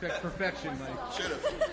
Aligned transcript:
expect 0.00 0.22
perfection, 0.22 0.78
Mike. 0.78 1.12
Should 1.12 1.30
have. 1.32 1.70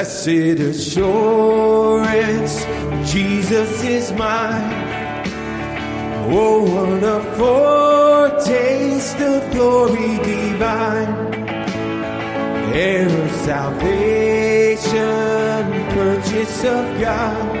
Blessed 0.00 0.60
assurance, 0.60 2.54
Jesus 3.12 3.84
is 3.84 4.12
mine. 4.12 4.72
Oh, 6.32 6.62
what 6.62 7.04
a 7.04 7.20
foretaste 7.36 9.20
of 9.20 9.50
glory 9.52 10.16
divine. 10.24 11.34
Heir 12.72 13.10
of 13.10 13.30
salvation, 13.44 14.88
purchase 15.92 16.64
of 16.64 16.98
God. 16.98 17.59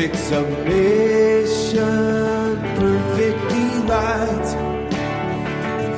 Perfect 0.00 0.16
submission, 0.16 1.82
perfect 2.78 3.38
delight. 3.50 4.48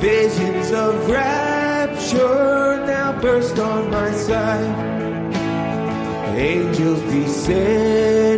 Visions 0.01 0.71
of 0.71 1.09
rapture 1.09 2.85
now 2.85 3.17
burst 3.21 3.57
on 3.59 3.89
my 3.89 4.11
sight. 4.11 4.72
seus 6.83 6.99
dizeres. 7.09 8.32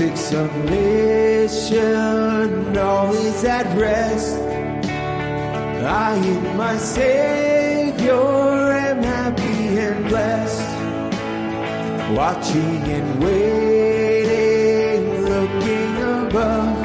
Perfect 0.00 0.18
submission, 0.18 1.76
all 2.78 3.12
is 3.12 3.44
at 3.44 3.66
rest. 3.76 4.38
I 5.84 6.14
in 6.16 6.56
my 6.56 6.78
Savior 6.78 8.14
am 8.14 9.02
happy 9.02 9.78
and 9.78 10.08
blessed, 10.08 10.62
watching 12.16 12.82
and 12.96 13.22
waiting, 13.22 15.02
looking 15.22 15.96
above, 16.24 16.78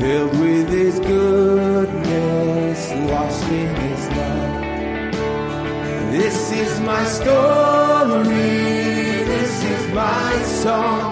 filled 0.00 0.36
with 0.40 0.68
His 0.68 0.98
goodness, 0.98 2.90
lost 3.08 3.44
in 3.44 3.76
His 3.76 4.08
love. 4.18 4.62
This 6.10 6.50
is 6.50 6.80
my 6.80 7.04
story. 7.04 8.32
This 9.30 9.62
is 9.64 9.86
my 9.94 10.42
song. 10.42 11.11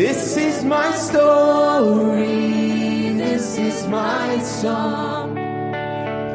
This 0.00 0.38
is 0.38 0.64
my 0.64 0.92
story, 0.92 2.22
this 3.18 3.58
is 3.58 3.86
my 3.86 4.38
song, 4.38 5.34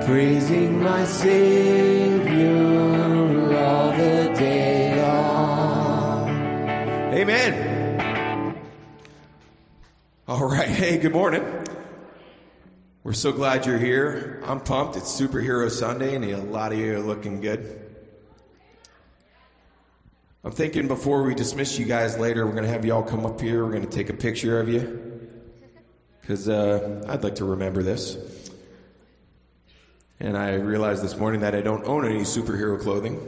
praising 0.05 0.83
my 0.83 1.03
Savior 1.05 2.57
all 3.57 3.89
the 3.89 4.31
day 4.37 5.01
long. 5.01 6.29
Amen. 7.11 8.55
All 10.27 10.47
right, 10.47 10.69
hey, 10.81 10.99
good 10.99 11.13
morning. 11.13 11.43
We're 13.03 13.13
so 13.13 13.31
glad 13.31 13.65
you're 13.65 13.79
here. 13.79 14.43
I'm 14.45 14.59
pumped. 14.59 14.95
It's 14.95 15.19
Superhero 15.19 15.71
Sunday, 15.71 16.13
and 16.13 16.23
a 16.23 16.37
lot 16.37 16.71
of 16.71 16.77
you 16.77 16.97
are 16.97 16.99
looking 16.99 17.41
good. 17.41 17.84
I'm 20.45 20.51
thinking 20.51 20.87
before 20.87 21.23
we 21.23 21.33
dismiss 21.33 21.79
you 21.79 21.85
guys 21.85 22.19
later, 22.19 22.45
we're 22.45 22.51
going 22.51 22.65
to 22.65 22.69
have 22.69 22.85
you 22.85 22.93
all 22.93 23.01
come 23.01 23.25
up 23.25 23.41
here. 23.41 23.65
We're 23.65 23.71
going 23.71 23.81
to 23.81 23.89
take 23.89 24.11
a 24.11 24.13
picture 24.13 24.59
of 24.59 24.69
you. 24.69 25.31
Because 26.21 26.47
uh, 26.47 27.03
I'd 27.09 27.23
like 27.23 27.35
to 27.35 27.45
remember 27.45 27.81
this. 27.81 28.15
And 30.19 30.37
I 30.37 30.53
realized 30.53 31.03
this 31.03 31.17
morning 31.17 31.41
that 31.41 31.55
I 31.55 31.61
don't 31.61 31.83
own 31.85 32.05
any 32.05 32.19
superhero 32.19 32.79
clothing. 32.79 33.19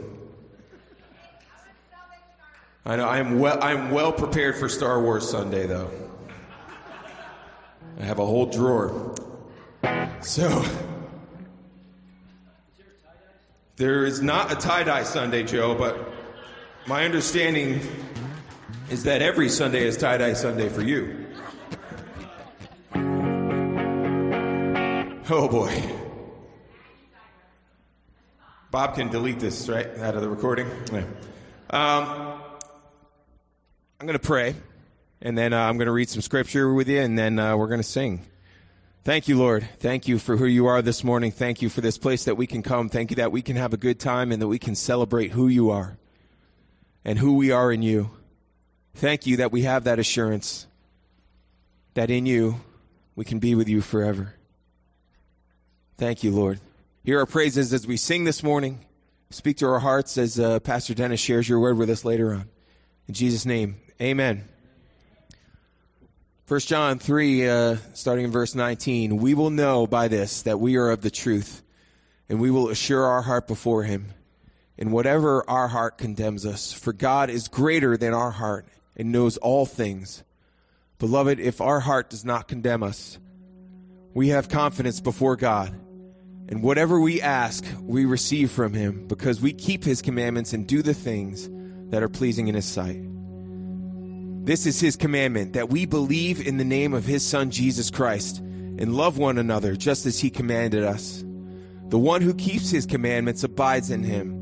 I 2.86 2.94
know 2.94 3.08
I'm 3.08 3.40
well, 3.40 3.58
I'm 3.60 3.90
well 3.90 4.12
prepared 4.12 4.54
for 4.54 4.68
Star 4.68 5.02
Wars 5.02 5.28
Sunday, 5.28 5.66
though. 5.66 5.90
I 7.98 8.04
have 8.04 8.20
a 8.20 8.26
whole 8.26 8.46
drawer. 8.46 9.16
So, 10.20 10.64
there 13.74 14.06
is 14.06 14.22
not 14.22 14.52
a 14.52 14.54
tie 14.54 14.84
dye 14.84 15.02
Sunday, 15.02 15.42
Joe, 15.42 15.74
but 15.74 16.07
my 16.88 17.04
understanding 17.04 17.80
is 18.88 19.04
that 19.04 19.20
every 19.20 19.50
Sunday 19.50 19.86
is 19.86 19.98
tie 19.98 20.16
dye 20.16 20.32
Sunday 20.32 20.70
for 20.70 20.80
you. 20.80 21.26
Oh 25.30 25.48
boy. 25.50 25.82
Bob 28.70 28.94
can 28.94 29.10
delete 29.10 29.38
this, 29.38 29.68
right, 29.68 29.86
out 29.98 30.14
of 30.14 30.22
the 30.22 30.28
recording. 30.28 30.66
Yeah. 30.90 31.04
Um, 31.70 32.40
I'm 34.00 34.06
going 34.06 34.18
to 34.18 34.18
pray, 34.18 34.54
and 35.20 35.36
then 35.36 35.52
uh, 35.52 35.60
I'm 35.60 35.76
going 35.76 35.86
to 35.86 35.92
read 35.92 36.08
some 36.08 36.22
scripture 36.22 36.72
with 36.72 36.88
you, 36.88 37.00
and 37.00 37.18
then 37.18 37.38
uh, 37.38 37.56
we're 37.56 37.68
going 37.68 37.80
to 37.80 37.86
sing. 37.86 38.24
Thank 39.04 39.28
you, 39.28 39.36
Lord. 39.38 39.68
Thank 39.78 40.08
you 40.08 40.18
for 40.18 40.36
who 40.36 40.46
you 40.46 40.66
are 40.66 40.80
this 40.80 41.04
morning. 41.04 41.32
Thank 41.32 41.60
you 41.60 41.68
for 41.68 41.82
this 41.82 41.98
place 41.98 42.24
that 42.24 42.36
we 42.36 42.46
can 42.46 42.62
come. 42.62 42.88
Thank 42.88 43.10
you 43.10 43.16
that 43.16 43.32
we 43.32 43.42
can 43.42 43.56
have 43.56 43.74
a 43.74 43.78
good 43.78 43.98
time 43.98 44.32
and 44.32 44.40
that 44.40 44.48
we 44.48 44.58
can 44.58 44.74
celebrate 44.74 45.32
who 45.32 45.48
you 45.48 45.70
are 45.70 45.98
and 47.08 47.18
who 47.18 47.32
we 47.36 47.50
are 47.50 47.72
in 47.72 47.80
you. 47.80 48.10
Thank 48.96 49.26
you 49.26 49.38
that 49.38 49.50
we 49.50 49.62
have 49.62 49.84
that 49.84 49.98
assurance 49.98 50.66
that 51.94 52.10
in 52.10 52.26
you 52.26 52.60
we 53.16 53.24
can 53.24 53.38
be 53.38 53.54
with 53.54 53.66
you 53.66 53.80
forever. 53.80 54.34
Thank 55.96 56.22
you, 56.22 56.32
Lord. 56.32 56.60
Hear 57.04 57.20
our 57.20 57.24
praises 57.24 57.72
as 57.72 57.86
we 57.86 57.96
sing 57.96 58.24
this 58.24 58.42
morning. 58.42 58.84
Speak 59.30 59.56
to 59.56 59.66
our 59.68 59.78
hearts 59.78 60.18
as 60.18 60.38
uh, 60.38 60.60
Pastor 60.60 60.92
Dennis 60.92 61.18
shares 61.18 61.48
your 61.48 61.60
word 61.60 61.78
with 61.78 61.88
us 61.88 62.04
later 62.04 62.34
on. 62.34 62.50
In 63.08 63.14
Jesus' 63.14 63.46
name, 63.46 63.76
amen. 64.02 64.46
1 66.46 66.60
John 66.60 66.98
3, 66.98 67.48
uh, 67.48 67.76
starting 67.94 68.26
in 68.26 68.30
verse 68.30 68.54
19. 68.54 69.16
We 69.16 69.32
will 69.32 69.48
know 69.48 69.86
by 69.86 70.08
this 70.08 70.42
that 70.42 70.60
we 70.60 70.76
are 70.76 70.90
of 70.90 71.00
the 71.00 71.10
truth, 71.10 71.62
and 72.28 72.38
we 72.38 72.50
will 72.50 72.68
assure 72.68 73.06
our 73.06 73.22
heart 73.22 73.48
before 73.48 73.84
him 73.84 74.12
in 74.78 74.92
whatever 74.92 75.48
our 75.50 75.68
heart 75.68 75.98
condemns 75.98 76.46
us. 76.46 76.72
For 76.72 76.92
God 76.92 77.28
is 77.28 77.48
greater 77.48 77.96
than 77.96 78.14
our 78.14 78.30
heart 78.30 78.66
and 78.96 79.12
knows 79.12 79.36
all 79.36 79.66
things. 79.66 80.22
Beloved, 80.98 81.38
if 81.40 81.60
our 81.60 81.80
heart 81.80 82.10
does 82.10 82.24
not 82.24 82.48
condemn 82.48 82.82
us, 82.82 83.18
we 84.14 84.28
have 84.28 84.48
confidence 84.48 85.00
before 85.00 85.36
God. 85.36 85.78
And 86.48 86.62
whatever 86.62 86.98
we 86.98 87.20
ask, 87.20 87.64
we 87.82 88.06
receive 88.06 88.50
from 88.50 88.72
him 88.72 89.06
because 89.06 89.40
we 89.40 89.52
keep 89.52 89.84
his 89.84 90.00
commandments 90.00 90.52
and 90.52 90.66
do 90.66 90.80
the 90.80 90.94
things 90.94 91.50
that 91.90 92.02
are 92.02 92.08
pleasing 92.08 92.48
in 92.48 92.54
his 92.54 92.64
sight. 92.64 93.00
This 94.44 94.64
is 94.64 94.80
his 94.80 94.96
commandment 94.96 95.52
that 95.52 95.68
we 95.68 95.84
believe 95.84 96.46
in 96.46 96.56
the 96.56 96.64
name 96.64 96.94
of 96.94 97.04
his 97.04 97.26
son 97.26 97.50
Jesus 97.50 97.90
Christ 97.90 98.38
and 98.38 98.94
love 98.94 99.18
one 99.18 99.36
another 99.36 99.76
just 99.76 100.06
as 100.06 100.20
he 100.20 100.30
commanded 100.30 100.84
us. 100.84 101.22
The 101.88 101.98
one 101.98 102.22
who 102.22 102.32
keeps 102.32 102.70
his 102.70 102.86
commandments 102.86 103.44
abides 103.44 103.90
in 103.90 104.02
him, 104.02 104.37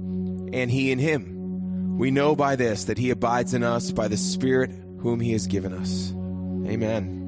and 0.52 0.70
he 0.70 0.90
in 0.90 0.98
him. 0.98 1.98
We 1.98 2.10
know 2.10 2.36
by 2.36 2.56
this 2.56 2.84
that 2.84 2.98
he 2.98 3.10
abides 3.10 3.54
in 3.54 3.62
us 3.62 3.90
by 3.90 4.08
the 4.08 4.16
Spirit 4.16 4.70
whom 5.00 5.20
he 5.20 5.32
has 5.32 5.46
given 5.46 5.72
us. 5.72 6.12
Amen. 6.70 7.25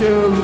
I 0.00 0.37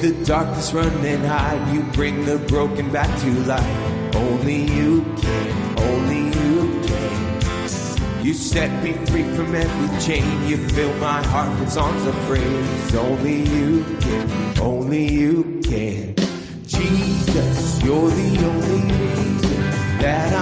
the 0.00 0.24
darkness 0.24 0.72
run 0.72 0.88
and 1.04 1.24
hide. 1.24 1.74
You 1.74 1.82
bring 1.92 2.24
the 2.24 2.38
broken 2.38 2.90
back 2.90 3.10
to 3.20 3.30
life. 3.40 4.14
Only 4.16 4.62
you 4.64 5.02
can, 5.20 5.78
only 5.78 6.24
you 6.40 6.80
can. 6.86 8.24
You 8.24 8.32
set 8.32 8.82
me 8.82 8.92
free 9.06 9.24
from 9.34 9.54
every 9.54 10.00
chain. 10.00 10.48
You 10.48 10.56
fill 10.56 10.94
my 10.94 11.22
heart 11.26 11.58
with 11.60 11.70
songs 11.70 12.06
of 12.06 12.14
praise. 12.26 12.94
Only 12.94 13.42
you 13.42 13.84
can, 14.00 14.58
only 14.60 15.06
you 15.06 15.60
can. 15.62 16.14
Jesus, 16.66 17.82
you're 17.82 18.08
the 18.08 18.46
only 18.46 18.82
reason 18.92 19.60
that 20.00 20.32
I'm 20.32 20.39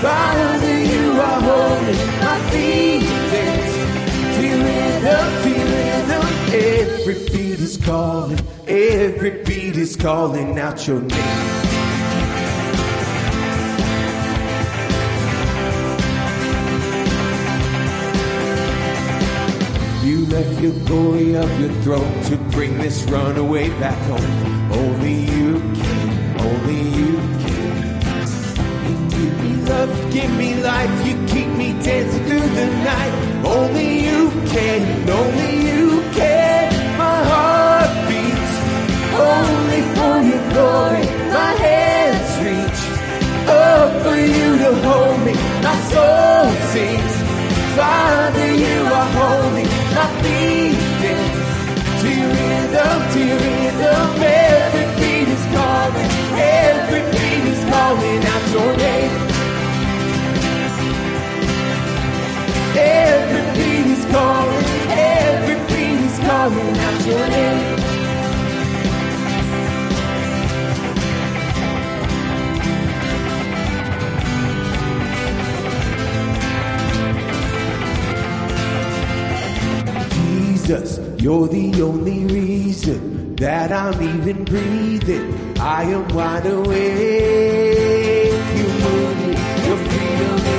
Father, 0.00 0.82
you 0.82 1.10
are 1.20 1.40
holy. 1.42 1.92
My 2.24 2.38
to 4.36 4.48
rhythm, 4.64 5.26
to 5.42 5.52
rhythm. 5.72 6.24
Every 6.54 7.16
beat 7.26 7.60
is 7.60 7.76
calling, 7.76 8.40
every 8.66 9.44
beat 9.44 9.76
is 9.76 9.96
calling 9.96 10.58
out 10.58 10.86
your 10.86 11.02
name. 11.02 11.18
You 20.02 20.24
left 20.26 20.60
your 20.62 20.72
glory 20.86 21.36
of 21.36 21.60
your 21.60 21.72
throne 21.82 22.22
to 22.24 22.38
bring 22.52 22.78
this 22.78 23.02
runaway 23.04 23.68
back 23.78 23.98
home. 24.08 24.72
Only 24.72 25.26
you 25.26 25.60
can, 25.60 26.40
only 26.40 26.80
you 26.88 27.16
can. 27.16 27.39
Me 29.42 29.56
love, 29.64 30.12
give 30.12 30.30
me 30.36 30.54
life, 30.62 31.06
you 31.06 31.14
keep 31.26 31.48
me 31.56 31.72
dancing 31.82 32.24
through 32.26 32.48
the 32.60 32.66
night. 32.84 33.12
Only 33.44 34.04
you 34.04 34.28
can, 34.52 35.08
only 35.08 35.52
you 35.68 36.02
can. 36.12 36.98
My 36.98 37.18
heart 37.30 37.90
beats 38.08 38.54
Only 39.16 39.80
for 39.96 40.16
your 40.28 40.44
glory, 40.52 41.06
my 41.32 41.52
hands 41.64 42.30
reach 42.44 42.80
up 43.48 44.02
for 44.02 44.16
you 44.16 44.58
to 44.58 44.70
hold 44.86 45.18
me. 45.24 45.32
My 45.64 45.76
soul 45.88 46.52
sings, 46.72 47.14
Father, 47.76 48.50
you 48.64 48.78
are 48.98 49.10
holy. 49.20 49.64
My 49.96 50.08
feet 50.20 50.76
dance 51.00 52.02
to 52.02 52.08
your 52.20 52.32
rhythm, 52.40 52.98
to 53.12 53.18
your 53.30 53.40
rhythm. 53.46 54.06
Every 54.20 54.86
beat 55.00 55.28
is 55.36 55.44
calling, 55.56 56.10
every 56.36 57.02
beat 57.12 57.44
is 57.54 57.62
calling 57.72 58.22
out 58.32 58.44
your 58.52 58.76
name. 58.76 59.29
Every 63.08 63.44
beat 63.56 63.86
is 63.96 64.04
calling, 64.12 64.66
every 64.90 65.58
beat 65.68 66.00
is 66.08 66.16
calling 66.26 66.76
out 66.86 67.00
your 67.06 67.26
name. 67.28 67.80
Jesus, 80.14 80.90
you're 81.22 81.48
the 81.48 81.82
only 81.82 82.24
reason 82.26 83.34
that 83.36 83.72
I'm 83.72 84.00
even 84.02 84.44
breathing. 84.44 85.58
I 85.58 85.82
am 85.84 86.06
wide 86.08 86.46
awake. 86.46 87.99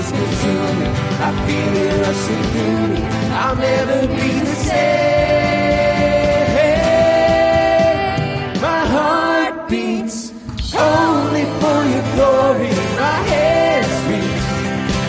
Consuming. 0.09 0.93
I 1.27 1.29
feel 1.45 1.73
it 1.83 1.93
rushing 2.01 2.43
through 2.51 2.87
me. 2.93 3.01
I'll 3.41 3.55
never 3.55 4.07
be 4.07 4.29
the 4.39 4.55
same. 4.67 5.01
My 8.61 8.83
heart 8.95 9.55
beats 9.69 10.17
only 10.73 11.45
for 11.59 11.79
your 11.93 12.05
glory. 12.15 12.71
My 13.05 13.19
hands 13.33 13.95
reach 14.09 14.45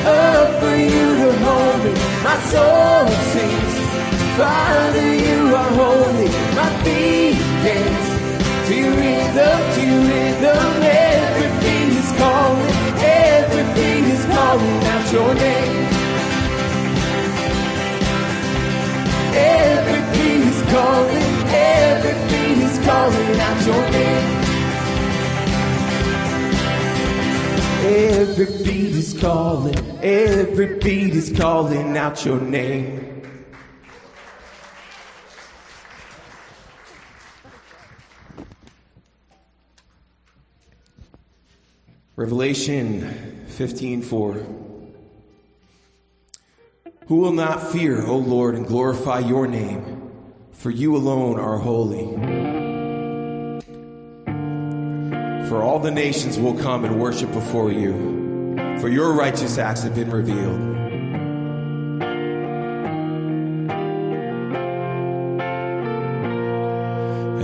up 0.05 0.49
for 0.61 0.75
you 0.77 1.07
to 1.21 1.31
hold 1.45 1.79
me. 1.85 1.93
My 2.27 2.37
soul 2.53 3.09
sings. 3.33 3.75
Father, 4.37 5.09
you 5.27 5.39
are 5.55 5.73
holy. 5.81 6.12
Is 29.03 29.21
calling, 29.21 29.75
every 30.01 30.79
beat 30.79 31.13
is 31.13 31.37
calling 31.37 31.99
out 31.99 32.25
your 32.25 32.41
name. 32.41 33.23
Revelation 42.15 43.45
15:4 43.49 44.47
Who 47.07 47.17
will 47.17 47.33
not 47.33 47.73
fear, 47.73 48.07
O 48.07 48.17
Lord, 48.17 48.55
and 48.55 48.65
glorify 48.65 49.19
your 49.19 49.49
name, 49.49 50.13
for 50.53 50.71
you 50.71 50.95
alone 50.95 51.41
are 51.41 51.59
holy. 51.59 52.07
For 55.49 55.61
all 55.61 55.81
the 55.81 55.91
nations 55.91 56.39
will 56.39 56.55
come 56.55 56.85
and 56.85 57.01
worship 57.01 57.33
before 57.33 57.73
you, 57.73 58.22
for 58.81 58.89
your 58.89 59.13
righteous 59.13 59.59
acts 59.59 59.83
have 59.83 59.95
been 59.95 60.11
revealed. 60.11 60.61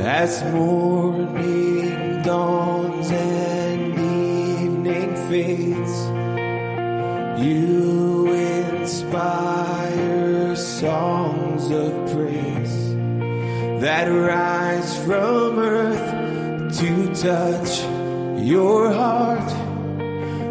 As 0.01 0.43
morning 0.53 2.23
dawns 2.23 3.11
and 3.11 3.95
evening 3.95 5.15
fades, 5.29 6.09
you 7.43 8.33
inspire 8.81 10.57
songs 10.57 11.71
of 11.71 11.93
praise 12.13 12.95
that 13.81 14.07
rise 14.07 14.97
from 15.05 15.59
earth 15.59 16.79
to 16.79 17.15
touch 17.15 17.83
your 18.45 18.93
heart 18.93 19.68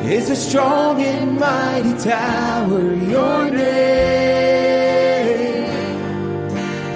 is 0.09 0.29
a 0.29 0.37
strong 0.37 1.01
and 1.01 1.37
mighty 1.37 1.97
tower. 1.97 2.93
Your 2.93 3.49
name 3.51 3.63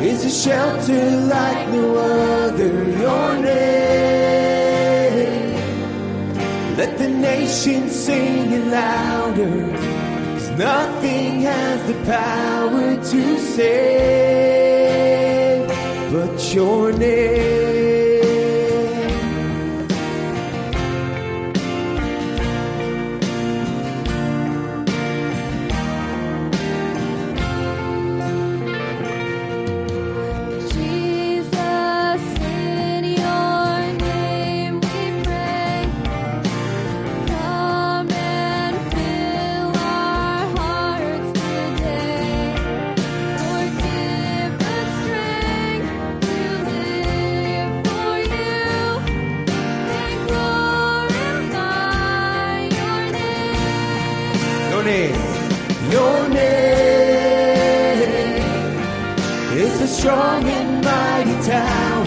is 0.02 0.24
a 0.24 0.30
shelter 0.30 1.12
like 1.28 1.68
no 1.68 1.94
other. 1.98 2.84
Your 2.84 3.38
name. 3.38 3.58
Let 6.78 6.98
the 6.98 7.10
nations 7.10 7.92
sing 7.94 8.54
it 8.54 8.68
louder. 8.68 9.97
Nothing 10.58 11.42
has 11.42 11.86
the 11.86 11.94
power 12.06 12.96
to 12.96 13.38
save 13.38 13.78
but 16.12 16.54
your 16.56 16.92
name. 16.94 17.77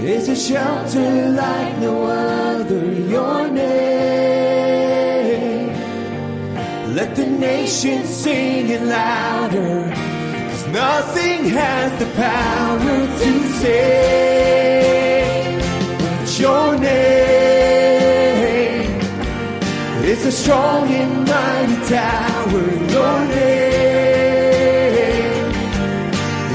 is 0.06 0.30
a 0.30 0.36
shelter 0.38 1.32
like 1.32 1.78
no 1.80 2.06
other. 2.06 2.86
Your 3.16 3.50
name. 3.50 3.68
Let 6.96 7.14
the 7.18 7.26
nations 7.26 8.08
sing 8.08 8.70
it 8.70 8.84
louder. 8.84 9.92
Cause 10.50 10.68
nothing 10.68 11.44
has 11.60 11.92
the 12.00 12.06
power 12.16 13.08
to 13.22 13.32
save 13.60 15.60
but 16.00 16.40
your 16.40 16.78
name. 16.80 16.96
It's 20.10 20.26
a 20.26 20.32
strong 20.32 20.88
and 20.88 21.28
mighty 21.28 21.76
tower. 21.90 22.37
Your 22.50 23.20
name. 23.28 23.36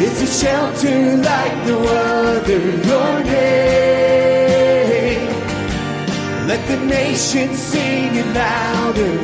It's 0.01 0.23
a 0.23 0.27
shelter 0.27 1.17
like 1.19 1.57
no 1.67 1.77
other. 1.85 2.61
Your 2.91 3.25
name. 3.25 4.53
Let 6.49 6.67
the 6.67 6.79
nations 6.87 7.59
sing 7.59 8.15
it 8.15 8.27
louder. 8.35 9.19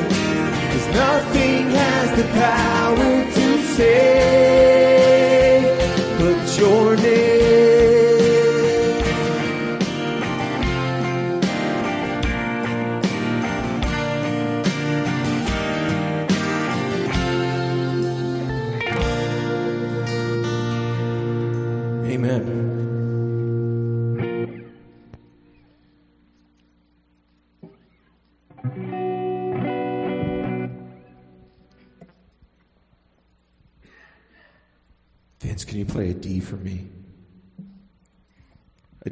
Cause 0.72 0.88
nothing 0.92 1.70
has 1.70 2.10
the 2.18 2.24
power 2.36 3.24
to 3.36 3.46
save 3.76 4.68
but 6.18 6.58
your 6.58 6.96
name. 6.96 7.37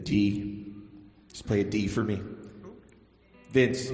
D. 0.07 0.73
Just 1.29 1.47
play 1.47 1.61
a 1.61 1.65
D 1.65 1.89
for 1.89 2.05
me. 2.05 2.23
Vince. 3.51 3.89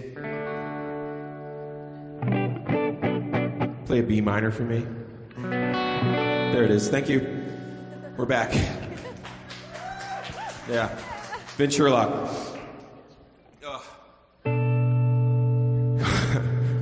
Play 3.87 3.99
a 3.99 4.03
B 4.03 4.21
minor 4.21 4.51
for 4.51 4.65
me. 4.65 4.87
There 5.39 6.65
it 6.65 6.71
is. 6.71 6.91
Thank 6.91 7.09
you. 7.09 7.21
We're 8.19 8.27
back. 8.27 8.55
Yeah. 10.69 10.97
Vince 11.57 11.75
Sherlock. 11.75 12.13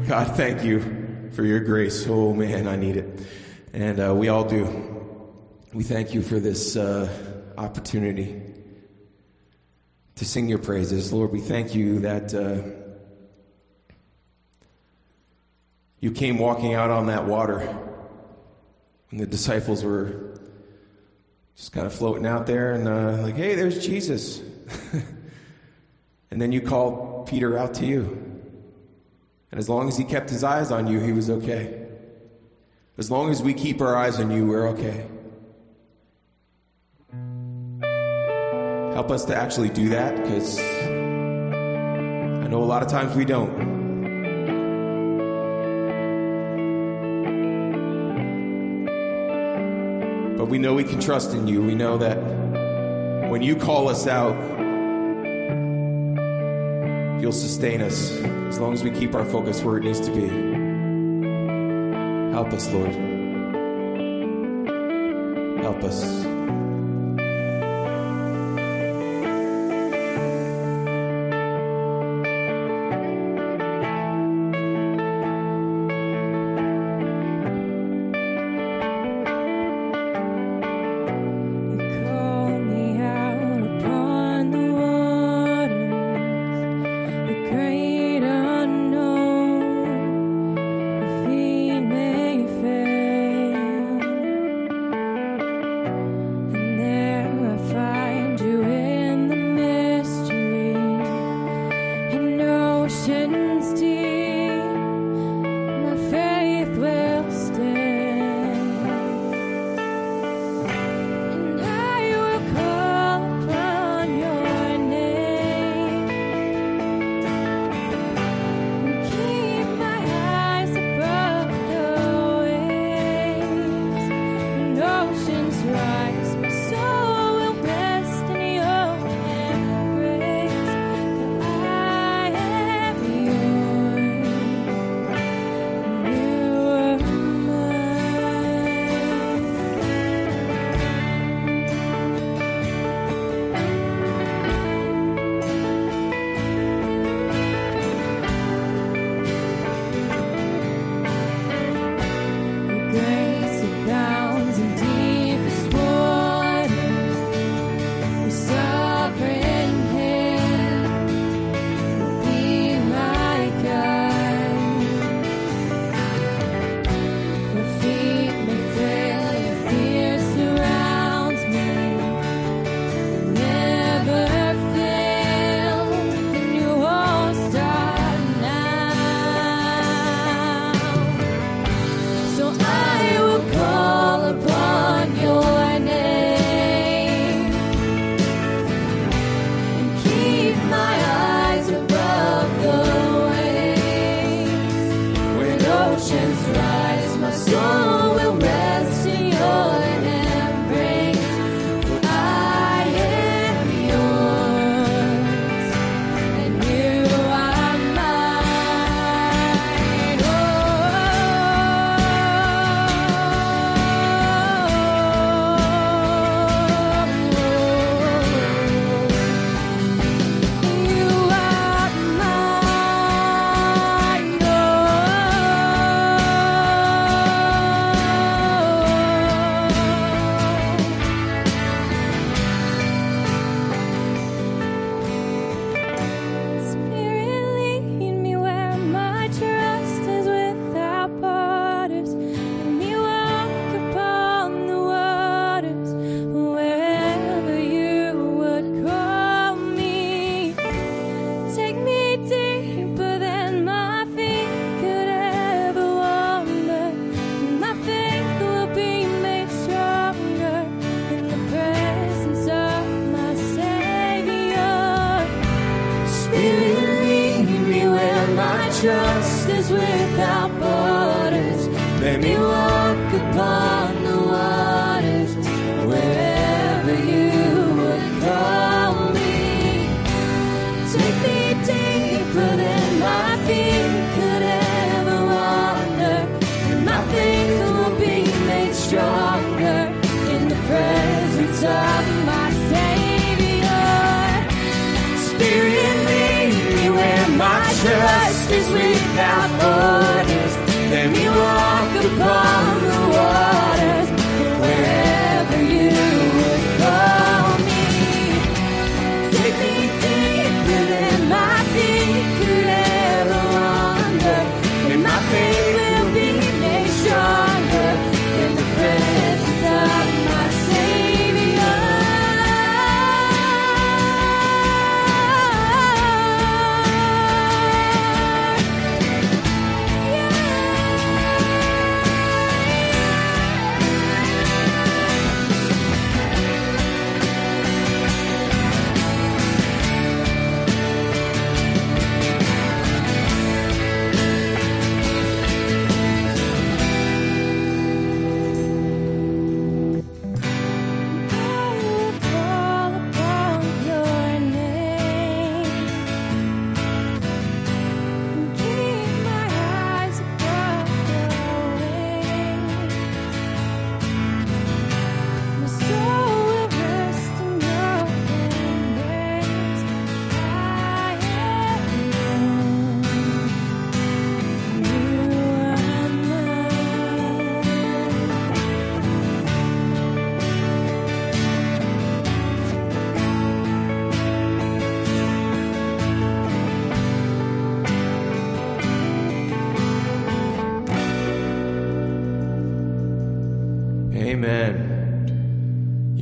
God, 0.09 0.37
thank 0.37 0.65
you 0.65 1.31
for 1.33 1.45
your 1.45 1.61
grace. 1.61 2.05
Oh, 2.09 2.35
man, 2.35 2.67
I 2.67 2.75
need 2.75 2.97
it. 2.97 3.21
And 3.73 4.01
uh, 4.01 4.13
we 4.13 4.29
all 4.29 4.43
do. 4.43 4.65
We 5.73 5.85
thank 5.85 6.15
you 6.15 6.21
for 6.21 6.41
this 6.41 6.77
uh, 6.77 7.09
opportunity 7.57 8.43
to 10.17 10.25
sing 10.25 10.49
your 10.49 10.59
praises. 10.59 11.13
Lord, 11.13 11.33
we 11.33 11.41
thank 11.41 11.75
you 11.75 12.01
that 12.01 12.35
uh, 12.35 12.63
you 16.01 16.11
came 16.11 16.39
walking 16.39 16.75
out 16.75 16.91
on 16.91 17.07
that 17.07 17.27
water 17.27 17.59
and 19.11 19.21
the 19.21 19.27
disciples 19.27 19.83
were 19.85 20.39
just 21.57 21.73
kind 21.73 21.87
of 21.87 21.93
floating 21.93 22.27
out 22.27 22.47
there 22.47 22.73
and 22.73 22.89
uh, 22.89 23.23
like, 23.23 23.37
hey, 23.37 23.55
there's 23.55 23.85
Jesus. 23.85 24.41
and 26.31 26.41
then 26.41 26.53
you 26.53 26.61
called 26.61 27.29
Peter 27.29 27.59
out 27.59 27.75
to 27.75 27.87
you. 27.87 28.05
And 29.51 29.59
as 29.59 29.69
long 29.69 29.89
as 29.89 29.99
he 29.99 30.05
kept 30.05 30.31
his 30.31 30.45
eyes 30.45 30.71
on 30.71 30.87
you, 30.87 31.01
he 31.01 31.13
was 31.13 31.29
okay. 31.29 31.87
As 32.97 33.11
long 33.11 33.31
as 33.31 33.43
we 33.43 33.53
keep 33.53 33.81
our 33.81 33.97
eyes 33.97 34.21
on 34.21 34.31
you, 34.31 34.47
we're 34.47 34.69
okay. 34.69 35.07
Help 38.95 39.11
us 39.11 39.25
to 39.27 39.37
actually 39.37 39.69
do 39.69 39.91
that 39.91 40.17
because 40.17 40.59
I 40.59 42.47
know 42.49 42.63
a 42.63 42.65
lot 42.65 42.83
of 42.83 42.89
times 42.89 43.15
we 43.15 43.25
don't. 43.25 43.71
But 50.37 50.47
we 50.47 50.59
know 50.59 50.75
we 50.75 50.85
can 50.85 51.01
trust 51.01 51.33
in 51.35 51.47
you. 51.47 51.63
We 51.63 51.75
know 51.75 51.99
that 51.99 52.19
when 53.31 53.43
you 53.43 53.55
call 53.55 53.89
us 53.89 54.07
out, 54.09 54.35
you'll 57.21 57.31
sustain 57.31 57.83
us 57.83 58.11
as 58.49 58.59
long 58.59 58.73
as 58.73 58.83
we 58.83 58.91
keep 58.91 59.15
our 59.15 59.25
focus 59.25 59.63
where 59.63 59.77
it 59.77 59.85
needs 59.85 60.01
to 60.01 60.11
be. 60.11 60.29
Help 62.33 62.53
us, 62.53 62.69
Lord. 62.73 62.95
Help 65.63 65.85
us. 65.85 66.30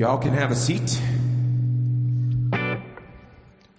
Y'all 0.08 0.16
can 0.16 0.32
have 0.32 0.50
a 0.50 0.56
seat. 0.56 1.02
I'm 2.50 2.80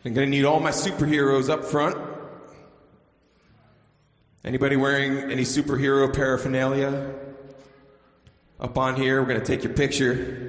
going 0.04 0.14
to 0.14 0.28
need 0.28 0.46
all 0.46 0.60
my 0.60 0.70
superheroes 0.70 1.50
up 1.50 1.66
front. 1.66 1.98
Anybody 4.46 4.76
wearing 4.76 5.32
any 5.32 5.42
superhero 5.42 6.14
paraphernalia? 6.14 7.16
Up 8.60 8.78
on 8.78 8.96
here, 8.96 9.20
we're 9.20 9.28
going 9.28 9.40
to 9.40 9.46
take 9.46 9.64
your 9.64 9.74
picture. 9.74 10.49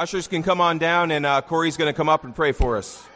Ushers 0.00 0.28
can 0.28 0.42
come 0.42 0.62
on 0.62 0.78
down, 0.78 1.10
and 1.10 1.26
uh, 1.26 1.42
Corey's 1.42 1.76
going 1.76 1.92
to 1.92 1.94
come 1.94 2.08
up 2.08 2.24
and 2.24 2.34
pray 2.34 2.52
for 2.52 2.78
us. 2.78 3.06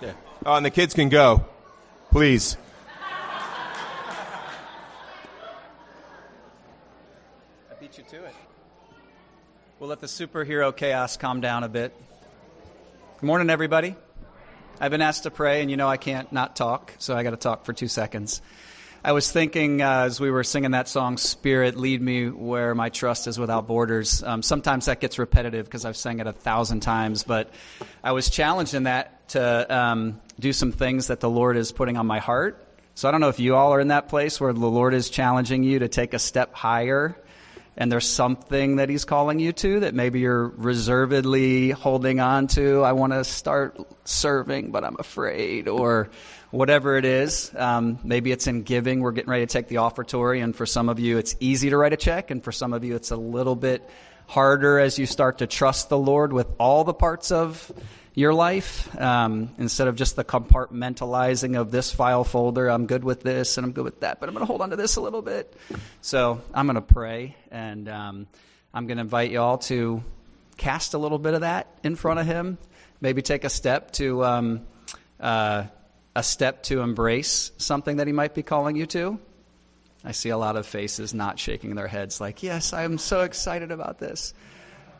Yeah. 0.00 0.12
Oh, 0.46 0.54
and 0.54 0.64
the 0.64 0.70
kids 0.70 0.94
can 0.94 1.08
go, 1.08 1.44
please. 2.12 2.56
I 7.68 7.74
beat 7.80 7.98
you 7.98 8.04
to 8.04 8.24
it. 8.24 8.34
We'll 9.80 9.88
let 9.88 9.98
the 9.98 10.06
superhero 10.06 10.76
chaos 10.76 11.16
calm 11.16 11.40
down 11.40 11.64
a 11.64 11.68
bit. 11.68 11.92
Good 13.20 13.26
morning, 13.26 13.50
everybody. 13.50 13.96
I've 14.80 14.92
been 14.92 15.02
asked 15.02 15.24
to 15.24 15.32
pray, 15.32 15.60
and 15.60 15.72
you 15.72 15.76
know 15.76 15.88
I 15.88 15.96
can't 15.96 16.32
not 16.32 16.54
talk, 16.54 16.94
so 16.98 17.16
I 17.16 17.24
got 17.24 17.30
to 17.30 17.36
talk 17.36 17.64
for 17.64 17.72
two 17.72 17.88
seconds. 17.88 18.40
I 19.04 19.12
was 19.12 19.30
thinking 19.30 19.80
uh, 19.80 20.06
as 20.06 20.18
we 20.18 20.28
were 20.28 20.42
singing 20.42 20.72
that 20.72 20.88
song, 20.88 21.18
Spirit, 21.18 21.76
lead 21.76 22.02
me 22.02 22.28
where 22.28 22.74
my 22.74 22.88
trust 22.88 23.28
is 23.28 23.38
without 23.38 23.68
borders. 23.68 24.24
Um, 24.24 24.42
sometimes 24.42 24.86
that 24.86 25.00
gets 25.00 25.20
repetitive 25.20 25.66
because 25.66 25.84
I've 25.84 25.96
sang 25.96 26.18
it 26.18 26.26
a 26.26 26.32
thousand 26.32 26.80
times, 26.80 27.22
but 27.22 27.50
I 28.02 28.10
was 28.10 28.28
challenged 28.28 28.74
in 28.74 28.84
that 28.84 29.28
to 29.30 29.74
um, 29.74 30.20
do 30.40 30.52
some 30.52 30.72
things 30.72 31.06
that 31.08 31.20
the 31.20 31.30
Lord 31.30 31.56
is 31.56 31.70
putting 31.70 31.96
on 31.96 32.08
my 32.08 32.18
heart. 32.18 32.66
So 32.96 33.08
I 33.08 33.12
don't 33.12 33.20
know 33.20 33.28
if 33.28 33.38
you 33.38 33.54
all 33.54 33.72
are 33.72 33.80
in 33.80 33.88
that 33.88 34.08
place 34.08 34.40
where 34.40 34.52
the 34.52 34.66
Lord 34.66 34.94
is 34.94 35.10
challenging 35.10 35.62
you 35.62 35.78
to 35.78 35.88
take 35.88 36.12
a 36.12 36.18
step 36.18 36.52
higher 36.52 37.16
and 37.78 37.92
there's 37.92 38.08
something 38.08 38.76
that 38.76 38.88
he's 38.88 39.04
calling 39.04 39.38
you 39.38 39.52
to 39.52 39.80
that 39.80 39.94
maybe 39.94 40.18
you're 40.18 40.48
reservedly 40.48 41.70
holding 41.70 42.18
on 42.18 42.48
to. 42.48 42.82
I 42.82 42.90
want 42.90 43.12
to 43.12 43.22
start 43.22 43.78
serving, 44.04 44.72
but 44.72 44.82
I'm 44.82 44.96
afraid, 44.98 45.68
or 45.68 46.10
whatever 46.50 46.96
it 46.96 47.04
is. 47.04 47.52
Um, 47.54 47.98
maybe 48.02 48.32
it's 48.32 48.46
in 48.46 48.62
giving. 48.62 49.00
We're 49.00 49.12
getting 49.12 49.30
ready 49.30 49.46
to 49.46 49.52
take 49.52 49.68
the 49.68 49.76
offertory, 49.76 50.42
and 50.42 50.54
for 50.54 50.66
some 50.66 50.88
of 50.88 50.98
you, 50.98 51.18
it's 51.18 51.36
easy 51.40 51.70
to 51.70 51.76
write 51.76 51.92
a 51.92 51.96
check, 51.96 52.30
and 52.30 52.42
for 52.42 52.52
some 52.52 52.72
of 52.72 52.84
you, 52.84 52.94
it's 52.96 53.10
a 53.10 53.16
little 53.16 53.56
bit 53.56 53.88
harder 54.26 54.78
as 54.78 54.98
you 54.98 55.06
start 55.06 55.38
to 55.38 55.46
trust 55.46 55.88
the 55.88 55.98
Lord 55.98 56.32
with 56.32 56.48
all 56.58 56.84
the 56.84 56.94
parts 56.94 57.30
of 57.30 57.72
your 58.14 58.34
life 58.34 58.94
um, 59.00 59.50
instead 59.58 59.86
of 59.88 59.94
just 59.94 60.16
the 60.16 60.24
compartmentalizing 60.24 61.58
of 61.58 61.70
this 61.70 61.92
file 61.92 62.24
folder. 62.24 62.68
I'm 62.68 62.86
good 62.86 63.04
with 63.04 63.22
this 63.22 63.56
and 63.56 63.64
I'm 63.64 63.72
good 63.72 63.84
with 63.84 64.00
that, 64.00 64.18
but 64.18 64.28
I'm 64.28 64.34
going 64.34 64.42
to 64.42 64.46
hold 64.46 64.60
on 64.60 64.70
to 64.70 64.76
this 64.76 64.96
a 64.96 65.00
little 65.00 65.22
bit. 65.22 65.54
So 66.00 66.40
I'm 66.52 66.66
going 66.66 66.74
to 66.74 66.82
pray 66.82 67.36
and 67.52 67.88
um, 67.88 68.26
I'm 68.74 68.86
going 68.86 68.98
to 68.98 69.02
invite 69.02 69.30
you 69.30 69.40
all 69.40 69.58
to 69.58 70.02
cast 70.56 70.94
a 70.94 70.98
little 70.98 71.18
bit 71.18 71.34
of 71.34 71.42
that 71.42 71.68
in 71.84 71.94
front 71.94 72.18
of 72.18 72.26
Him. 72.26 72.58
Maybe 73.00 73.22
take 73.22 73.44
a 73.44 73.50
step 73.50 73.92
to 73.92 74.24
um, 74.24 74.66
uh, 75.20 75.64
a 76.18 76.22
step 76.22 76.64
to 76.64 76.80
embrace 76.80 77.52
something 77.58 77.98
that 77.98 78.08
He 78.08 78.12
might 78.12 78.34
be 78.34 78.42
calling 78.42 78.74
you 78.74 78.86
to. 78.86 79.20
I 80.04 80.10
see 80.10 80.30
a 80.30 80.36
lot 80.36 80.56
of 80.56 80.66
faces 80.66 81.14
not 81.14 81.38
shaking 81.38 81.76
their 81.76 81.86
heads, 81.86 82.20
like, 82.20 82.42
"Yes, 82.42 82.72
I 82.72 82.82
am 82.82 82.98
so 82.98 83.20
excited 83.20 83.70
about 83.70 84.00
this." 84.00 84.34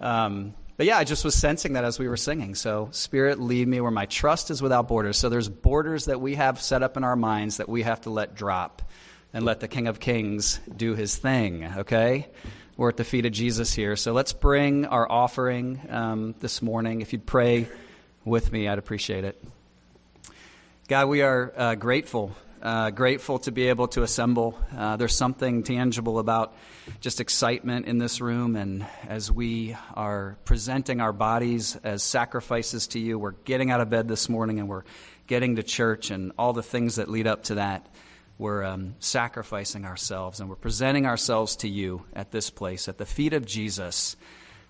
Um, 0.00 0.54
but 0.76 0.86
yeah, 0.86 0.96
I 0.96 1.02
just 1.02 1.24
was 1.24 1.34
sensing 1.34 1.72
that 1.72 1.82
as 1.82 1.98
we 1.98 2.06
were 2.06 2.16
singing. 2.16 2.54
So, 2.54 2.88
Spirit, 2.92 3.40
lead 3.40 3.66
me 3.66 3.80
where 3.80 3.90
my 3.90 4.06
trust 4.06 4.52
is 4.52 4.62
without 4.62 4.86
borders. 4.86 5.18
So, 5.18 5.28
there's 5.28 5.48
borders 5.48 6.04
that 6.04 6.20
we 6.20 6.36
have 6.36 6.62
set 6.62 6.84
up 6.84 6.96
in 6.96 7.02
our 7.02 7.16
minds 7.16 7.56
that 7.56 7.68
we 7.68 7.82
have 7.82 8.02
to 8.02 8.10
let 8.10 8.36
drop 8.36 8.82
and 9.32 9.44
let 9.44 9.58
the 9.58 9.66
King 9.66 9.88
of 9.88 9.98
Kings 9.98 10.60
do 10.74 10.94
his 10.94 11.16
thing, 11.16 11.64
okay? 11.78 12.28
We're 12.76 12.90
at 12.90 12.96
the 12.96 13.02
feet 13.02 13.26
of 13.26 13.32
Jesus 13.32 13.74
here. 13.74 13.96
So, 13.96 14.12
let's 14.12 14.32
bring 14.32 14.86
our 14.86 15.10
offering 15.10 15.80
um, 15.90 16.36
this 16.38 16.62
morning. 16.62 17.00
If 17.00 17.12
you'd 17.12 17.26
pray 17.26 17.66
with 18.24 18.52
me, 18.52 18.68
I'd 18.68 18.78
appreciate 18.78 19.24
it. 19.24 19.42
God, 20.88 21.10
we 21.10 21.20
are 21.20 21.52
uh, 21.54 21.74
grateful, 21.74 22.34
uh, 22.62 22.88
grateful 22.88 23.38
to 23.40 23.52
be 23.52 23.68
able 23.68 23.88
to 23.88 24.02
assemble. 24.02 24.58
Uh, 24.74 24.96
there's 24.96 25.14
something 25.14 25.62
tangible 25.62 26.18
about 26.18 26.54
just 27.02 27.20
excitement 27.20 27.84
in 27.84 27.98
this 27.98 28.22
room, 28.22 28.56
and 28.56 28.86
as 29.06 29.30
we 29.30 29.76
are 29.92 30.38
presenting 30.46 31.02
our 31.02 31.12
bodies 31.12 31.76
as 31.84 32.02
sacrifices 32.02 32.86
to 32.86 32.98
you, 32.98 33.18
we're 33.18 33.32
getting 33.32 33.70
out 33.70 33.82
of 33.82 33.90
bed 33.90 34.08
this 34.08 34.30
morning 34.30 34.60
and 34.60 34.66
we're 34.66 34.84
getting 35.26 35.56
to 35.56 35.62
church 35.62 36.10
and 36.10 36.32
all 36.38 36.54
the 36.54 36.62
things 36.62 36.96
that 36.96 37.10
lead 37.10 37.26
up 37.26 37.42
to 37.42 37.56
that. 37.56 37.86
We're 38.38 38.64
um, 38.64 38.94
sacrificing 38.98 39.84
ourselves 39.84 40.40
and 40.40 40.48
we're 40.48 40.56
presenting 40.56 41.04
ourselves 41.04 41.56
to 41.56 41.68
you 41.68 42.04
at 42.14 42.30
this 42.30 42.48
place, 42.48 42.88
at 42.88 42.96
the 42.96 43.04
feet 43.04 43.34
of 43.34 43.44
Jesus. 43.44 44.16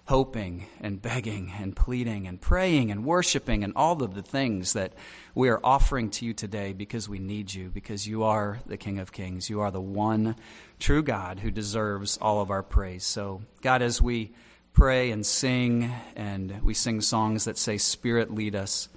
Hoping 0.09 0.65
and 0.81 1.03
begging 1.03 1.53
and 1.61 1.77
pleading 1.77 2.27
and 2.27 2.41
praying 2.41 2.91
and 2.91 3.05
worshiping 3.05 3.63
and 3.63 3.75
all 3.77 4.03
of 4.03 4.15
the 4.15 4.23
things 4.23 4.73
that 4.73 4.95
we 5.35 5.51
are 5.51 5.61
offering 5.63 6.09
to 6.09 6.25
you 6.25 6.33
today 6.33 6.73
because 6.73 7.11
we 7.11 7.19
need 7.19 7.53
you, 7.53 7.69
because 7.69 8.09
you 8.09 8.23
are 8.23 8.59
the 8.65 8.79
King 8.79 8.99
of 8.99 9.13
Kings. 9.13 9.51
You 9.51 9.61
are 9.61 9.71
the 9.71 9.83
one 9.83 10.35
true 10.79 11.03
God 11.03 11.41
who 11.41 11.51
deserves 11.51 12.17
all 12.23 12.41
of 12.41 12.51
our 12.51 12.63
praise. 12.63 13.05
So, 13.05 13.43
God, 13.61 13.83
as 13.83 14.01
we 14.01 14.33
pray 14.73 15.11
and 15.11 15.27
sing, 15.27 15.93
and 16.17 16.63
we 16.63 16.73
sing 16.73 17.03
songs 17.03 17.45
that 17.45 17.59
say, 17.59 17.77
Spirit, 17.77 18.33
lead 18.33 18.55
us 18.55 18.89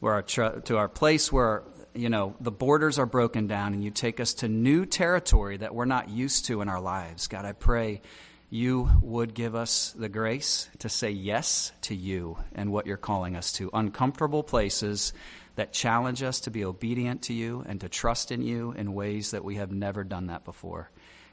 where 0.00 0.14
our 0.14 0.22
to 0.22 0.76
our 0.76 0.88
place 0.88 1.30
where 1.32 1.62
you 1.94 2.08
know 2.08 2.34
the 2.40 2.50
borders 2.50 2.98
are 2.98 3.06
broken 3.06 3.46
down 3.46 3.72
and 3.72 3.84
you 3.84 3.90
take 3.92 4.18
us 4.18 4.34
to 4.34 4.48
new 4.48 4.84
territory 4.84 5.56
that 5.56 5.74
we're 5.74 5.84
not 5.86 6.10
used 6.10 6.44
to 6.44 6.60
in 6.60 6.68
our 6.68 6.80
lives 6.80 7.26
god 7.28 7.46
i 7.46 7.52
pray 7.52 8.02
you 8.48 8.88
would 9.02 9.34
give 9.34 9.54
us 9.54 9.94
the 9.98 10.08
grace 10.08 10.68
to 10.78 10.88
say 10.88 11.10
yes 11.10 11.72
to 11.82 11.94
you 11.94 12.38
and 12.54 12.70
what 12.70 12.86
you're 12.86 12.96
calling 12.96 13.36
us 13.36 13.52
to. 13.52 13.70
Uncomfortable 13.72 14.42
places 14.42 15.12
that 15.56 15.72
challenge 15.72 16.22
us 16.22 16.40
to 16.40 16.50
be 16.50 16.64
obedient 16.64 17.22
to 17.22 17.32
you 17.32 17.64
and 17.66 17.80
to 17.80 17.88
trust 17.88 18.30
in 18.30 18.42
you 18.42 18.72
in 18.72 18.94
ways 18.94 19.32
that 19.32 19.44
we 19.44 19.56
have 19.56 19.72
never 19.72 20.04
done 20.04 20.26
that 20.26 20.44
before. 20.44 20.90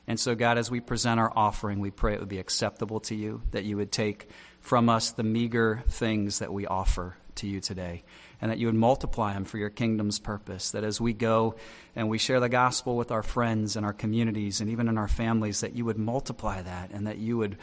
And 0.07 0.19
so, 0.19 0.35
God, 0.35 0.57
as 0.57 0.69
we 0.69 0.81
present 0.81 1.19
our 1.19 1.31
offering, 1.33 1.79
we 1.79 1.91
pray 1.91 2.13
it 2.13 2.19
would 2.19 2.29
be 2.29 2.39
acceptable 2.39 2.99
to 3.01 3.15
you, 3.15 3.41
that 3.51 3.63
you 3.63 3.77
would 3.77 3.91
take 3.91 4.27
from 4.59 4.89
us 4.89 5.11
the 5.11 5.23
meager 5.23 5.83
things 5.87 6.39
that 6.39 6.51
we 6.51 6.65
offer 6.65 7.15
to 7.35 7.47
you 7.47 7.59
today, 7.59 8.03
and 8.41 8.51
that 8.51 8.57
you 8.57 8.67
would 8.67 8.75
multiply 8.75 9.33
them 9.33 9.45
for 9.45 9.57
your 9.57 9.69
kingdom's 9.69 10.19
purpose. 10.19 10.71
That 10.71 10.83
as 10.83 10.99
we 10.99 11.13
go 11.13 11.55
and 11.95 12.09
we 12.09 12.17
share 12.17 12.39
the 12.39 12.49
gospel 12.49 12.97
with 12.97 13.11
our 13.11 13.23
friends 13.23 13.75
and 13.75 13.85
our 13.85 13.93
communities 13.93 14.61
and 14.61 14.69
even 14.69 14.87
in 14.87 14.97
our 14.97 15.07
families, 15.07 15.61
that 15.61 15.75
you 15.75 15.85
would 15.85 15.97
multiply 15.97 16.61
that 16.61 16.91
and 16.91 17.07
that 17.07 17.17
you 17.17 17.37
would 17.37 17.57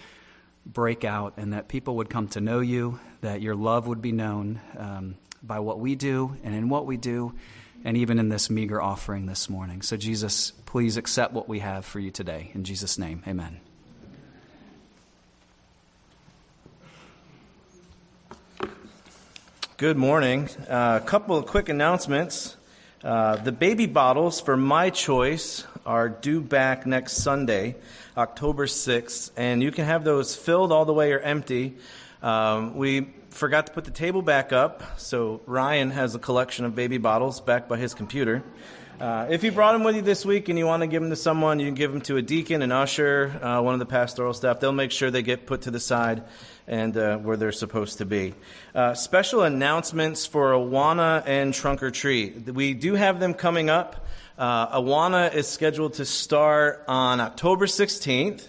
break 0.66 1.04
out 1.04 1.34
and 1.36 1.52
that 1.52 1.68
people 1.68 1.96
would 1.96 2.10
come 2.10 2.28
to 2.28 2.40
know 2.40 2.60
you, 2.60 2.98
that 3.20 3.40
your 3.40 3.54
love 3.54 3.86
would 3.86 4.02
be 4.02 4.12
known 4.12 4.60
um, 4.76 5.16
by 5.42 5.58
what 5.58 5.80
we 5.80 5.94
do 5.94 6.36
and 6.44 6.54
in 6.54 6.68
what 6.68 6.86
we 6.86 6.96
do, 6.96 7.34
and 7.84 7.96
even 7.96 8.18
in 8.18 8.28
this 8.28 8.50
meager 8.50 8.80
offering 8.80 9.26
this 9.26 9.48
morning. 9.48 9.80
So, 9.82 9.96
Jesus, 9.96 10.50
please 10.66 10.96
accept 10.96 11.32
what 11.32 11.48
we 11.48 11.60
have 11.60 11.84
for 11.84 11.98
you 11.98 12.10
today. 12.10 12.50
In 12.54 12.64
Jesus' 12.64 12.98
name, 12.98 13.22
amen. 13.26 13.60
Good 19.80 19.96
morning. 19.96 20.50
Uh, 20.68 21.00
a 21.02 21.06
couple 21.06 21.38
of 21.38 21.46
quick 21.46 21.70
announcements. 21.70 22.54
Uh, 23.02 23.36
the 23.36 23.50
baby 23.50 23.86
bottles 23.86 24.38
for 24.38 24.54
My 24.54 24.90
Choice 24.90 25.64
are 25.86 26.10
due 26.10 26.42
back 26.42 26.84
next 26.84 27.14
Sunday, 27.14 27.76
October 28.14 28.66
6th, 28.66 29.30
and 29.38 29.62
you 29.62 29.72
can 29.72 29.86
have 29.86 30.04
those 30.04 30.36
filled 30.36 30.70
all 30.70 30.84
the 30.84 30.92
way 30.92 31.12
or 31.12 31.20
empty. 31.20 31.78
Um, 32.22 32.76
we 32.76 33.08
forgot 33.30 33.68
to 33.68 33.72
put 33.72 33.86
the 33.86 33.90
table 33.90 34.20
back 34.20 34.52
up, 34.52 35.00
so 35.00 35.40
Ryan 35.46 35.92
has 35.92 36.14
a 36.14 36.18
collection 36.18 36.66
of 36.66 36.74
baby 36.74 36.98
bottles 36.98 37.40
back 37.40 37.66
by 37.66 37.78
his 37.78 37.94
computer. 37.94 38.42
Uh, 39.00 39.26
if 39.30 39.42
you 39.42 39.50
brought 39.50 39.72
them 39.72 39.82
with 39.82 39.96
you 39.96 40.02
this 40.02 40.26
week 40.26 40.50
and 40.50 40.58
you 40.58 40.66
want 40.66 40.82
to 40.82 40.86
give 40.86 41.00
them 41.00 41.08
to 41.08 41.16
someone, 41.16 41.58
you 41.58 41.64
can 41.64 41.74
give 41.74 41.90
them 41.90 42.02
to 42.02 42.18
a 42.18 42.22
deacon, 42.22 42.60
an 42.60 42.70
usher, 42.70 43.32
uh, 43.42 43.58
one 43.58 43.72
of 43.72 43.80
the 43.80 43.86
pastoral 43.86 44.34
staff. 44.34 44.60
They'll 44.60 44.72
make 44.72 44.90
sure 44.90 45.10
they 45.10 45.22
get 45.22 45.46
put 45.46 45.62
to 45.62 45.70
the 45.70 45.80
side 45.80 46.22
and 46.66 46.94
uh, 46.94 47.16
where 47.16 47.38
they're 47.38 47.50
supposed 47.50 47.96
to 47.98 48.04
be. 48.04 48.34
Uh, 48.74 48.92
special 48.92 49.40
announcements 49.40 50.26
for 50.26 50.52
Awana 50.52 51.22
and 51.26 51.54
Trunk 51.54 51.82
or 51.82 51.90
Treat. 51.90 52.52
We 52.52 52.74
do 52.74 52.92
have 52.94 53.20
them 53.20 53.32
coming 53.32 53.70
up. 53.70 54.06
Uh, 54.36 54.78
Awana 54.78 55.32
is 55.32 55.48
scheduled 55.48 55.94
to 55.94 56.04
start 56.04 56.84
on 56.86 57.20
October 57.20 57.64
16th. 57.64 58.48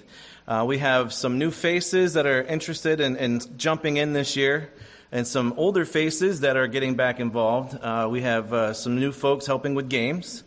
Uh, 0.49 0.65
we 0.67 0.79
have 0.79 1.13
some 1.13 1.39
new 1.39 1.51
faces 1.51 2.15
that 2.15 2.25
are 2.25 2.43
interested 2.43 2.99
in, 2.99 3.15
in 3.15 3.39
jumping 3.55 3.95
in 3.95 4.11
this 4.11 4.35
year 4.35 4.69
and 5.11 5.27
some 5.27 5.53
older 5.57 5.85
faces 5.85 6.39
that 6.41 6.55
are 6.55 6.67
getting 6.67 6.95
back 6.95 7.19
involved. 7.19 7.77
Uh, 7.81 8.07
we 8.09 8.21
have 8.21 8.53
uh, 8.53 8.73
some 8.73 8.99
new 8.99 9.11
folks 9.11 9.45
helping 9.45 9.75
with 9.75 9.89
games. 9.89 10.43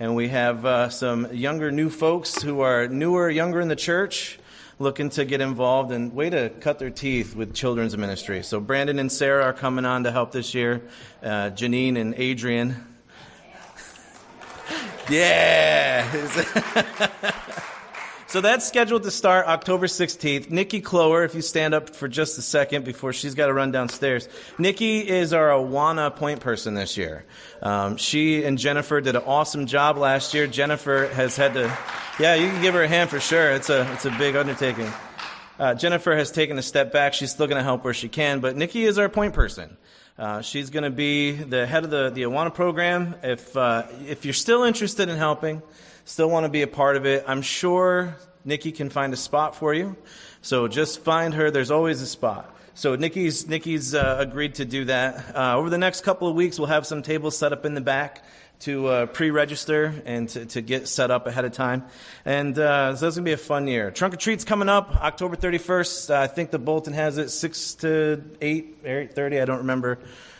And 0.00 0.16
we 0.16 0.28
have 0.28 0.64
uh, 0.66 0.88
some 0.88 1.32
younger 1.32 1.70
new 1.70 1.88
folks 1.88 2.42
who 2.42 2.60
are 2.60 2.88
newer, 2.88 3.30
younger 3.30 3.60
in 3.60 3.68
the 3.68 3.76
church, 3.76 4.38
looking 4.78 5.10
to 5.10 5.24
get 5.24 5.40
involved 5.40 5.92
and 5.92 6.12
way 6.12 6.28
to 6.28 6.50
cut 6.60 6.78
their 6.78 6.90
teeth 6.90 7.36
with 7.36 7.54
children's 7.54 7.96
ministry. 7.96 8.42
So 8.42 8.58
Brandon 8.58 8.98
and 8.98 9.12
Sarah 9.12 9.44
are 9.44 9.52
coming 9.52 9.84
on 9.84 10.04
to 10.04 10.10
help 10.10 10.32
this 10.32 10.54
year. 10.54 10.82
Uh, 11.22 11.50
Janine 11.50 11.96
and 11.98 12.14
Adrian. 12.16 12.86
Yeah. 15.10 16.06
So 18.32 18.40
that's 18.40 18.66
scheduled 18.66 19.02
to 19.02 19.10
start 19.10 19.46
October 19.46 19.84
16th. 19.84 20.48
Nikki 20.48 20.80
Clower, 20.80 21.22
if 21.22 21.34
you 21.34 21.42
stand 21.42 21.74
up 21.74 21.90
for 21.90 22.08
just 22.08 22.38
a 22.38 22.40
second 22.40 22.82
before 22.82 23.12
she's 23.12 23.34
got 23.34 23.48
to 23.48 23.52
run 23.52 23.72
downstairs. 23.72 24.26
Nikki 24.56 25.06
is 25.06 25.34
our 25.34 25.50
Awana 25.50 26.16
point 26.16 26.40
person 26.40 26.72
this 26.72 26.96
year. 26.96 27.26
Um, 27.60 27.98
she 27.98 28.42
and 28.44 28.56
Jennifer 28.56 29.02
did 29.02 29.16
an 29.16 29.22
awesome 29.26 29.66
job 29.66 29.98
last 29.98 30.32
year. 30.32 30.46
Jennifer 30.46 31.08
has 31.08 31.36
had 31.36 31.52
to, 31.52 31.76
yeah, 32.18 32.34
you 32.34 32.48
can 32.48 32.62
give 32.62 32.72
her 32.72 32.82
a 32.82 32.88
hand 32.88 33.10
for 33.10 33.20
sure. 33.20 33.50
It's 33.50 33.68
a, 33.68 33.86
it's 33.92 34.06
a 34.06 34.10
big 34.12 34.34
undertaking. 34.34 34.90
Uh, 35.58 35.74
Jennifer 35.74 36.16
has 36.16 36.32
taken 36.32 36.56
a 36.56 36.62
step 36.62 36.90
back. 36.90 37.12
She's 37.12 37.32
still 37.32 37.48
going 37.48 37.58
to 37.58 37.62
help 37.62 37.84
where 37.84 37.92
she 37.92 38.08
can, 38.08 38.40
but 38.40 38.56
Nikki 38.56 38.84
is 38.84 38.96
our 38.96 39.10
point 39.10 39.34
person. 39.34 39.76
Uh, 40.18 40.40
she's 40.40 40.70
going 40.70 40.84
to 40.84 40.90
be 40.90 41.32
the 41.32 41.66
head 41.66 41.84
of 41.84 41.90
the, 41.90 42.08
the 42.08 42.22
Awana 42.22 42.54
program. 42.54 43.14
If, 43.22 43.54
uh, 43.54 43.82
if 44.08 44.24
you're 44.24 44.32
still 44.32 44.62
interested 44.62 45.10
in 45.10 45.18
helping, 45.18 45.60
still 46.04 46.30
want 46.30 46.44
to 46.44 46.48
be 46.48 46.62
a 46.62 46.66
part 46.66 46.96
of 46.96 47.06
it, 47.06 47.24
I'm 47.26 47.42
sure 47.42 48.16
Nikki 48.44 48.72
can 48.72 48.90
find 48.90 49.12
a 49.12 49.16
spot 49.16 49.56
for 49.56 49.72
you. 49.72 49.96
So 50.40 50.68
just 50.68 51.00
find 51.00 51.34
her. 51.34 51.50
There's 51.50 51.70
always 51.70 52.02
a 52.02 52.06
spot. 52.06 52.54
So 52.74 52.96
Nikki's, 52.96 53.46
Nikki's 53.46 53.94
uh, 53.94 54.16
agreed 54.18 54.54
to 54.56 54.64
do 54.64 54.86
that. 54.86 55.36
Uh, 55.36 55.56
over 55.56 55.68
the 55.68 55.78
next 55.78 56.02
couple 56.02 56.26
of 56.26 56.34
weeks, 56.34 56.58
we'll 56.58 56.68
have 56.68 56.86
some 56.86 57.02
tables 57.02 57.36
set 57.36 57.52
up 57.52 57.66
in 57.66 57.74
the 57.74 57.80
back 57.80 58.24
to 58.60 58.86
uh, 58.86 59.06
pre-register 59.06 59.92
and 60.06 60.28
to, 60.30 60.46
to 60.46 60.62
get 60.62 60.88
set 60.88 61.10
up 61.10 61.26
ahead 61.26 61.44
of 61.44 61.52
time. 61.52 61.84
And 62.24 62.58
uh, 62.58 62.94
so 62.96 63.08
it's 63.08 63.16
going 63.16 63.24
to 63.24 63.28
be 63.28 63.32
a 63.32 63.36
fun 63.36 63.66
year. 63.66 63.90
Trunk 63.90 64.14
or 64.14 64.16
Treat's 64.16 64.44
coming 64.44 64.68
up 64.68 64.96
October 65.02 65.36
31st. 65.36 66.10
Uh, 66.10 66.20
I 66.20 66.26
think 66.28 66.50
the 66.50 66.58
Bolton 66.58 66.92
has 66.92 67.18
it 67.18 67.30
6 67.30 67.74
to 67.74 68.22
8, 68.40 68.84
8.30. 68.84 69.42
I 69.42 69.44
don't 69.44 69.58
remember 69.58 69.98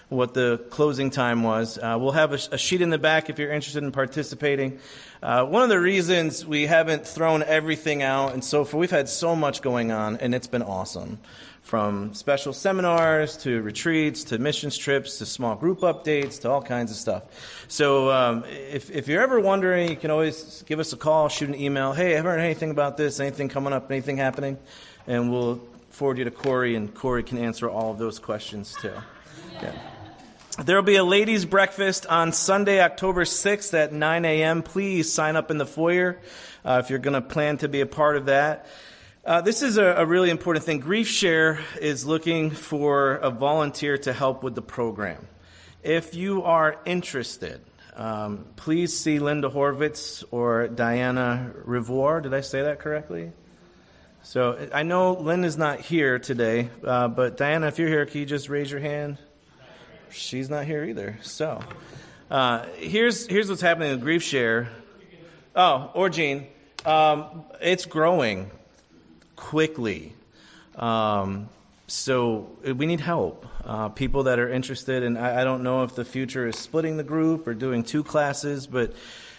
what 0.08 0.34
the 0.34 0.58
closing 0.70 1.10
time 1.10 1.42
was. 1.42 1.78
Uh, 1.78 1.96
we'll 1.98 2.12
have 2.12 2.32
a, 2.32 2.38
a, 2.52 2.58
sheet 2.58 2.82
in 2.82 2.90
the 2.90 2.98
back 2.98 3.30
if 3.30 3.38
you're 3.38 3.52
interested 3.52 3.82
in 3.82 3.92
participating. 3.92 4.78
Uh, 5.22 5.44
one 5.44 5.62
of 5.62 5.68
the 5.68 5.78
reasons 5.78 6.44
we 6.44 6.66
haven't 6.66 7.06
thrown 7.06 7.44
everything 7.44 8.02
out 8.02 8.32
and 8.32 8.44
so 8.44 8.64
forth, 8.64 8.80
we've 8.80 8.90
had 8.90 9.08
so 9.08 9.36
much 9.36 9.62
going 9.62 9.92
on, 9.92 10.16
and 10.16 10.34
it's 10.34 10.48
been 10.48 10.62
awesome. 10.62 11.18
From 11.62 12.12
special 12.12 12.52
seminars 12.52 13.36
to 13.38 13.62
retreats 13.62 14.24
to 14.24 14.38
missions 14.38 14.76
trips 14.76 15.18
to 15.18 15.26
small 15.26 15.54
group 15.54 15.82
updates 15.82 16.40
to 16.40 16.50
all 16.50 16.60
kinds 16.60 16.90
of 16.90 16.96
stuff. 16.96 17.22
So 17.68 18.10
um, 18.10 18.44
if, 18.48 18.90
if 18.90 19.06
you're 19.06 19.22
ever 19.22 19.38
wondering, 19.38 19.90
you 19.90 19.96
can 19.96 20.10
always 20.10 20.64
give 20.66 20.80
us 20.80 20.92
a 20.92 20.96
call, 20.96 21.28
shoot 21.28 21.48
an 21.48 21.54
email. 21.54 21.92
Hey, 21.92 22.14
I 22.14 22.16
haven't 22.16 22.32
heard 22.32 22.40
anything 22.40 22.72
about 22.72 22.96
this, 22.96 23.20
anything 23.20 23.48
coming 23.48 23.72
up, 23.72 23.92
anything 23.92 24.16
happening? 24.16 24.58
And 25.06 25.30
we'll 25.30 25.60
forward 25.90 26.18
you 26.18 26.24
to 26.24 26.32
Corey, 26.32 26.74
and 26.74 26.92
Corey 26.92 27.22
can 27.22 27.38
answer 27.38 27.70
all 27.70 27.92
of 27.92 27.98
those 27.98 28.18
questions 28.18 28.74
too. 28.80 28.94
Yeah. 29.62 29.72
There 30.58 30.76
will 30.76 30.82
be 30.82 30.96
a 30.96 31.04
ladies' 31.04 31.46
breakfast 31.46 32.04
on 32.04 32.32
Sunday, 32.32 32.82
October 32.82 33.24
6th 33.24 33.72
at 33.72 33.90
9 33.90 34.24
a.m. 34.26 34.62
Please 34.62 35.10
sign 35.10 35.34
up 35.34 35.50
in 35.50 35.56
the 35.56 35.64
foyer 35.64 36.18
uh, 36.62 36.82
if 36.84 36.90
you're 36.90 36.98
going 36.98 37.14
to 37.14 37.22
plan 37.22 37.56
to 37.58 37.68
be 37.68 37.80
a 37.80 37.86
part 37.86 38.18
of 38.18 38.26
that. 38.26 38.66
Uh, 39.24 39.40
this 39.40 39.62
is 39.62 39.78
a, 39.78 39.84
a, 39.84 40.04
really 40.04 40.28
important 40.28 40.66
thing. 40.66 40.78
Grief 40.80 41.08
Share 41.08 41.58
is 41.80 42.04
looking 42.04 42.50
for 42.50 43.14
a 43.14 43.30
volunteer 43.30 43.96
to 43.96 44.12
help 44.12 44.42
with 44.42 44.54
the 44.54 44.60
program. 44.60 45.26
If 45.82 46.14
you 46.14 46.42
are 46.42 46.78
interested, 46.84 47.62
um, 47.96 48.44
please 48.56 48.94
see 48.94 49.20
Linda 49.20 49.48
Horvitz 49.48 50.22
or 50.30 50.68
Diana 50.68 51.54
Rivoire. 51.64 52.22
Did 52.22 52.34
I 52.34 52.42
say 52.42 52.60
that 52.60 52.78
correctly? 52.78 53.32
So 54.22 54.68
I 54.74 54.82
know 54.82 55.14
Lynn 55.14 55.44
is 55.44 55.56
not 55.56 55.80
here 55.80 56.18
today, 56.18 56.68
uh, 56.84 57.08
but 57.08 57.38
Diana, 57.38 57.68
if 57.68 57.78
you're 57.78 57.88
here, 57.88 58.04
can 58.04 58.20
you 58.20 58.26
just 58.26 58.50
raise 58.50 58.70
your 58.70 58.80
hand? 58.80 59.16
She's 60.12 60.48
not 60.48 60.64
here 60.64 60.84
either. 60.84 61.18
So 61.22 61.62
uh, 62.30 62.66
here's 62.76 63.26
here's 63.26 63.48
what's 63.48 63.62
happening 63.62 63.90
with 63.90 64.00
Grief 64.00 64.22
Share. 64.22 64.68
Oh, 65.54 65.90
or 65.94 66.08
Jean, 66.08 66.46
um, 66.86 67.44
it's 67.60 67.84
growing 67.84 68.50
quickly. 69.36 70.14
Um, 70.76 71.48
so 71.86 72.48
we 72.64 72.86
need 72.86 73.00
help. 73.00 73.46
Uh, 73.64 73.90
people 73.90 74.22
that 74.24 74.38
are 74.38 74.48
interested, 74.48 75.02
and 75.02 75.18
I, 75.18 75.42
I, 75.42 75.44
don't 75.44 75.62
know 75.62 75.82
if 75.82 75.94
the 75.94 76.06
future 76.06 76.46
is 76.46 76.58
splitting 76.58 76.96
the 76.96 77.04
group 77.04 77.46
or 77.46 77.52
doing 77.52 77.84
two 77.84 78.02
classes, 78.02 78.66
but 78.66 78.94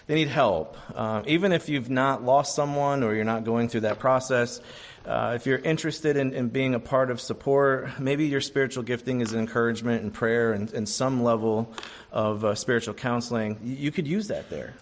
they 0.06 0.16
need 0.16 0.28
help. 0.28 0.78
Uh, 0.96 1.24
even 1.26 1.52
if 1.52 1.68
you've 1.68 1.90
not 1.90 2.24
lost 2.24 2.56
someone 2.56 3.04
or 3.04 3.16
you're 3.16 3.26
not 3.26 3.44
going 3.44 3.70
through 3.70 3.82
that 3.82 4.00
process, 4.00 4.62
uh, 5.06 5.34
if 5.36 5.46
you're 5.46 5.60
interested 5.60 6.16
in, 6.16 6.34
in, 6.34 6.50
being 6.50 6.76
a 6.76 6.80
part 6.80 7.12
of 7.12 7.20
support, 7.20 8.00
maybe 8.00 8.26
your 8.26 8.42
spiritual 8.42 8.84
gifting 8.84 9.22
is 9.22 9.34
encouragement 9.34 10.02
and 10.02 10.14
prayer 10.14 10.54
and, 10.54 10.74
and 10.74 10.88
some 10.88 11.24
level 11.24 11.74
of 12.12 12.46
uh, 12.46 12.56
spiritual 12.56 12.94
counseling, 12.94 13.60
you 13.64 13.92
could 13.92 14.08
use 14.08 14.28
that 14.30 14.50
there. 14.50 14.74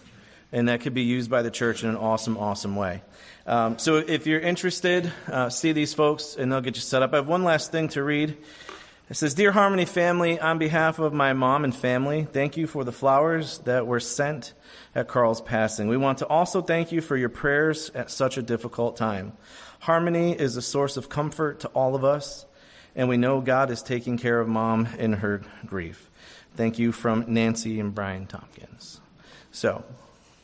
and 0.51 0.67
that 0.67 0.81
could 0.81 0.93
be 0.93 1.03
used 1.03 1.29
by 1.29 1.41
the 1.41 1.51
church 1.51 1.83
in 1.83 1.89
an 1.89 1.95
awesome, 1.95 2.37
awesome 2.37 2.75
way. 2.75 3.01
Um, 3.47 3.79
so 3.79 3.97
if 3.97 4.27
you're 4.27 4.39
interested, 4.39 5.11
uh, 5.27 5.49
see 5.49 5.71
these 5.71 5.93
folks, 5.93 6.35
and 6.35 6.51
they'll 6.51 6.61
get 6.61 6.75
you 6.75 6.81
set 6.81 7.01
up. 7.01 7.13
I 7.13 7.17
have 7.17 7.27
one 7.27 7.43
last 7.43 7.71
thing 7.71 7.89
to 7.89 8.03
read. 8.03 8.37
It 9.09 9.15
says, 9.15 9.33
Dear 9.33 9.51
Harmony 9.51 9.85
family, 9.85 10.39
on 10.39 10.57
behalf 10.57 10.99
of 10.99 11.13
my 11.13 11.33
mom 11.33 11.65
and 11.65 11.75
family, 11.75 12.27
thank 12.31 12.55
you 12.55 12.65
for 12.67 12.83
the 12.83 12.93
flowers 12.93 13.57
that 13.59 13.85
were 13.85 13.99
sent 13.99 14.53
at 14.95 15.07
Carl's 15.07 15.41
passing. 15.41 15.87
We 15.87 15.97
want 15.97 16.19
to 16.19 16.27
also 16.27 16.61
thank 16.61 16.91
you 16.91 17.01
for 17.01 17.17
your 17.17 17.29
prayers 17.29 17.89
at 17.93 18.09
such 18.09 18.37
a 18.37 18.41
difficult 18.41 18.95
time. 18.95 19.33
Harmony 19.81 20.33
is 20.33 20.57
a 20.57 20.61
source 20.61 20.95
of 20.95 21.09
comfort 21.09 21.61
to 21.61 21.67
all 21.69 21.95
of 21.95 22.05
us, 22.05 22.45
and 22.95 23.09
we 23.09 23.17
know 23.17 23.41
God 23.41 23.71
is 23.71 23.81
taking 23.81 24.15
care 24.15 24.39
of 24.39 24.47
mom 24.47 24.87
in 24.99 25.13
her 25.13 25.41
grief. 25.65 26.11
Thank 26.55 26.77
you 26.77 26.91
from 26.91 27.25
Nancy 27.27 27.79
and 27.79 27.93
Brian 27.93 28.27
Tompkins. 28.27 29.01
So, 29.51 29.83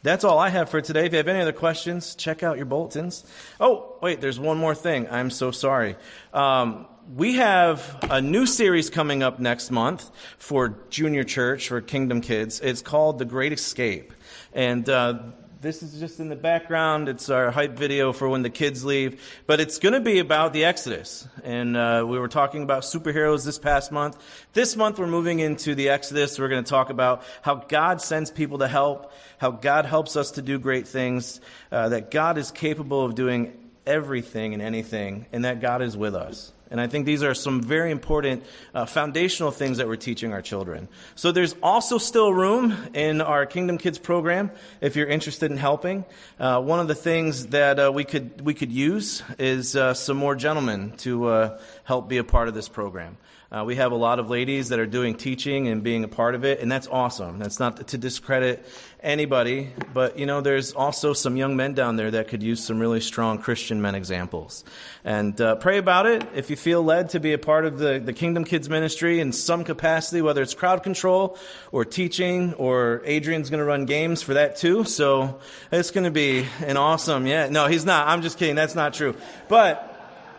that's 0.02 0.23
all 0.23 0.39
I 0.39 0.50
have 0.50 0.69
for 0.71 0.82
today. 0.82 1.06
If 1.06 1.12
you 1.12 1.17
have 1.17 1.28
any 1.28 1.41
other 1.41 1.54
questions, 1.54 2.15
check 2.15 2.41
out 2.41 2.58
your 2.58 2.65
bulletins. 2.65 3.26
Oh, 3.60 3.97
wait, 4.02 4.21
there's 4.21 4.39
one 4.39 4.58
more 4.58 4.73
thing. 4.73 5.08
I'm 5.08 5.30
so 5.30 5.52
sorry. 5.52 5.97
Um, 6.34 6.88
we 7.15 7.36
have 7.36 7.95
a 8.10 8.21
new 8.21 8.47
series 8.47 8.89
coming 8.89 9.21
up 9.21 9.39
next 9.39 9.69
month 9.69 10.10
for 10.39 10.80
junior 10.89 11.23
church, 11.23 11.67
for 11.67 11.80
Kingdom 11.80 12.21
Kids. 12.21 12.60
It's 12.60 12.82
called 12.82 13.19
The 13.19 13.26
Great 13.26 13.54
Escape. 13.54 14.13
And 14.54 14.89
uh, 14.89 15.19
this 15.67 15.84
is 15.84 15.99
just 15.99 16.21
in 16.21 16.30
the 16.30 16.36
background. 16.38 17.10
It's 17.10 17.30
our 17.30 17.51
hype 17.51 17.73
video 17.73 18.13
for 18.13 18.30
when 18.30 18.41
the 18.41 18.49
kids 18.49 18.86
leave. 18.86 19.21
But 19.47 19.60
it's 19.60 19.80
going 19.80 19.91
to 19.91 19.99
be 19.99 20.19
about 20.19 20.53
the 20.53 20.63
Exodus. 20.63 21.27
And 21.43 21.75
uh, 21.75 22.06
we 22.08 22.17
were 22.17 22.30
talking 22.30 22.63
about 22.63 22.84
superheroes 22.84 23.43
this 23.43 23.60
past 23.60 23.91
month. 23.91 24.17
This 24.53 24.77
month, 24.77 24.97
we're 24.97 25.08
moving 25.08 25.39
into 25.39 25.75
the 25.75 25.89
Exodus. 25.89 26.39
We're 26.39 26.47
going 26.47 26.63
to 26.63 26.69
talk 26.69 26.89
about 26.89 27.21
how 27.41 27.56
God 27.56 28.01
sends 28.01 28.32
people 28.32 28.60
to 28.60 28.67
help, 28.69 29.12
how 29.39 29.51
God 29.51 29.84
helps 29.84 30.15
us 30.15 30.32
to 30.32 30.41
do 30.41 30.58
great 30.58 30.88
things, 30.88 31.41
uh, 31.69 31.89
that 31.89 32.12
God 32.12 32.38
is 32.38 32.49
capable 32.49 33.03
of 33.03 33.15
doing 33.15 33.51
everything 33.86 34.53
and 34.53 34.63
anything, 34.63 35.26
and 35.34 35.43
that 35.43 35.59
God 35.59 35.82
is 35.82 35.97
with 35.97 36.15
us. 36.15 36.53
And 36.72 36.82
I 36.82 36.88
think 36.88 37.05
these 37.05 37.24
are 37.24 37.34
some 37.34 37.61
very 37.61 37.91
important 37.91 38.43
uh, 38.74 38.86
foundational 38.86 39.51
things 39.51 39.78
that 39.78 39.88
we're 39.88 39.95
teaching 39.95 40.34
our 40.34 40.41
children. 40.41 40.88
So 41.15 41.32
there's 41.32 41.55
also 41.63 41.97
still 41.97 42.34
room 42.34 42.76
in 42.93 43.22
our 43.22 43.45
Kingdom 43.45 43.78
Kids 43.78 43.97
program 43.97 44.51
if 44.82 44.95
you're 44.95 45.07
interested 45.07 45.51
in 45.51 45.57
helping. 45.57 46.05
Uh, 46.39 46.61
one 46.61 46.80
of 46.80 46.88
the 46.88 46.95
things 46.95 47.47
that 47.47 47.80
uh, 47.80 47.91
we 47.93 48.03
could 48.03 48.41
we 48.41 48.53
could 48.53 48.72
use 48.72 49.24
is 49.39 49.76
uh, 49.76 49.93
some 49.93 50.18
more 50.18 50.36
gentlemen 50.36 50.93
to 50.97 51.28
uh, 51.28 51.59
help 51.84 52.09
be 52.09 52.18
a 52.18 52.24
part 52.24 52.47
of 52.47 52.53
this 52.53 52.70
program. 52.70 53.18
Uh, 53.50 53.64
we 53.64 53.78
have 53.78 53.93
a 53.93 53.95
lot 53.95 54.20
of 54.20 54.30
ladies 54.30 54.70
that 54.70 54.80
are 54.80 54.86
doing 54.86 55.16
teaching 55.16 55.70
and 55.70 55.82
being 55.82 56.04
a 56.04 56.08
part 56.10 56.36
of 56.36 56.43
it, 56.43 56.60
and 56.60 56.70
that's 56.70 56.86
awesome. 56.88 57.39
That's 57.39 57.62
not 57.62 57.88
to 57.88 57.98
discredit 57.98 58.68
anybody, 59.02 59.72
but 59.93 60.20
you 60.20 60.26
know, 60.26 60.41
there's 60.41 60.74
also 60.74 61.14
some 61.14 61.38
young 61.38 61.56
men 61.56 61.74
down 61.74 61.95
there 61.95 62.12
that 62.12 62.28
could 62.28 62.43
use 62.43 62.62
some 62.62 62.78
really 62.78 63.00
strong 63.00 63.38
Christian 63.38 63.82
men 63.82 63.95
examples. 63.95 64.66
And 65.06 65.39
uh, 65.39 65.56
pray 65.56 65.78
about 65.78 66.08
it 66.08 66.28
if 66.36 66.50
you 66.50 66.58
feel 66.58 66.84
led 66.84 67.12
to 67.12 67.22
be 67.22 67.32
a 67.32 67.38
part 67.38 67.64
of 67.64 67.78
the, 67.78 68.00
the 68.00 68.12
Kingdom 68.12 68.43
Kids 68.43 68.70
ministry 68.70 69.22
in 69.22 69.32
some 69.32 69.64
capacity, 69.64 70.22
whether 70.22 70.41
it's 70.41 70.54
crowd 70.54 70.84
control 70.84 71.38
or 71.72 71.86
teaching, 71.86 72.54
or 72.56 73.02
Adrian's 73.06 73.50
going 73.50 73.60
to 73.60 73.66
run 73.66 73.86
games 73.86 74.22
for 74.22 74.34
that 74.34 74.58
too. 74.58 74.84
So 74.84 75.39
it's 75.72 75.91
going 75.91 76.04
to 76.04 76.12
be 76.12 76.45
an 76.66 76.76
awesome, 76.76 77.26
yeah. 77.26 77.48
No, 77.48 77.68
he's 77.68 77.86
not. 77.86 78.10
I'm 78.10 78.22
just 78.24 78.38
kidding. 78.38 78.56
That's 78.56 78.76
not 78.76 78.93
true. 78.93 79.16
But 79.48 79.86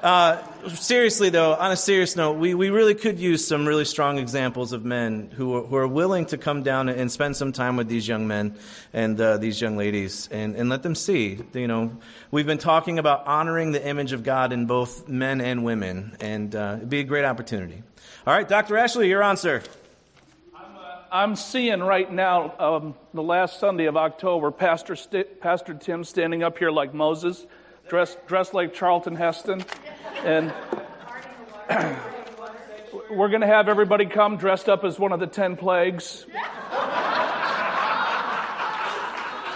uh, 0.03 0.69
seriously, 0.69 1.31
though, 1.31 1.55
on 1.55 1.73
a 1.73 1.77
serious 1.77 2.15
note, 2.15 2.35
we, 2.35 2.55
we 2.55 2.71
really 2.71 2.95
could 2.95 3.19
use 3.19 3.47
some 3.47 3.67
really 3.67 3.85
strong 3.85 4.19
examples 4.19 4.73
of 4.73 4.85
men 4.85 5.31
who 5.35 5.57
are, 5.57 5.63
who 5.63 5.77
are 5.77 5.89
willing 5.89 6.27
to 6.27 6.39
come 6.39 6.63
down 6.63 6.89
and 6.89 7.11
spend 7.11 7.37
some 7.37 7.53
time 7.53 7.77
with 7.77 7.89
these 7.89 8.07
young 8.07 8.27
men 8.27 8.57
and 8.93 9.21
uh, 9.21 9.39
these 9.39 9.61
young 9.61 9.77
ladies 9.77 10.29
and, 10.31 10.55
and 10.57 10.69
let 10.69 10.83
them 10.83 10.95
see. 10.95 11.41
You 11.53 11.67
know, 11.67 11.97
we've 12.31 12.47
been 12.47 12.59
talking 12.59 12.99
about 12.99 13.27
honoring 13.27 13.73
the 13.73 13.85
image 13.85 14.13
of 14.13 14.23
God 14.23 14.53
in 14.53 14.67
both 14.67 15.09
men 15.09 15.41
and 15.41 15.65
women, 15.65 16.17
and 16.21 16.55
uh, 16.55 16.75
it'd 16.77 16.91
be 16.91 17.01
a 17.01 17.05
great 17.05 17.25
opportunity. 17.25 17.83
All 18.27 18.35
right, 18.35 18.49
Dr. 18.49 18.77
Ashley, 18.77 19.09
you're 19.09 19.23
on, 19.23 19.37
sir. 19.37 19.63
I'm 21.11 21.37
seeing 21.37 21.81
right 21.81 22.13
now, 22.13 22.55
um, 22.59 22.95
the 23.15 23.23
last 23.23 23.59
Sunday 23.59 23.87
of 23.87 23.97
October, 23.97 24.51
Pastor, 24.51 24.95
St- 24.95 25.41
Pastor 25.41 25.73
Tim 25.73 26.05
standing 26.05 26.43
up 26.43 26.59
here 26.59 26.71
like 26.71 26.93
Moses, 26.93 27.47
dressed, 27.89 28.27
dressed 28.27 28.55
like 28.55 28.75
Charlton 28.75 29.17
Heston. 29.17 29.65
And 30.25 30.53
we're 33.11 33.29
going 33.29 33.41
to 33.41 33.47
have 33.47 33.69
everybody 33.69 34.07
come 34.07 34.37
dressed 34.37 34.69
up 34.69 34.85
as 34.85 34.99
one 34.99 35.13
of 35.13 35.21
the 35.21 35.27
10 35.27 35.57
plagues. 35.57 36.27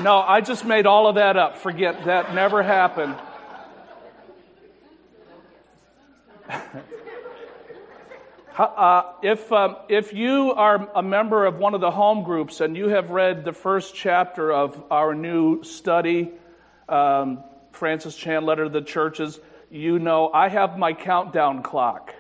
No, 0.01 0.19
I 0.19 0.41
just 0.41 0.65
made 0.65 0.87
all 0.87 1.07
of 1.07 1.17
that 1.17 1.37
up. 1.37 1.59
Forget 1.59 2.07
that 2.07 2.35
never 2.35 2.63
happened. 2.63 3.17
Uh, 8.55 9.15
if, 9.23 9.51
um, 9.51 9.77
if 9.89 10.13
you 10.13 10.53
are 10.53 10.87
a 10.95 11.03
member 11.03 11.47
of 11.47 11.57
one 11.57 11.73
of 11.73 11.81
the 11.81 11.91
home 11.91 12.23
groups 12.23 12.61
and 12.61 12.77
you 12.77 12.89
have 12.89 13.09
read 13.09 13.47
the 13.47 13.53
first 13.55 13.95
chapter 13.95 14.53
of 14.53 14.81
our 14.91 15.15
new 15.15 15.65
study, 15.65 16.31
um, 16.87 17.43
Francis 17.73 18.17
Chan 18.17 18.45
Letter 18.45 18.65
to 18.65 18.71
the 18.71 18.83
Churches, 18.83 19.41
you 19.71 19.99
know 19.99 20.31
I 20.33 20.49
have 20.49 20.79
my 20.79 20.93
countdown 20.93 21.63
clock. 21.63 22.15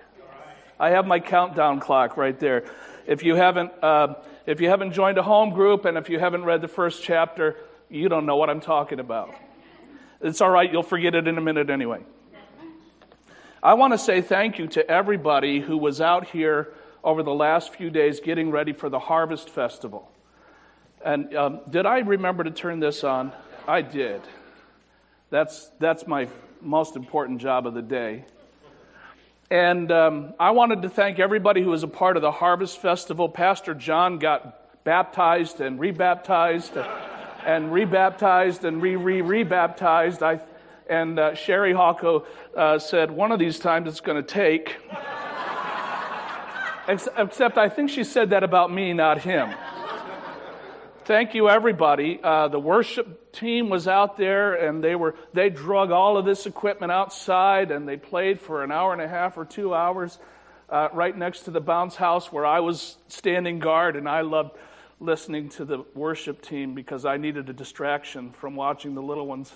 I 0.80 0.90
have 0.90 1.06
my 1.06 1.20
countdown 1.20 1.78
clock 1.78 2.16
right 2.16 2.38
there. 2.38 2.64
If 3.06 3.22
you 3.22 3.36
haven't, 3.36 3.72
uh, 3.82 4.14
if 4.46 4.60
you 4.60 4.68
haven't 4.68 4.92
joined 4.92 5.18
a 5.18 5.22
home 5.22 5.50
group 5.50 5.84
and 5.84 5.96
if 5.96 6.08
you 6.08 6.18
haven't 6.18 6.44
read 6.44 6.60
the 6.60 6.68
first 6.68 7.02
chapter, 7.02 7.56
you 7.88 8.08
don't 8.08 8.26
know 8.26 8.36
what 8.36 8.50
I'm 8.50 8.60
talking 8.60 8.98
about. 8.98 9.32
It's 10.20 10.40
all 10.40 10.50
right, 10.50 10.72
you'll 10.72 10.82
forget 10.82 11.14
it 11.14 11.28
in 11.28 11.38
a 11.38 11.40
minute 11.40 11.70
anyway. 11.70 12.00
I 13.62 13.74
want 13.74 13.92
to 13.92 13.98
say 13.98 14.22
thank 14.22 14.58
you 14.58 14.66
to 14.68 14.88
everybody 14.90 15.60
who 15.60 15.76
was 15.76 16.00
out 16.00 16.26
here 16.28 16.72
over 17.04 17.22
the 17.22 17.34
last 17.34 17.74
few 17.74 17.90
days 17.90 18.18
getting 18.18 18.50
ready 18.50 18.72
for 18.72 18.88
the 18.88 18.98
Harvest 18.98 19.50
Festival. 19.50 20.10
And 21.04 21.34
um, 21.34 21.60
did 21.68 21.86
I 21.86 21.98
remember 21.98 22.44
to 22.44 22.50
turn 22.50 22.80
this 22.80 23.04
on? 23.04 23.32
I 23.66 23.82
did. 23.82 24.22
That's, 25.32 25.70
that's 25.78 26.06
my 26.06 26.28
most 26.60 26.94
important 26.94 27.40
job 27.40 27.66
of 27.66 27.72
the 27.72 27.80
day. 27.80 28.26
And 29.50 29.90
um, 29.90 30.34
I 30.38 30.50
wanted 30.50 30.82
to 30.82 30.90
thank 30.90 31.18
everybody 31.18 31.62
who 31.62 31.70
was 31.70 31.82
a 31.82 31.88
part 31.88 32.16
of 32.16 32.22
the 32.22 32.30
Harvest 32.30 32.76
Festival. 32.82 33.30
Pastor 33.30 33.72
John 33.72 34.18
got 34.18 34.84
baptized 34.84 35.62
and 35.62 35.80
rebaptized 35.80 36.76
and 37.46 37.72
rebaptized 37.72 38.66
and 38.66 38.82
re 38.82 38.94
re 38.96 39.22
rebaptized. 39.22 40.22
I, 40.22 40.38
and 40.86 41.18
uh, 41.18 41.34
Sherry 41.34 41.72
Hawko 41.72 42.26
uh, 42.54 42.78
said, 42.78 43.10
one 43.10 43.32
of 43.32 43.38
these 43.38 43.58
times 43.58 43.88
it's 43.88 44.00
going 44.00 44.22
to 44.22 44.28
take. 44.28 44.76
Except 46.88 47.56
I 47.56 47.70
think 47.70 47.88
she 47.88 48.04
said 48.04 48.28
that 48.30 48.44
about 48.44 48.70
me, 48.70 48.92
not 48.92 49.22
him. 49.22 49.54
Thank 51.12 51.34
you, 51.34 51.50
everybody. 51.50 52.18
Uh, 52.22 52.48
the 52.48 52.58
worship 52.58 53.32
team 53.32 53.68
was 53.68 53.86
out 53.86 54.16
there, 54.16 54.54
and 54.54 54.82
they 54.82 54.94
were 54.94 55.14
they 55.34 55.50
drug 55.50 55.90
all 55.90 56.16
of 56.16 56.24
this 56.24 56.46
equipment 56.46 56.90
outside, 56.90 57.70
and 57.70 57.86
they 57.86 57.98
played 57.98 58.40
for 58.40 58.64
an 58.64 58.72
hour 58.72 58.94
and 58.94 59.02
a 59.02 59.06
half 59.06 59.36
or 59.36 59.44
two 59.44 59.74
hours 59.74 60.18
uh, 60.70 60.88
right 60.94 61.14
next 61.14 61.40
to 61.40 61.50
the 61.50 61.60
bounce 61.60 61.96
house 61.96 62.32
where 62.32 62.46
I 62.46 62.60
was 62.60 62.96
standing 63.08 63.58
guard, 63.58 63.94
and 63.94 64.08
I 64.08 64.22
loved 64.22 64.56
listening 65.00 65.50
to 65.50 65.66
the 65.66 65.84
worship 65.94 66.40
team 66.40 66.74
because 66.74 67.04
I 67.04 67.18
needed 67.18 67.50
a 67.50 67.52
distraction 67.52 68.30
from 68.30 68.56
watching 68.56 68.94
the 68.94 69.02
little 69.02 69.26
ones 69.26 69.52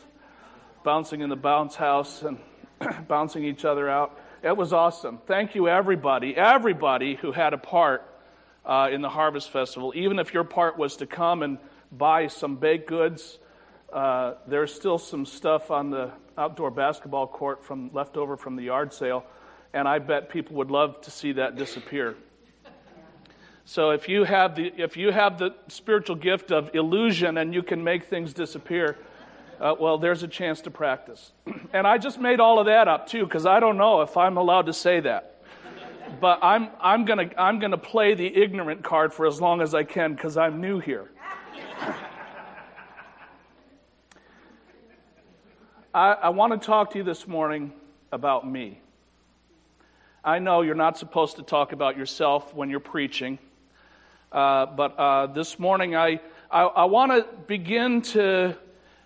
bouncing 0.84 1.22
in 1.22 1.30
the 1.30 1.36
bounce 1.36 1.74
house 1.74 2.22
and 2.22 2.38
bouncing 3.08 3.44
each 3.44 3.64
other 3.64 3.88
out. 3.88 4.20
It 4.42 4.58
was 4.58 4.74
awesome. 4.74 5.20
Thank 5.26 5.54
you, 5.54 5.70
everybody, 5.70 6.36
everybody 6.36 7.14
who 7.14 7.32
had 7.32 7.54
a 7.54 7.58
part 7.58 8.02
uh, 8.66 8.90
in 8.92 9.00
the 9.00 9.08
Harvest 9.08 9.50
Festival. 9.50 9.92
Even 9.94 10.18
if 10.18 10.34
your 10.34 10.44
part 10.44 10.76
was 10.76 10.96
to 10.96 11.06
come 11.06 11.42
and 11.42 11.58
buy 11.92 12.26
some 12.26 12.56
baked 12.56 12.88
goods, 12.88 13.38
uh, 13.92 14.34
there's 14.46 14.74
still 14.74 14.98
some 14.98 15.24
stuff 15.24 15.70
on 15.70 15.90
the 15.90 16.10
outdoor 16.36 16.70
basketball 16.70 17.26
court 17.26 17.64
from 17.64 17.90
left 17.94 18.16
over 18.16 18.36
from 18.36 18.56
the 18.56 18.64
yard 18.64 18.92
sale, 18.92 19.24
and 19.72 19.86
I 19.88 20.00
bet 20.00 20.28
people 20.28 20.56
would 20.56 20.70
love 20.70 21.00
to 21.02 21.10
see 21.10 21.32
that 21.32 21.56
disappear. 21.56 22.16
So 23.64 23.90
if 23.90 24.08
you 24.08 24.24
have 24.24 24.54
the 24.54 24.72
if 24.76 24.96
you 24.96 25.10
have 25.10 25.38
the 25.38 25.54
spiritual 25.68 26.16
gift 26.16 26.52
of 26.52 26.70
illusion 26.74 27.38
and 27.38 27.52
you 27.52 27.62
can 27.62 27.82
make 27.82 28.04
things 28.04 28.32
disappear, 28.32 28.96
uh, 29.60 29.74
well, 29.78 29.98
there's 29.98 30.22
a 30.22 30.28
chance 30.28 30.60
to 30.62 30.70
practice. 30.70 31.32
and 31.72 31.86
I 31.86 31.98
just 31.98 32.20
made 32.20 32.38
all 32.38 32.58
of 32.58 32.66
that 32.66 32.86
up 32.86 33.08
too 33.08 33.24
because 33.24 33.46
I 33.46 33.58
don't 33.58 33.76
know 33.76 34.02
if 34.02 34.16
I'm 34.16 34.36
allowed 34.36 34.66
to 34.66 34.72
say 34.72 35.00
that. 35.00 35.35
But 36.20 36.38
I'm 36.42 36.68
I'm 36.80 37.04
gonna 37.04 37.30
I'm 37.36 37.58
gonna 37.58 37.76
play 37.76 38.14
the 38.14 38.26
ignorant 38.26 38.82
card 38.82 39.12
for 39.12 39.26
as 39.26 39.40
long 39.40 39.60
as 39.60 39.74
I 39.74 39.84
can 39.84 40.14
because 40.14 40.36
I'm 40.36 40.60
new 40.60 40.78
here. 40.78 41.10
I, 45.94 46.12
I 46.12 46.28
want 46.30 46.52
to 46.60 46.66
talk 46.66 46.92
to 46.92 46.98
you 46.98 47.04
this 47.04 47.26
morning 47.26 47.72
about 48.12 48.48
me. 48.48 48.80
I 50.24 50.38
know 50.38 50.62
you're 50.62 50.74
not 50.74 50.98
supposed 50.98 51.36
to 51.36 51.42
talk 51.42 51.72
about 51.72 51.96
yourself 51.96 52.54
when 52.54 52.70
you're 52.70 52.80
preaching, 52.80 53.38
Uh, 54.32 54.66
but 54.66 54.98
uh, 54.98 55.26
this 55.28 55.58
morning, 55.58 55.94
I, 55.94 56.20
I, 56.50 56.62
I 56.62 56.84
want 56.86 57.12
to 57.12 57.26
begin 57.46 58.02
to 58.02 58.56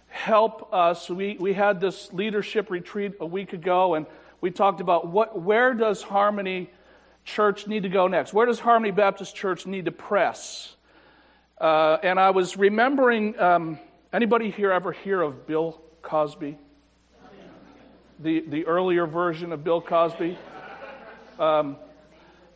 help 0.09 0.72
us. 0.72 1.11
We, 1.11 1.36
we 1.38 1.53
had 1.53 1.78
this 1.80 2.12
leadership 2.12 2.70
retreat 2.70 3.12
a 3.20 3.26
week 3.26 3.53
ago, 3.53 3.94
and 3.94 4.07
we 4.40 4.51
talked 4.51 4.80
about 4.80 5.09
what, 5.09 5.40
where 5.40 5.74
does 5.74 6.03
Harmony 6.03 6.70
Church 7.25 7.66
need 7.66 7.83
to 7.85 7.89
go 7.89 8.09
next? 8.09 8.33
Where 8.33 8.47
does 8.47 8.61
Harmony 8.61 8.91
Baptist 8.91 9.35
Church 9.35 9.66
need 9.66 9.85
to 9.85 9.93
press? 9.93 10.75
Uh, 11.61 11.99
and 12.03 12.18
I 12.18 12.31
was 12.31 12.57
remembering 12.57 13.39
um, 13.39 13.79
anybody 14.12 14.51
here 14.51 14.73
ever 14.73 14.93
hear 14.93 15.21
of 15.21 15.47
Bill 15.47 15.81
Cosby? 16.03 16.59
The, 18.18 18.41
the 18.41 18.66
earlier 18.66 19.07
version 19.07 19.53
of 19.53 19.64
Bill 19.64 19.81
Cosby? 19.81 20.37
Um, 21.39 21.77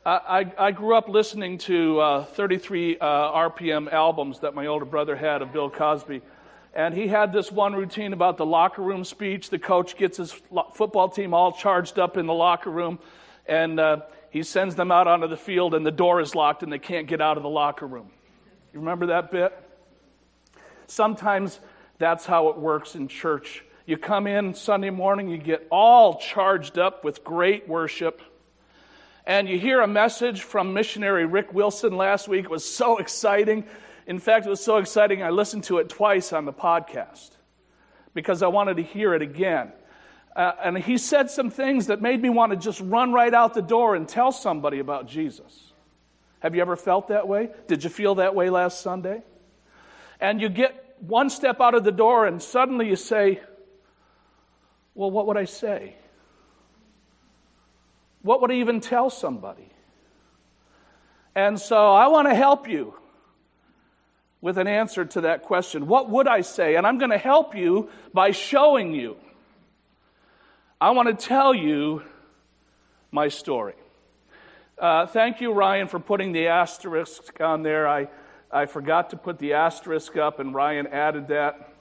I, 0.06 0.52
I, 0.58 0.70
grew 0.72 0.94
up 0.94 1.08
listening 1.08 1.56
to 1.58 1.98
uh, 1.98 2.24
33 2.24 2.98
uh, 2.98 3.06
RPM 3.48 3.90
albums 3.90 4.40
that 4.40 4.54
my 4.54 4.66
older 4.66 4.84
brother 4.84 5.16
had 5.16 5.40
of 5.40 5.54
Bill 5.54 5.70
Cosby. 5.70 6.20
And 6.74 6.92
he 6.92 7.06
had 7.06 7.32
this 7.32 7.50
one 7.50 7.72
routine 7.74 8.12
about 8.12 8.36
the 8.36 8.44
locker 8.44 8.82
room 8.82 9.04
speech. 9.04 9.48
The 9.48 9.58
coach 9.58 9.96
gets 9.96 10.18
his 10.18 10.32
football 10.74 11.08
team 11.08 11.32
all 11.32 11.52
charged 11.52 11.98
up 11.98 12.18
in 12.18 12.26
the 12.26 12.34
locker 12.34 12.68
room, 12.68 12.98
and 13.46 13.78
uh, 13.78 14.00
he 14.34 14.42
sends 14.42 14.74
them 14.74 14.90
out 14.90 15.06
onto 15.06 15.28
the 15.28 15.36
field, 15.36 15.74
and 15.74 15.86
the 15.86 15.92
door 15.92 16.20
is 16.20 16.34
locked, 16.34 16.64
and 16.64 16.72
they 16.72 16.80
can't 16.80 17.06
get 17.06 17.20
out 17.20 17.36
of 17.36 17.44
the 17.44 17.48
locker 17.48 17.86
room. 17.86 18.10
You 18.72 18.80
remember 18.80 19.06
that 19.06 19.30
bit? 19.30 19.56
Sometimes 20.88 21.60
that's 21.98 22.26
how 22.26 22.48
it 22.48 22.58
works 22.58 22.96
in 22.96 23.06
church. 23.06 23.62
You 23.86 23.96
come 23.96 24.26
in 24.26 24.54
Sunday 24.54 24.90
morning, 24.90 25.28
you 25.28 25.38
get 25.38 25.68
all 25.70 26.18
charged 26.18 26.80
up 26.80 27.04
with 27.04 27.22
great 27.22 27.68
worship, 27.68 28.20
and 29.24 29.48
you 29.48 29.56
hear 29.56 29.80
a 29.82 29.86
message 29.86 30.42
from 30.42 30.72
missionary 30.72 31.26
Rick 31.26 31.54
Wilson 31.54 31.96
last 31.96 32.26
week. 32.26 32.46
It 32.46 32.50
was 32.50 32.68
so 32.68 32.98
exciting. 32.98 33.64
In 34.08 34.18
fact, 34.18 34.46
it 34.46 34.50
was 34.50 34.64
so 34.64 34.78
exciting, 34.78 35.22
I 35.22 35.30
listened 35.30 35.62
to 35.64 35.78
it 35.78 35.88
twice 35.88 36.32
on 36.32 36.44
the 36.44 36.52
podcast 36.52 37.30
because 38.14 38.42
I 38.42 38.48
wanted 38.48 38.78
to 38.78 38.82
hear 38.82 39.14
it 39.14 39.22
again. 39.22 39.70
Uh, 40.36 40.52
and 40.64 40.78
he 40.78 40.98
said 40.98 41.30
some 41.30 41.50
things 41.50 41.86
that 41.86 42.02
made 42.02 42.20
me 42.20 42.28
want 42.28 42.50
to 42.50 42.56
just 42.56 42.80
run 42.80 43.12
right 43.12 43.32
out 43.32 43.54
the 43.54 43.62
door 43.62 43.94
and 43.94 44.08
tell 44.08 44.32
somebody 44.32 44.80
about 44.80 45.06
Jesus. 45.06 45.72
Have 46.40 46.54
you 46.54 46.60
ever 46.60 46.76
felt 46.76 47.08
that 47.08 47.28
way? 47.28 47.50
Did 47.68 47.84
you 47.84 47.90
feel 47.90 48.16
that 48.16 48.34
way 48.34 48.50
last 48.50 48.80
Sunday? 48.80 49.22
And 50.20 50.40
you 50.40 50.48
get 50.48 50.96
one 51.00 51.30
step 51.30 51.60
out 51.60 51.74
of 51.74 51.84
the 51.84 51.92
door, 51.92 52.26
and 52.26 52.42
suddenly 52.42 52.88
you 52.88 52.96
say, 52.96 53.40
Well, 54.94 55.10
what 55.10 55.26
would 55.26 55.36
I 55.36 55.44
say? 55.44 55.94
What 58.22 58.40
would 58.40 58.50
I 58.50 58.54
even 58.54 58.80
tell 58.80 59.10
somebody? 59.10 59.70
And 61.34 61.60
so 61.60 61.92
I 61.92 62.08
want 62.08 62.28
to 62.28 62.34
help 62.34 62.68
you 62.68 62.94
with 64.40 64.58
an 64.58 64.66
answer 64.66 65.04
to 65.04 65.22
that 65.22 65.42
question. 65.42 65.86
What 65.86 66.10
would 66.10 66.28
I 66.28 66.42
say? 66.42 66.76
And 66.76 66.86
I'm 66.86 66.98
going 66.98 67.10
to 67.10 67.18
help 67.18 67.54
you 67.54 67.90
by 68.12 68.30
showing 68.30 68.94
you. 68.94 69.16
I 70.84 70.90
want 70.90 71.08
to 71.08 71.14
tell 71.14 71.54
you 71.54 72.02
my 73.10 73.28
story. 73.28 73.72
Uh, 74.78 75.06
thank 75.06 75.40
you, 75.40 75.50
Ryan, 75.50 75.88
for 75.88 75.98
putting 75.98 76.32
the 76.32 76.48
asterisk 76.48 77.40
on 77.40 77.62
there. 77.62 77.88
I, 77.88 78.08
I 78.52 78.66
forgot 78.66 79.08
to 79.08 79.16
put 79.16 79.38
the 79.38 79.54
asterisk 79.54 80.18
up, 80.18 80.40
and 80.40 80.54
Ryan 80.54 80.86
added 80.88 81.28
that. 81.28 81.72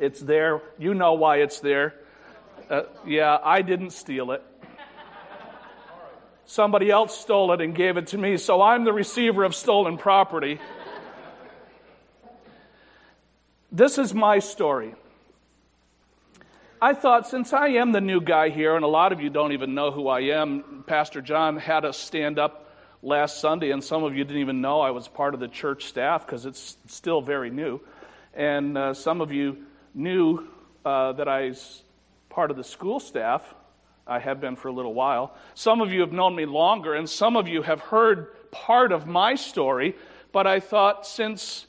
It's 0.00 0.18
there. 0.18 0.60
You 0.76 0.92
know 0.92 1.12
why 1.12 1.36
it's 1.36 1.60
there. 1.60 1.94
Uh, 2.68 2.82
yeah, 3.06 3.38
I 3.44 3.62
didn't 3.62 3.90
steal 3.90 4.32
it. 4.32 4.42
Somebody 6.46 6.90
else 6.90 7.16
stole 7.16 7.52
it 7.52 7.60
and 7.60 7.76
gave 7.76 7.96
it 7.96 8.08
to 8.08 8.18
me, 8.18 8.38
so 8.38 8.60
I'm 8.60 8.82
the 8.82 8.92
receiver 8.92 9.44
of 9.44 9.54
stolen 9.54 9.98
property. 9.98 10.58
This 13.70 13.98
is 13.98 14.12
my 14.12 14.40
story. 14.40 14.96
I 16.80 16.92
thought, 16.92 17.26
since 17.26 17.54
I 17.54 17.68
am 17.68 17.92
the 17.92 18.02
new 18.02 18.20
guy 18.20 18.50
here, 18.50 18.76
and 18.76 18.84
a 18.84 18.88
lot 18.88 19.12
of 19.12 19.20
you 19.22 19.30
don't 19.30 19.52
even 19.52 19.74
know 19.74 19.90
who 19.90 20.08
I 20.08 20.20
am, 20.20 20.84
Pastor 20.86 21.22
John 21.22 21.56
had 21.56 21.86
us 21.86 21.96
stand 21.96 22.38
up 22.38 22.70
last 23.02 23.40
Sunday, 23.40 23.70
and 23.70 23.82
some 23.82 24.04
of 24.04 24.14
you 24.14 24.24
didn't 24.24 24.42
even 24.42 24.60
know 24.60 24.82
I 24.82 24.90
was 24.90 25.08
part 25.08 25.32
of 25.32 25.40
the 25.40 25.48
church 25.48 25.86
staff 25.86 26.26
because 26.26 26.44
it's 26.44 26.76
still 26.86 27.22
very 27.22 27.48
new. 27.48 27.80
And 28.34 28.76
uh, 28.76 28.92
some 28.92 29.22
of 29.22 29.32
you 29.32 29.64
knew 29.94 30.46
uh, 30.84 31.12
that 31.12 31.28
I 31.28 31.48
was 31.48 31.82
part 32.28 32.50
of 32.50 32.58
the 32.58 32.64
school 32.64 33.00
staff. 33.00 33.54
I 34.06 34.18
have 34.18 34.38
been 34.42 34.54
for 34.54 34.68
a 34.68 34.72
little 34.72 34.92
while. 34.92 35.34
Some 35.54 35.80
of 35.80 35.92
you 35.92 36.02
have 36.02 36.12
known 36.12 36.34
me 36.34 36.44
longer, 36.44 36.92
and 36.92 37.08
some 37.08 37.36
of 37.36 37.48
you 37.48 37.62
have 37.62 37.80
heard 37.80 38.50
part 38.50 38.92
of 38.92 39.06
my 39.06 39.34
story. 39.34 39.96
But 40.30 40.46
I 40.46 40.60
thought, 40.60 41.06
since 41.06 41.66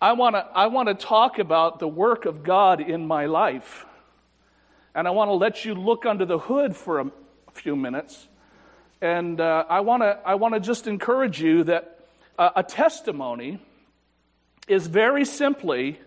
I 0.00 0.12
want 0.12 0.36
to 0.36 0.46
I 0.54 0.68
want 0.68 0.88
to 0.88 0.94
talk 0.94 1.38
about 1.38 1.80
the 1.80 1.88
work 1.88 2.24
of 2.24 2.42
God 2.42 2.80
in 2.80 3.06
my 3.06 3.26
life. 3.26 3.84
And 4.94 5.06
I 5.06 5.10
want 5.10 5.28
to 5.28 5.34
let 5.34 5.64
you 5.64 5.74
look 5.74 6.06
under 6.06 6.24
the 6.24 6.38
hood 6.38 6.74
for 6.74 7.00
a 7.00 7.10
few 7.52 7.76
minutes. 7.76 8.28
And 9.00 9.40
uh, 9.40 9.64
I 9.68 9.80
want 9.80 10.02
to 10.02 10.18
I 10.24 10.34
want 10.34 10.54
to 10.54 10.60
just 10.60 10.86
encourage 10.86 11.40
you 11.40 11.64
that 11.64 12.06
uh, 12.38 12.50
a 12.56 12.62
testimony 12.62 13.60
is 14.66 14.86
very 14.86 15.24
simply 15.24 16.00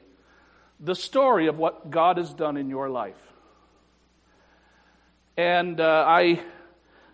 the 0.79 0.95
story 0.95 1.47
of 1.47 1.57
what 1.57 1.89
God 1.89 2.17
has 2.17 2.33
done 2.33 2.57
in 2.57 2.69
your 2.69 2.89
life. 2.89 3.31
And 5.37 5.79
uh, 5.79 6.03
I 6.05 6.41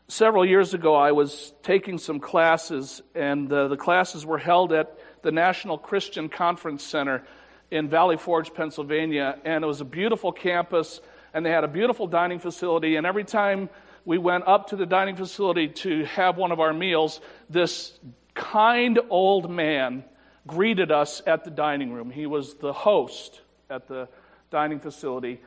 several 0.07 0.45
years 0.45 0.73
ago 0.73 0.95
I 0.95 1.11
was 1.11 1.53
taking 1.63 1.97
some 1.97 2.19
classes, 2.19 3.01
and 3.13 3.49
the 3.49 3.77
classes 3.77 4.25
were 4.25 4.37
held 4.37 4.73
at 4.73 4.97
the 5.21 5.31
National 5.31 5.77
Christian 5.77 6.29
Conference 6.29 6.83
Center 6.83 7.23
in 7.69 7.89
Valley 7.89 8.17
Forge, 8.17 8.53
Pennsylvania, 8.53 9.37
and 9.43 9.63
it 9.63 9.67
was 9.67 9.81
a 9.81 9.85
beautiful 9.85 10.31
campus, 10.31 11.01
and 11.33 11.45
they 11.45 11.51
had 11.51 11.63
a 11.63 11.67
beautiful 11.67 12.07
dining 12.07 12.39
facility. 12.39 12.95
And 12.95 13.05
every 13.05 13.23
time 13.23 13.69
we 14.05 14.17
went 14.17 14.47
up 14.47 14.67
to 14.69 14.75
the 14.75 14.85
dining 14.85 15.15
facility 15.15 15.67
to 15.67 16.05
have 16.05 16.37
one 16.37 16.51
of 16.51 16.59
our 16.59 16.73
meals, 16.73 17.19
this 17.49 17.97
kind 18.33 18.99
old 19.09 19.49
man 19.49 20.03
greeted 20.45 20.91
us 20.91 21.21
at 21.27 21.43
the 21.43 21.51
dining 21.51 21.91
room. 21.91 22.09
He 22.09 22.25
was 22.25 22.55
the 22.55 22.73
host 22.73 23.41
at 23.69 23.87
the 23.87 24.07
dining 24.49 24.79
facility. 24.79 25.41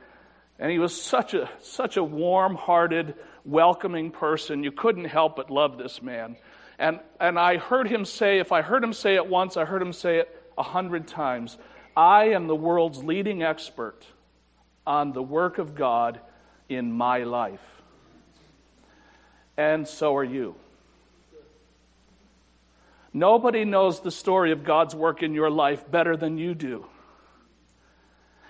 And 0.58 0.70
he 0.70 0.78
was 0.78 1.00
such 1.00 1.32
a, 1.32 1.48
such 1.62 1.96
a 1.96 2.04
warm 2.04 2.54
hearted, 2.54 3.14
welcoming 3.46 4.10
person. 4.10 4.62
You 4.62 4.72
couldn't 4.72 5.06
help 5.06 5.36
but 5.36 5.50
love 5.50 5.78
this 5.78 6.02
man. 6.02 6.36
And, 6.78 7.00
and 7.18 7.38
I 7.38 7.56
heard 7.56 7.88
him 7.88 8.04
say, 8.04 8.38
if 8.38 8.52
I 8.52 8.62
heard 8.62 8.84
him 8.84 8.92
say 8.92 9.14
it 9.14 9.26
once, 9.26 9.56
I 9.56 9.64
heard 9.64 9.80
him 9.80 9.92
say 9.92 10.18
it 10.18 10.36
a 10.58 10.62
hundred 10.62 11.08
times 11.08 11.56
I 11.96 12.26
am 12.26 12.46
the 12.46 12.54
world's 12.54 13.02
leading 13.02 13.42
expert 13.42 14.06
on 14.90 15.12
the 15.12 15.22
work 15.22 15.58
of 15.58 15.76
God 15.76 16.18
in 16.68 16.90
my 16.90 17.22
life. 17.22 17.64
And 19.56 19.86
so 19.86 20.16
are 20.16 20.24
you. 20.24 20.56
Nobody 23.12 23.64
knows 23.64 24.00
the 24.00 24.10
story 24.10 24.50
of 24.50 24.64
God's 24.64 24.92
work 24.92 25.22
in 25.22 25.32
your 25.32 25.48
life 25.48 25.88
better 25.88 26.16
than 26.16 26.38
you 26.38 26.56
do. 26.56 26.86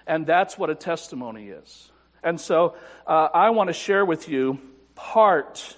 And 0.06 0.26
that's 0.26 0.56
what 0.56 0.70
a 0.70 0.74
testimony 0.74 1.48
is. 1.48 1.92
And 2.22 2.40
so 2.40 2.74
uh, 3.06 3.28
I 3.34 3.50
want 3.50 3.68
to 3.68 3.74
share 3.74 4.06
with 4.06 4.26
you 4.26 4.60
part 4.94 5.76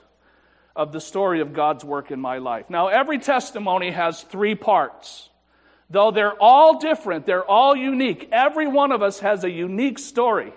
of 0.76 0.92
the 0.92 1.00
story 1.00 1.40
of 1.40 1.52
God's 1.52 1.84
work 1.84 2.12
in 2.12 2.20
my 2.20 2.38
life. 2.38 2.70
Now, 2.70 2.86
every 2.86 3.18
testimony 3.18 3.90
has 3.90 4.22
three 4.22 4.54
parts. 4.54 5.28
Though 5.93 6.11
they're 6.11 6.40
all 6.40 6.78
different, 6.78 7.26
they're 7.26 7.45
all 7.45 7.76
unique. 7.76 8.30
Every 8.32 8.66
one 8.66 8.93
of 8.93 9.03
us 9.03 9.20
has 9.20 9.45
a 9.45 9.51
unique 9.51 9.99
story. 9.99 10.55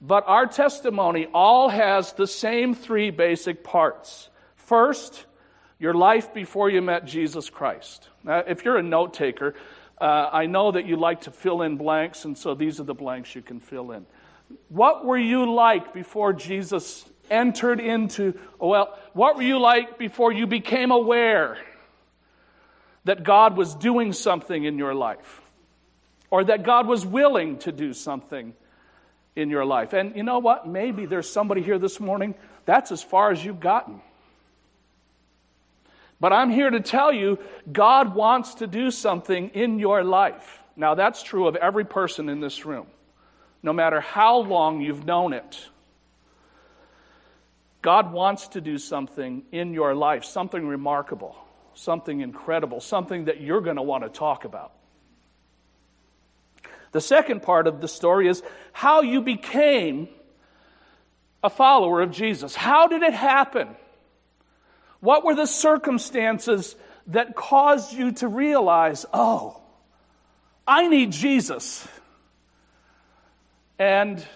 But 0.00 0.24
our 0.26 0.46
testimony 0.46 1.26
all 1.34 1.68
has 1.68 2.14
the 2.14 2.26
same 2.26 2.74
three 2.74 3.10
basic 3.10 3.62
parts. 3.62 4.30
First, 4.56 5.26
your 5.78 5.92
life 5.92 6.32
before 6.32 6.70
you 6.70 6.80
met 6.80 7.04
Jesus 7.04 7.50
Christ. 7.50 8.08
Now, 8.24 8.38
if 8.38 8.64
you're 8.64 8.78
a 8.78 8.82
note 8.82 9.12
taker, 9.12 9.54
uh, 10.00 10.30
I 10.32 10.46
know 10.46 10.72
that 10.72 10.86
you 10.86 10.96
like 10.96 11.22
to 11.22 11.30
fill 11.30 11.60
in 11.60 11.76
blanks, 11.76 12.24
and 12.24 12.38
so 12.38 12.54
these 12.54 12.80
are 12.80 12.84
the 12.84 12.94
blanks 12.94 13.34
you 13.34 13.42
can 13.42 13.60
fill 13.60 13.92
in. 13.92 14.06
What 14.70 15.04
were 15.04 15.18
you 15.18 15.52
like 15.52 15.92
before 15.92 16.32
Jesus 16.32 17.04
entered 17.30 17.78
into, 17.78 18.38
well, 18.58 18.98
what 19.12 19.36
were 19.36 19.42
you 19.42 19.58
like 19.58 19.98
before 19.98 20.32
you 20.32 20.46
became 20.46 20.92
aware 20.92 21.58
that 23.08 23.24
God 23.24 23.56
was 23.56 23.74
doing 23.74 24.12
something 24.12 24.64
in 24.64 24.76
your 24.76 24.94
life? 24.94 25.40
Or 26.30 26.44
that 26.44 26.62
God 26.62 26.86
was 26.86 27.06
willing 27.06 27.56
to 27.60 27.72
do 27.72 27.94
something 27.94 28.52
in 29.34 29.48
your 29.48 29.64
life? 29.64 29.94
And 29.94 30.14
you 30.14 30.22
know 30.22 30.40
what? 30.40 30.68
Maybe 30.68 31.06
there's 31.06 31.30
somebody 31.30 31.62
here 31.62 31.78
this 31.78 32.00
morning, 32.00 32.34
that's 32.66 32.92
as 32.92 33.02
far 33.02 33.30
as 33.30 33.42
you've 33.42 33.60
gotten. 33.60 34.02
But 36.20 36.34
I'm 36.34 36.50
here 36.50 36.68
to 36.68 36.80
tell 36.80 37.10
you, 37.10 37.38
God 37.72 38.14
wants 38.14 38.56
to 38.56 38.66
do 38.66 38.90
something 38.90 39.52
in 39.54 39.78
your 39.78 40.04
life. 40.04 40.62
Now, 40.76 40.94
that's 40.94 41.22
true 41.22 41.48
of 41.48 41.56
every 41.56 41.86
person 41.86 42.28
in 42.28 42.40
this 42.40 42.66
room, 42.66 42.88
no 43.62 43.72
matter 43.72 44.02
how 44.02 44.40
long 44.40 44.82
you've 44.82 45.06
known 45.06 45.32
it. 45.32 45.66
God 47.80 48.12
wants 48.12 48.48
to 48.48 48.60
do 48.60 48.76
something 48.76 49.44
in 49.50 49.72
your 49.72 49.94
life, 49.94 50.26
something 50.26 50.68
remarkable, 50.68 51.36
something 51.78 52.20
incredible, 52.20 52.80
something 52.80 53.26
that 53.26 53.40
you're 53.40 53.60
going 53.60 53.76
to 53.76 53.82
want 53.82 54.02
to 54.02 54.10
talk 54.10 54.44
about. 54.44 54.72
The 56.90 57.00
second 57.00 57.42
part 57.42 57.68
of 57.68 57.80
the 57.80 57.86
story 57.86 58.28
is 58.28 58.42
how 58.72 59.02
you 59.02 59.22
became 59.22 60.08
a 61.42 61.50
follower 61.50 62.00
of 62.00 62.10
Jesus. 62.10 62.56
How 62.56 62.88
did 62.88 63.02
it 63.02 63.14
happen? 63.14 63.68
What 65.00 65.24
were 65.24 65.36
the 65.36 65.46
circumstances 65.46 66.74
that 67.08 67.36
caused 67.36 67.92
you 67.92 68.10
to 68.12 68.26
realize, 68.26 69.06
oh, 69.12 69.60
I 70.66 70.88
need 70.88 71.12
Jesus? 71.12 71.86
And 73.78 74.26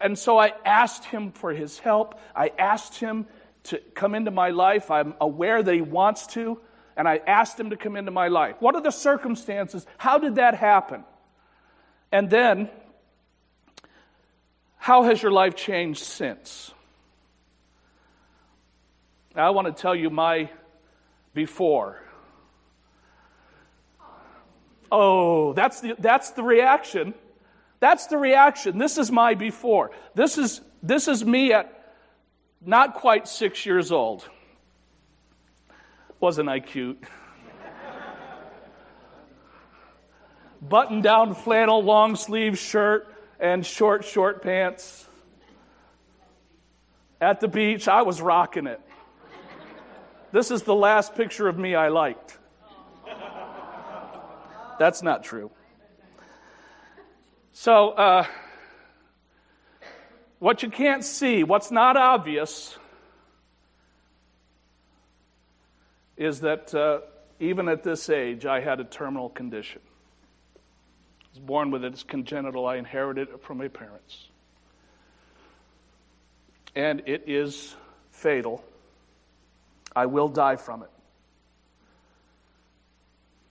and 0.00 0.18
so 0.18 0.36
I 0.36 0.52
asked 0.64 1.04
him 1.04 1.30
for 1.30 1.52
his 1.52 1.78
help. 1.78 2.18
I 2.34 2.50
asked 2.58 2.96
him 2.96 3.26
to 3.64 3.78
come 3.94 4.14
into 4.14 4.30
my 4.30 4.50
life. 4.50 4.90
I'm 4.90 5.14
aware 5.20 5.62
that 5.62 5.74
he 5.74 5.80
wants 5.80 6.26
to, 6.28 6.60
and 6.96 7.08
I 7.08 7.20
asked 7.26 7.58
him 7.58 7.70
to 7.70 7.76
come 7.76 7.96
into 7.96 8.10
my 8.10 8.28
life. 8.28 8.56
What 8.60 8.74
are 8.74 8.80
the 8.80 8.90
circumstances? 8.90 9.86
How 9.98 10.18
did 10.18 10.36
that 10.36 10.54
happen? 10.54 11.04
And 12.10 12.28
then, 12.28 12.68
how 14.76 15.04
has 15.04 15.22
your 15.22 15.32
life 15.32 15.54
changed 15.54 16.02
since? 16.02 16.72
I 19.34 19.50
want 19.50 19.74
to 19.74 19.80
tell 19.80 19.94
you 19.94 20.10
my 20.10 20.50
before. 21.32 22.02
Oh, 24.90 25.54
that's 25.54 25.80
the, 25.80 25.94
that's 25.98 26.32
the 26.32 26.42
reaction. 26.42 27.14
That's 27.80 28.06
the 28.06 28.18
reaction. 28.18 28.76
This 28.76 28.98
is 28.98 29.10
my 29.10 29.34
before. 29.34 29.90
This 30.14 30.36
is, 30.36 30.60
this 30.82 31.08
is 31.08 31.24
me 31.24 31.52
at 31.52 31.81
not 32.64 32.94
quite 32.94 33.28
six 33.28 33.66
years 33.66 33.90
old. 33.92 34.28
Wasn't 36.20 36.48
I 36.48 36.60
cute? 36.60 37.02
Button 40.60 41.00
down 41.00 41.34
flannel, 41.34 41.82
long 41.82 42.14
sleeve 42.14 42.56
shirt, 42.56 43.12
and 43.40 43.66
short, 43.66 44.04
short 44.04 44.42
pants. 44.42 45.08
At 47.20 47.40
the 47.40 47.48
beach, 47.48 47.88
I 47.88 48.02
was 48.02 48.20
rocking 48.20 48.68
it. 48.68 48.80
This 50.30 50.50
is 50.50 50.62
the 50.62 50.74
last 50.74 51.14
picture 51.14 51.48
of 51.48 51.58
me 51.58 51.74
I 51.74 51.88
liked. 51.88 52.38
That's 54.78 55.02
not 55.02 55.24
true. 55.24 55.50
So, 57.52 57.90
uh, 57.90 58.26
what 60.42 60.64
you 60.64 60.70
can't 60.70 61.04
see, 61.04 61.44
what's 61.44 61.70
not 61.70 61.96
obvious, 61.96 62.76
is 66.16 66.40
that 66.40 66.74
uh, 66.74 66.98
even 67.38 67.68
at 67.68 67.84
this 67.84 68.10
age, 68.10 68.44
I 68.44 68.58
had 68.58 68.80
a 68.80 68.84
terminal 68.84 69.28
condition. 69.28 69.80
I 70.56 71.28
was 71.30 71.38
born 71.38 71.70
with 71.70 71.84
it, 71.84 71.92
it's 71.92 72.02
congenital. 72.02 72.66
I 72.66 72.74
inherited 72.74 73.28
it 73.28 73.44
from 73.44 73.58
my 73.58 73.68
parents. 73.68 74.26
And 76.74 77.04
it 77.06 77.22
is 77.28 77.76
fatal. 78.10 78.64
I 79.94 80.06
will 80.06 80.28
die 80.28 80.56
from 80.56 80.82
it. 80.82 80.90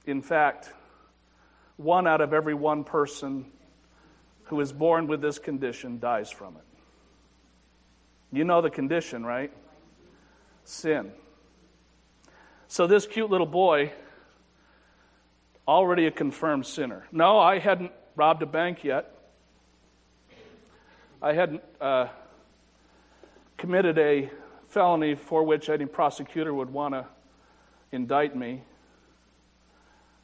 In 0.06 0.22
fact, 0.22 0.74
one 1.78 2.06
out 2.06 2.20
of 2.20 2.34
every 2.34 2.54
one 2.54 2.84
person 2.84 3.46
who 4.44 4.60
is 4.60 4.74
born 4.74 5.08
with 5.08 5.22
this 5.22 5.40
condition 5.40 5.98
dies 5.98 6.30
from 6.30 6.58
it. 6.58 6.66
You 8.32 8.44
know 8.44 8.62
the 8.62 8.70
condition, 8.70 9.26
right? 9.26 9.52
Sin. 10.64 11.12
So, 12.68 12.88
this 12.88 13.06
cute 13.06 13.30
little 13.30 13.48
boy, 13.48 13.92
already 15.68 16.06
a 16.06 16.12
confirmed 16.12 16.66
sinner. 16.66 17.06
No, 17.12 17.38
I 17.38 17.60
hadn't 17.60 17.92
robbed 18.16 18.42
a 18.42 18.46
bank 18.46 18.84
yet. 18.84 19.14
I 21.22 21.34
hadn't 21.34 21.62
uh, 21.80 22.08
committed 23.58 23.98
a 24.00 24.30
felony 24.70 25.16
for 25.16 25.44
which 25.44 25.70
any 25.70 25.86
prosecutor 25.86 26.54
would 26.54 26.70
want 26.72 26.94
to 26.94 27.06
indict 27.92 28.36
me. 28.36 28.64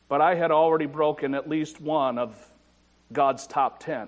But 0.07 0.21
I 0.21 0.35
had 0.35 0.51
already 0.51 0.85
broken 0.85 1.35
at 1.35 1.49
least 1.49 1.81
one 1.81 2.17
of 2.17 2.49
God's 3.11 3.45
top 3.45 3.81
ten. 3.81 4.07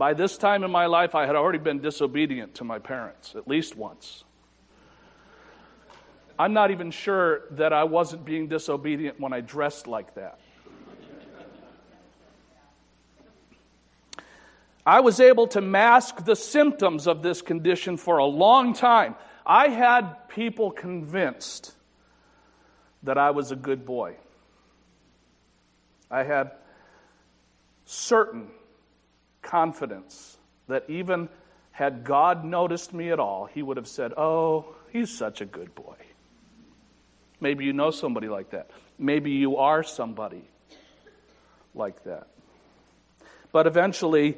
By 0.00 0.14
this 0.14 0.38
time 0.38 0.64
in 0.64 0.70
my 0.70 0.86
life, 0.86 1.14
I 1.14 1.26
had 1.26 1.36
already 1.36 1.58
been 1.58 1.82
disobedient 1.82 2.54
to 2.54 2.64
my 2.64 2.78
parents, 2.78 3.34
at 3.36 3.46
least 3.46 3.76
once. 3.76 4.24
I'm 6.38 6.54
not 6.54 6.70
even 6.70 6.90
sure 6.90 7.42
that 7.50 7.74
I 7.74 7.84
wasn't 7.84 8.24
being 8.24 8.48
disobedient 8.48 9.20
when 9.20 9.34
I 9.34 9.42
dressed 9.42 9.86
like 9.86 10.14
that. 10.14 10.40
I 14.86 15.00
was 15.00 15.20
able 15.20 15.48
to 15.48 15.60
mask 15.60 16.24
the 16.24 16.34
symptoms 16.34 17.06
of 17.06 17.22
this 17.22 17.42
condition 17.42 17.98
for 17.98 18.16
a 18.16 18.24
long 18.24 18.72
time. 18.72 19.16
I 19.44 19.68
had 19.68 20.30
people 20.30 20.70
convinced 20.70 21.74
that 23.02 23.18
I 23.18 23.32
was 23.32 23.50
a 23.50 23.56
good 23.56 23.84
boy. 23.84 24.14
I 26.10 26.22
had 26.22 26.52
certain 27.84 28.48
confidence 29.42 30.38
that 30.68 30.84
even 30.88 31.28
had 31.72 32.04
God 32.04 32.44
noticed 32.44 32.92
me 32.92 33.10
at 33.10 33.18
all, 33.18 33.46
He 33.46 33.62
would 33.62 33.76
have 33.76 33.88
said, 33.88 34.12
Oh, 34.16 34.74
he's 34.92 35.10
such 35.10 35.40
a 35.40 35.46
good 35.46 35.74
boy. 35.74 35.96
Maybe 37.40 37.64
you 37.64 37.72
know 37.72 37.90
somebody 37.90 38.28
like 38.28 38.50
that. 38.50 38.70
Maybe 38.98 39.30
you 39.30 39.56
are 39.56 39.82
somebody 39.82 40.44
like 41.74 42.04
that. 42.04 42.26
But 43.52 43.66
eventually, 43.66 44.36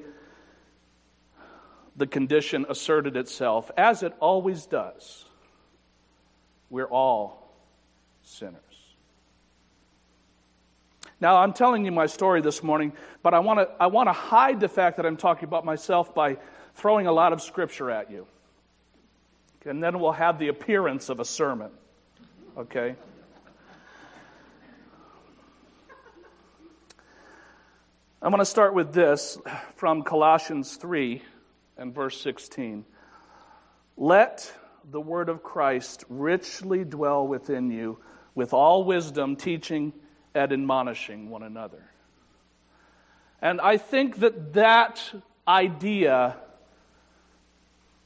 the 1.96 2.06
condition 2.06 2.64
asserted 2.68 3.16
itself, 3.16 3.70
as 3.76 4.02
it 4.02 4.14
always 4.20 4.66
does. 4.66 5.24
We're 6.70 6.86
all 6.86 7.52
sinners. 8.22 8.71
Now, 11.22 11.36
I'm 11.36 11.52
telling 11.52 11.84
you 11.84 11.92
my 11.92 12.06
story 12.06 12.40
this 12.40 12.64
morning, 12.64 12.92
but 13.22 13.32
I 13.32 13.38
want 13.38 13.60
to 13.60 13.70
I 13.78 13.86
want 13.86 14.08
to 14.08 14.12
hide 14.12 14.58
the 14.58 14.68
fact 14.68 14.96
that 14.96 15.06
I'm 15.06 15.16
talking 15.16 15.44
about 15.44 15.64
myself 15.64 16.12
by 16.16 16.36
throwing 16.74 17.06
a 17.06 17.12
lot 17.12 17.32
of 17.32 17.40
scripture 17.40 17.92
at 17.92 18.10
you. 18.10 18.26
And 19.64 19.80
then 19.80 20.00
we'll 20.00 20.10
have 20.10 20.40
the 20.40 20.48
appearance 20.48 21.10
of 21.10 21.20
a 21.20 21.24
sermon. 21.24 21.70
Okay? 22.58 22.96
I'm 28.20 28.32
going 28.32 28.40
to 28.40 28.44
start 28.44 28.74
with 28.74 28.92
this 28.92 29.38
from 29.76 30.02
Colossians 30.02 30.74
3 30.74 31.22
and 31.76 31.94
verse 31.94 32.20
16. 32.20 32.84
Let 33.96 34.52
the 34.90 35.00
word 35.00 35.28
of 35.28 35.44
Christ 35.44 36.02
richly 36.08 36.82
dwell 36.82 37.28
within 37.28 37.70
you 37.70 38.00
with 38.34 38.52
all 38.52 38.82
wisdom, 38.82 39.36
teaching 39.36 39.92
and 40.34 40.52
admonishing 40.52 41.30
one 41.30 41.42
another. 41.42 41.82
And 43.40 43.60
I 43.60 43.76
think 43.76 44.20
that 44.20 44.54
that 44.54 45.02
idea 45.46 46.36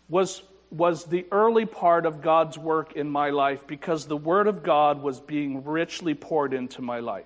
was, 0.09 0.43
was 0.71 1.05
the 1.05 1.27
early 1.31 1.67
part 1.67 2.07
of 2.07 2.23
God's 2.23 2.57
work 2.57 2.95
in 2.95 3.11
my 3.11 3.31
life 3.31 3.67
because 3.67 4.07
the 4.07 4.17
Word 4.17 4.47
of 4.47 4.63
God 4.63 5.03
was 5.03 5.21
being 5.21 5.65
richly 5.65 6.15
poured 6.15 6.55
into 6.55 6.81
my 6.81 7.01
life. 7.01 7.25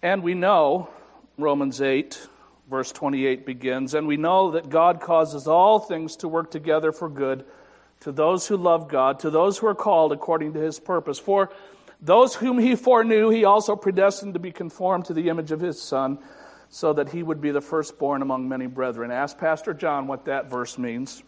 And 0.00 0.22
we 0.22 0.34
know, 0.34 0.90
Romans 1.38 1.80
8, 1.80 2.28
verse 2.68 2.92
28 2.92 3.46
begins, 3.46 3.94
and 3.94 4.06
we 4.06 4.18
know 4.18 4.52
that 4.52 4.68
God 4.68 5.00
causes 5.00 5.48
all 5.48 5.80
things 5.80 6.16
to 6.16 6.28
work 6.28 6.50
together 6.50 6.92
for 6.92 7.08
good 7.08 7.44
to 8.00 8.12
those 8.12 8.46
who 8.46 8.56
love 8.56 8.88
God, 8.88 9.20
to 9.20 9.30
those 9.30 9.58
who 9.58 9.66
are 9.66 9.74
called 9.74 10.12
according 10.12 10.52
to 10.54 10.60
his 10.60 10.78
purpose. 10.78 11.18
For 11.18 11.50
those 12.00 12.34
whom 12.34 12.58
he 12.58 12.74
foreknew, 12.74 13.30
he 13.30 13.44
also 13.44 13.76
predestined 13.76 14.34
to 14.34 14.40
be 14.40 14.52
conformed 14.52 15.06
to 15.06 15.14
the 15.14 15.28
image 15.28 15.52
of 15.52 15.60
his 15.60 15.80
Son, 15.80 16.18
so 16.68 16.92
that 16.92 17.10
he 17.10 17.22
would 17.22 17.40
be 17.40 17.52
the 17.52 17.60
firstborn 17.60 18.20
among 18.20 18.48
many 18.48 18.66
brethren. 18.66 19.10
Ask 19.10 19.38
Pastor 19.38 19.72
John 19.72 20.08
what 20.08 20.24
that 20.24 20.50
verse 20.50 20.76
means. 20.76 21.22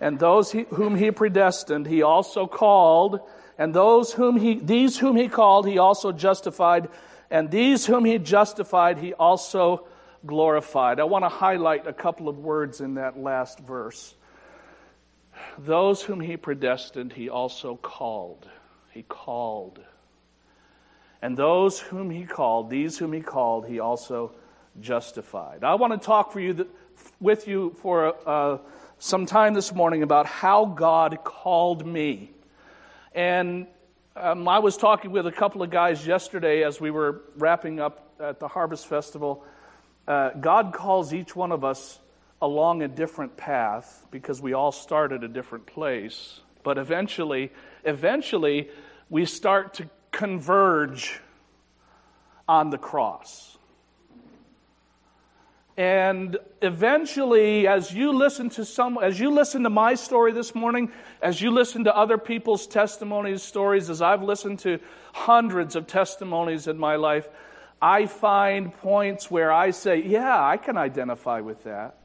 And 0.00 0.18
those 0.18 0.50
he, 0.52 0.62
whom 0.70 0.96
he 0.96 1.10
predestined, 1.10 1.86
he 1.86 2.02
also 2.02 2.46
called. 2.46 3.20
And 3.58 3.74
those 3.74 4.14
whom 4.14 4.38
he, 4.38 4.54
these 4.54 4.98
whom 4.98 5.16
he 5.16 5.28
called, 5.28 5.68
he 5.68 5.76
also 5.76 6.12
justified. 6.12 6.88
And 7.30 7.50
these 7.50 7.84
whom 7.84 8.06
he 8.06 8.16
justified, 8.16 8.96
he 8.96 9.12
also 9.12 9.86
glorified. 10.24 10.98
I 10.98 11.04
want 11.04 11.24
to 11.24 11.28
highlight 11.28 11.86
a 11.86 11.92
couple 11.92 12.28
of 12.28 12.38
words 12.38 12.80
in 12.80 12.94
that 12.94 13.18
last 13.18 13.60
verse. 13.60 14.14
Those 15.58 16.02
whom 16.02 16.20
he 16.20 16.36
predestined, 16.36 17.12
he 17.12 17.28
also 17.28 17.76
called. 17.76 18.48
He 18.90 19.02
called. 19.02 19.80
And 21.22 21.36
those 21.36 21.78
whom 21.78 22.10
he 22.10 22.24
called, 22.24 22.70
these 22.70 22.98
whom 22.98 23.12
he 23.12 23.20
called, 23.20 23.66
he 23.66 23.78
also 23.78 24.32
justified. 24.80 25.64
I 25.64 25.74
want 25.74 25.92
to 25.92 26.04
talk 26.04 26.32
for 26.32 26.40
you 26.40 26.68
with 27.20 27.46
you 27.46 27.76
for 27.80 28.16
uh, 28.26 28.58
some 28.98 29.26
time 29.26 29.54
this 29.54 29.74
morning 29.74 30.02
about 30.02 30.26
how 30.26 30.64
God 30.64 31.18
called 31.24 31.86
me. 31.86 32.32
And 33.14 33.66
um, 34.16 34.48
I 34.48 34.58
was 34.58 34.76
talking 34.76 35.12
with 35.12 35.26
a 35.26 35.32
couple 35.32 35.62
of 35.62 35.70
guys 35.70 36.06
yesterday 36.06 36.64
as 36.64 36.80
we 36.80 36.90
were 36.90 37.22
wrapping 37.36 37.80
up 37.80 38.10
at 38.18 38.40
the 38.40 38.48
Harvest 38.48 38.86
Festival. 38.86 39.44
Uh, 40.06 40.30
God 40.30 40.72
calls 40.72 41.14
each 41.14 41.36
one 41.36 41.52
of 41.52 41.64
us 41.64 41.99
along 42.42 42.82
a 42.82 42.88
different 42.88 43.36
path 43.36 44.06
because 44.10 44.40
we 44.40 44.52
all 44.52 44.72
start 44.72 45.12
at 45.12 45.22
a 45.22 45.28
different 45.28 45.66
place. 45.66 46.40
But 46.62 46.78
eventually, 46.78 47.52
eventually, 47.84 48.68
we 49.08 49.24
start 49.26 49.74
to 49.74 49.88
converge 50.10 51.20
on 52.48 52.70
the 52.70 52.78
cross. 52.78 53.58
And 55.76 56.36
eventually, 56.60 57.66
as 57.66 57.94
you 57.94 58.12
listen 58.12 58.50
to 58.50 58.64
some, 58.64 58.98
as 59.00 59.18
you 59.18 59.30
listen 59.30 59.62
to 59.62 59.70
my 59.70 59.94
story 59.94 60.32
this 60.32 60.54
morning, 60.54 60.92
as 61.22 61.40
you 61.40 61.50
listen 61.50 61.84
to 61.84 61.96
other 61.96 62.18
people's 62.18 62.66
testimonies, 62.66 63.42
stories, 63.42 63.88
as 63.88 64.02
I've 64.02 64.22
listened 64.22 64.58
to 64.60 64.78
hundreds 65.14 65.76
of 65.76 65.86
testimonies 65.86 66.66
in 66.66 66.76
my 66.76 66.96
life, 66.96 67.28
I 67.80 68.04
find 68.06 68.74
points 68.74 69.30
where 69.30 69.50
I 69.50 69.70
say, 69.70 70.02
"Yeah, 70.02 70.44
I 70.44 70.58
can 70.58 70.76
identify 70.76 71.40
with 71.40 71.64
that." 71.64 71.99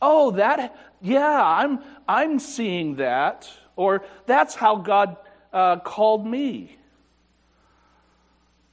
Oh, 0.00 0.32
that, 0.32 0.76
yeah, 1.00 1.42
I'm, 1.42 1.80
I'm 2.06 2.38
seeing 2.38 2.96
that, 2.96 3.50
or 3.76 4.04
that's 4.26 4.54
how 4.54 4.76
God 4.76 5.16
uh, 5.52 5.78
called 5.80 6.26
me. 6.26 6.76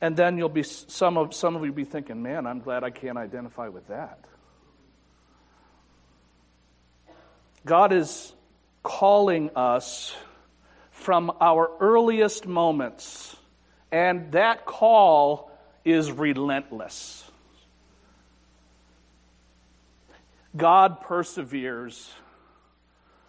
And 0.02 0.16
then 0.16 0.38
you'll 0.38 0.50
be 0.50 0.64
some 0.64 1.18
of 1.18 1.34
some 1.34 1.56
of 1.56 1.64
you 1.64 1.72
be 1.72 1.86
thinking, 1.86 2.22
"Man, 2.22 2.46
I'm 2.46 2.60
glad 2.60 2.84
I 2.84 2.90
can't 2.92 3.18
identify 3.18 3.70
with 3.70 3.88
that." 3.88 4.20
God 7.66 7.92
is 7.92 8.34
calling 8.84 9.50
us 9.56 10.16
from 10.92 11.32
our 11.42 11.72
earliest 11.80 12.46
moments, 12.46 13.36
and 13.92 14.32
that 14.34 14.66
call 14.66 15.50
is 15.84 16.12
relentless. 16.12 17.25
God 20.56 21.02
perseveres. 21.02 22.12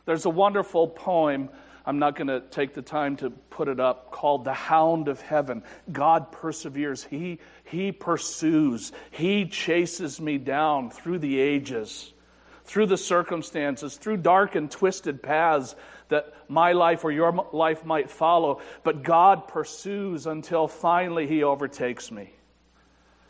There's 0.05 0.25
a 0.25 0.31
wonderful 0.31 0.89
poem 0.89 1.51
I'm 1.87 2.01
not 2.01 2.17
going 2.17 2.27
to 2.27 2.41
take 2.41 2.75
the 2.75 2.83
time 2.83 3.17
to 3.19 3.31
put 3.31 3.69
it 3.69 3.79
up, 3.79 4.11
called 4.11 4.45
The 4.45 4.53
Hound 4.53 5.07
of 5.07 5.21
Heaven. 5.21 5.63
God 5.93 6.33
perseveres. 6.33 7.05
He, 7.05 7.39
he 7.63 7.93
pursues. 7.93 8.91
He 9.13 9.47
chases 9.47 10.21
me 10.21 10.37
down 10.37 10.91
through 10.91 11.21
the 11.21 11.39
ages, 11.39 12.13
through 12.65 12.87
the 12.87 12.97
circumstances, 12.97 13.97
through 13.97 14.17
dark 14.17 14.57
and 14.57 14.69
twisted 14.69 15.23
paths 15.23 15.77
that 16.09 16.35
my 16.49 16.73
life 16.73 17.05
or 17.05 17.13
your 17.13 17.47
life 17.53 17.85
might 17.85 18.11
follow. 18.11 18.61
But 18.83 19.05
God 19.05 19.47
pursues 19.47 20.27
until 20.27 20.67
finally 20.67 21.29
He 21.29 21.45
overtakes 21.45 22.11
me 22.11 22.33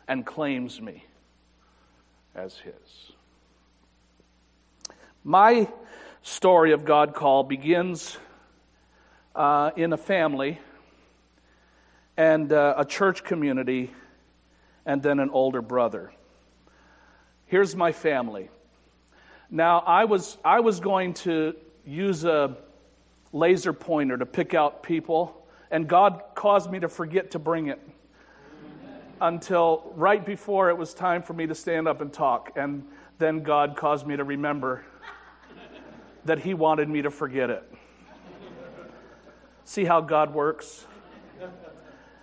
and 0.07 0.25
claims 0.25 0.81
me 0.81 1.05
as 2.33 2.57
His. 2.57 3.11
My 5.29 5.67
story 6.21 6.71
of 6.71 6.85
God 6.85 7.13
call 7.13 7.43
begins 7.43 8.17
uh, 9.35 9.71
in 9.75 9.91
a 9.91 9.97
family 9.97 10.57
and 12.15 12.53
uh, 12.53 12.75
a 12.77 12.85
church 12.85 13.25
community 13.25 13.91
and 14.85 15.03
then 15.03 15.19
an 15.19 15.29
older 15.29 15.61
brother. 15.61 16.13
Here's 17.45 17.75
my 17.75 17.91
family. 17.91 18.47
Now, 19.51 19.79
I 19.79 20.05
was, 20.05 20.37
I 20.45 20.61
was 20.61 20.79
going 20.79 21.13
to 21.15 21.57
use 21.85 22.23
a 22.23 22.55
laser 23.33 23.73
pointer 23.73 24.15
to 24.15 24.25
pick 24.25 24.53
out 24.53 24.81
people, 24.81 25.45
and 25.69 25.89
God 25.89 26.23
caused 26.35 26.71
me 26.71 26.79
to 26.79 26.87
forget 26.87 27.31
to 27.31 27.39
bring 27.39 27.67
it 27.67 27.81
until 29.19 29.91
right 29.93 30.25
before 30.25 30.69
it 30.69 30.77
was 30.77 30.93
time 30.93 31.21
for 31.21 31.33
me 31.33 31.47
to 31.47 31.53
stand 31.53 31.85
up 31.85 31.99
and 31.99 32.13
talk. 32.13 32.53
And 32.55 32.85
then 33.17 33.43
God 33.43 33.75
caused 33.75 34.07
me 34.07 34.15
to 34.15 34.23
remember 34.23 34.85
that 36.27 36.39
He 36.39 36.53
wanted 36.53 36.87
me 36.87 37.01
to 37.01 37.11
forget 37.11 37.49
it. 37.49 37.63
See 39.65 39.83
how 39.83 39.99
God 40.01 40.33
works? 40.33 40.85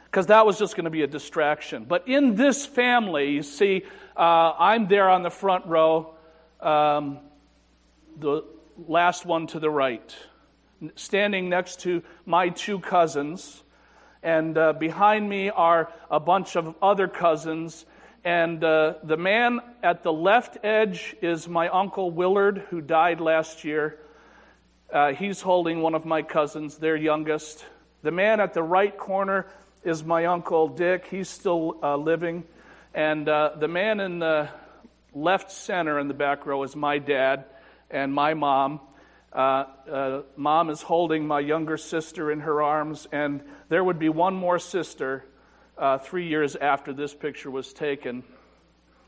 Because 0.07 0.27
that 0.29 0.47
was 0.47 0.59
just 0.59 0.77
going 0.77 0.85
to 0.85 0.91
be 0.91 1.03
a 1.03 1.07
distraction. 1.07 1.85
But 1.85 2.09
in 2.09 2.37
this 2.37 2.65
family, 2.65 3.33
you 3.33 3.43
see, 3.43 3.83
uh, 4.17 4.53
I'm 4.59 4.87
there 4.87 5.11
on 5.11 5.23
the 5.23 5.31
front 5.31 5.67
row, 5.67 6.15
um, 6.61 7.19
the 8.17 8.45
last 8.87 9.27
one 9.27 9.47
to 9.49 9.59
the 9.59 9.69
right, 9.69 10.17
standing 10.95 11.49
next 11.49 11.81
to 11.81 12.03
my 12.25 12.49
two 12.49 12.79
cousins. 12.79 13.63
And 14.23 14.57
uh, 14.57 14.73
behind 14.73 15.29
me 15.29 15.51
are 15.51 15.93
a 16.11 16.21
bunch 16.21 16.57
of 16.57 16.75
other 16.81 17.09
cousins. 17.09 17.85
And 18.25 18.65
uh, 18.65 18.95
the 19.03 19.19
man 19.19 19.61
at 19.83 20.03
the 20.03 20.13
left 20.13 20.57
edge 20.65 21.15
is 21.21 21.47
my 21.47 21.69
uncle 21.69 22.11
Willard, 22.11 22.65
who 22.71 22.81
died 22.81 23.21
last 23.21 23.65
year. 23.65 23.99
Uh, 24.91 25.13
he's 25.13 25.43
holding 25.43 25.83
one 25.83 25.95
of 25.95 26.07
my 26.07 26.23
cousins, 26.23 26.79
their 26.79 26.97
youngest. 26.97 27.67
The 28.03 28.11
man 28.11 28.41
at 28.41 28.55
the 28.55 28.63
right 28.63 28.97
corner 28.97 29.47
is 29.83 30.03
my 30.03 30.25
uncle 30.25 30.69
Dick. 30.69 31.07
He's 31.11 31.29
still 31.29 31.79
uh, 31.83 31.97
living. 31.97 32.45
And 32.95 33.29
uh, 33.29 33.57
the 33.61 33.69
man 33.69 34.01
in 34.01 34.21
the 34.21 34.49
left 35.13 35.53
center 35.53 35.99
in 35.99 36.09
the 36.09 36.15
back 36.15 36.47
row 36.47 36.63
is 36.63 36.75
my 36.75 36.97
dad 36.97 37.45
and 37.91 38.15
my 38.15 38.33
mom. 38.33 38.81
Uh, 39.35 39.67
uh, 39.91 40.23
mom 40.35 40.71
is 40.71 40.81
holding 40.81 41.27
my 41.27 41.41
younger 41.41 41.77
sister 41.77 42.33
in 42.33 42.41
her 42.41 42.63
arms, 42.63 43.07
and 43.13 43.43
there 43.69 43.85
would 43.85 43.99
be 43.99 44.09
one 44.09 44.35
more 44.35 44.59
sister 44.59 45.27
uh, 45.77 45.99
three 45.99 46.29
years 46.29 46.57
after 46.57 46.93
this 46.93 47.15
picture 47.15 47.51
was 47.51 47.73
taken. 47.73 48.23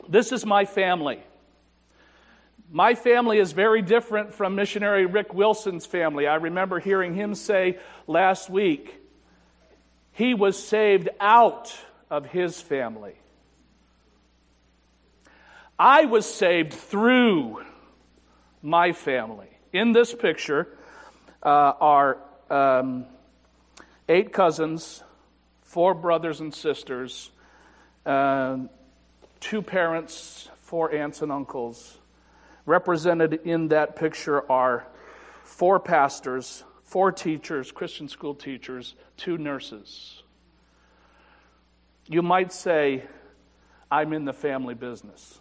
This 0.08 0.32
is 0.32 0.44
my 0.44 0.64
family. 0.64 1.20
My 2.70 2.94
family 2.94 3.38
is 3.38 3.52
very 3.52 3.82
different 3.82 4.34
from 4.34 4.56
missionary 4.56 5.06
Rick 5.06 5.32
Wilson's 5.32 5.86
family. 5.86 6.26
I 6.26 6.36
remember 6.36 6.80
hearing 6.80 7.14
him 7.14 7.34
say 7.34 7.78
last 8.06 8.50
week 8.50 9.00
he 10.12 10.34
was 10.34 10.58
saved 10.62 11.08
out 11.20 11.76
of 12.10 12.26
his 12.26 12.60
family. 12.60 13.14
I 15.78 16.06
was 16.06 16.32
saved 16.32 16.72
through 16.72 17.62
my 18.62 18.92
family. 18.92 19.48
In 19.72 19.92
this 19.92 20.14
picture 20.14 20.68
uh, 21.42 21.48
are 21.48 22.18
um, 22.48 23.04
eight 24.08 24.32
cousins, 24.32 25.02
four 25.76 25.92
brothers 25.92 26.40
and 26.40 26.54
sisters, 26.54 27.30
uh, 28.06 28.56
two 29.40 29.60
parents, 29.60 30.48
four 30.62 30.90
aunts 30.90 31.20
and 31.20 31.30
uncles. 31.30 31.98
Represented 32.64 33.40
in 33.44 33.68
that 33.68 33.94
picture 33.94 34.50
are 34.50 34.86
four 35.44 35.78
pastors, 35.78 36.64
four 36.84 37.12
teachers, 37.12 37.72
Christian 37.72 38.08
school 38.08 38.34
teachers, 38.34 38.94
two 39.18 39.36
nurses. 39.36 40.22
You 42.06 42.22
might 42.22 42.54
say, 42.54 43.04
I'm 43.90 44.14
in 44.14 44.24
the 44.24 44.32
family 44.32 44.72
business. 44.72 45.38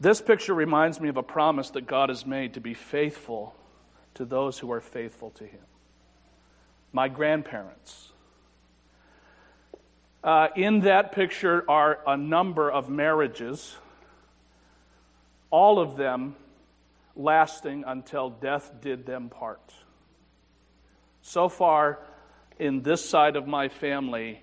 This 0.00 0.22
picture 0.22 0.54
reminds 0.54 1.02
me 1.02 1.10
of 1.10 1.18
a 1.18 1.22
promise 1.22 1.68
that 1.72 1.86
God 1.86 2.08
has 2.08 2.24
made 2.24 2.54
to 2.54 2.62
be 2.62 2.72
faithful 2.72 3.54
to 4.14 4.24
those 4.24 4.58
who 4.58 4.72
are 4.72 4.80
faithful 4.80 5.32
to 5.32 5.44
Him. 5.44 5.60
My 6.96 7.08
grandparents. 7.08 8.10
Uh, 10.24 10.48
in 10.56 10.80
that 10.80 11.12
picture 11.12 11.62
are 11.68 11.98
a 12.06 12.16
number 12.16 12.72
of 12.72 12.88
marriages 12.88 13.76
all 15.50 15.78
of 15.78 15.98
them 15.98 16.36
lasting 17.14 17.84
until 17.86 18.30
death 18.30 18.72
did 18.80 19.04
them 19.04 19.28
part. 19.28 19.74
So 21.20 21.50
far, 21.50 21.98
in 22.58 22.80
this 22.80 23.06
side 23.06 23.36
of 23.36 23.46
my 23.46 23.68
family, 23.68 24.42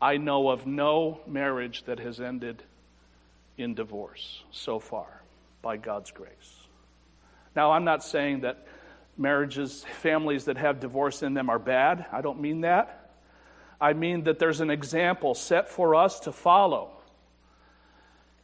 I 0.00 0.16
know 0.16 0.48
of 0.48 0.66
no 0.66 1.20
marriage 1.26 1.84
that 1.84 1.98
has 1.98 2.18
ended 2.18 2.62
in 3.58 3.74
divorce 3.74 4.42
so 4.52 4.78
far, 4.78 5.20
by 5.60 5.76
God's 5.76 6.12
grace. 6.12 6.66
Now, 7.54 7.72
I'm 7.72 7.84
not 7.84 8.02
saying 8.02 8.40
that 8.40 8.66
marriages, 9.16 9.84
families 10.00 10.44
that 10.46 10.56
have 10.56 10.80
divorce 10.80 11.22
in 11.22 11.34
them 11.34 11.48
are 11.48 11.58
bad. 11.58 12.06
I 12.12 12.20
don't 12.20 12.40
mean 12.40 12.62
that. 12.62 13.10
I 13.80 13.92
mean 13.92 14.24
that 14.24 14.38
there's 14.38 14.60
an 14.60 14.70
example 14.70 15.34
set 15.34 15.68
for 15.68 15.94
us 15.94 16.20
to 16.20 16.32
follow 16.32 16.90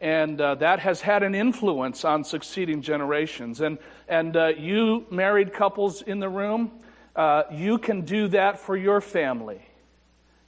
and 0.01 0.41
uh, 0.41 0.55
that 0.55 0.81
has 0.81 1.03
had 1.03 1.23
an 1.23 1.35
influence 1.35 2.07
on 2.07 2.25
succeeding 2.25 2.81
generations. 2.81 3.61
And, 3.61 3.77
and 4.09 4.35
uh, 4.35 4.47
you 4.47 5.07
married 5.11 5.53
couples 5.53 6.01
in 6.01 6.21
the 6.21 6.29
room, 6.29 6.73
uh, 7.15 7.43
you 7.53 7.77
can 7.77 8.01
do 8.03 8.29
that 8.29 8.61
for 8.61 8.77
your 8.77 9.03
family. 9.03 9.61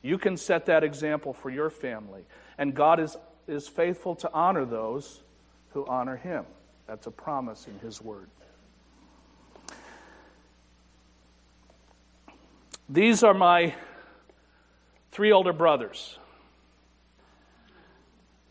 You 0.01 0.17
can 0.17 0.39
set 0.39 0.67
that 0.67 0.85
example 0.85 1.35
for 1.35 1.51
your 1.51 1.69
family. 1.69 2.23
And 2.57 2.75
God 2.75 2.99
is 2.99 3.17
is 3.49 3.69
faithful 3.69 4.15
to 4.17 4.33
honor 4.33 4.65
those 4.65 5.23
who 5.71 5.87
honor 5.87 6.17
him. 6.17 6.45
That's 6.87 7.07
a 7.07 7.11
promise 7.11 7.67
in 7.67 7.79
his 7.81 8.01
word. 8.01 8.29
These 12.93 13.23
are 13.23 13.33
my 13.33 13.73
three 15.13 15.33
older 15.33 15.55
brothers. 15.55 16.19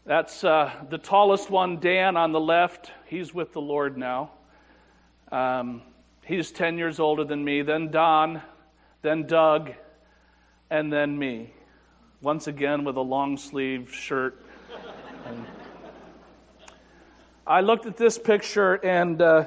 That's 0.04 0.44
uh, 0.44 0.72
the 0.90 0.98
tallest 0.98 1.52
one, 1.52 1.80
Dan, 1.80 2.18
on 2.18 2.32
the 2.32 2.40
left. 2.40 2.92
He's 3.06 3.36
with 3.36 3.54
the 3.54 3.62
Lord 3.62 4.00
now. 4.00 4.32
Um, 5.32 5.84
he's 6.26 6.52
10 6.52 6.80
years 6.80 7.00
older 7.00 7.24
than 7.24 7.46
me. 7.46 7.62
Then 7.62 7.92
Don, 7.92 8.42
then 9.04 9.28
Doug, 9.28 9.74
and 10.72 10.92
then 10.92 11.20
me. 11.20 11.54
Once 12.20 12.48
again 12.48 12.84
with 12.84 12.96
a 12.96 13.02
long 13.02 13.38
sleeve 13.38 13.94
shirt. 13.94 14.44
I 17.46 17.62
looked 17.62 17.86
at 17.86 17.96
this 17.96 18.18
picture 18.18 18.84
and 18.84 19.22
uh, 19.22 19.46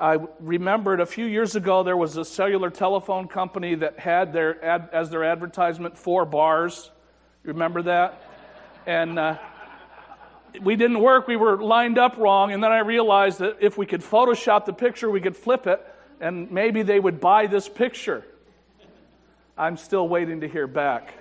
I 0.00 0.18
remembered 0.38 1.00
a 1.00 1.06
few 1.06 1.24
years 1.24 1.56
ago 1.56 1.82
there 1.82 1.96
was 1.96 2.16
a 2.16 2.24
cellular 2.24 2.70
telephone 2.70 3.26
company 3.26 3.74
that 3.74 3.98
had 3.98 4.32
their 4.32 4.64
ad, 4.64 4.90
as 4.92 5.10
their 5.10 5.24
advertisement 5.24 5.98
four 5.98 6.24
bars. 6.24 6.92
Remember 7.42 7.82
that? 7.82 8.22
And 8.86 9.18
uh, 9.18 9.38
we 10.62 10.76
didn't 10.76 11.00
work. 11.00 11.26
We 11.26 11.34
were 11.34 11.60
lined 11.60 11.98
up 11.98 12.16
wrong. 12.16 12.52
And 12.52 12.62
then 12.62 12.70
I 12.70 12.78
realized 12.78 13.40
that 13.40 13.56
if 13.60 13.76
we 13.76 13.86
could 13.86 14.02
Photoshop 14.02 14.66
the 14.66 14.72
picture, 14.72 15.10
we 15.10 15.20
could 15.20 15.36
flip 15.36 15.66
it, 15.66 15.84
and 16.20 16.48
maybe 16.52 16.82
they 16.84 17.00
would 17.00 17.18
buy 17.18 17.48
this 17.48 17.68
picture. 17.68 18.24
I'm 19.56 19.76
still 19.76 20.08
waiting 20.08 20.42
to 20.42 20.48
hear 20.48 20.68
back. 20.68 21.12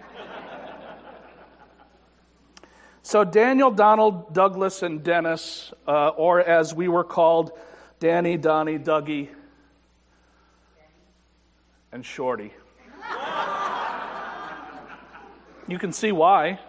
So, 3.01 3.23
Daniel, 3.23 3.71
Donald, 3.71 4.33
Douglas, 4.33 4.83
and 4.83 5.01
Dennis, 5.01 5.73
uh, 5.87 6.09
or 6.09 6.41
as 6.41 6.75
we 6.75 6.89
were 6.89 7.05
called, 7.05 7.57
Danny, 7.99 8.37
Donnie, 8.37 8.77
Dougie, 8.77 9.29
and 11.91 12.05
Shorty. 12.05 12.53
you 15.67 15.79
can 15.79 15.91
see 15.91 16.11
why. 16.11 16.59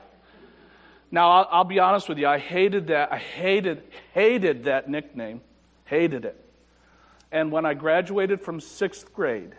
Now, 1.11 1.31
I'll, 1.31 1.49
I'll 1.51 1.64
be 1.64 1.79
honest 1.79 2.09
with 2.09 2.18
you. 2.18 2.26
I 2.26 2.39
hated 2.39 2.89
that. 2.89 3.12
I 3.12 3.18
hated, 3.18 3.83
hated 4.12 4.64
that 4.64 4.89
nickname. 4.89 5.41
Hated 5.85 6.24
it. 6.24 6.45
And 7.31 7.53
when 7.53 7.66
I 7.66 7.74
graduated 7.74 8.41
from 8.41 8.61
sixth 8.61 9.12
grade, 9.12 9.55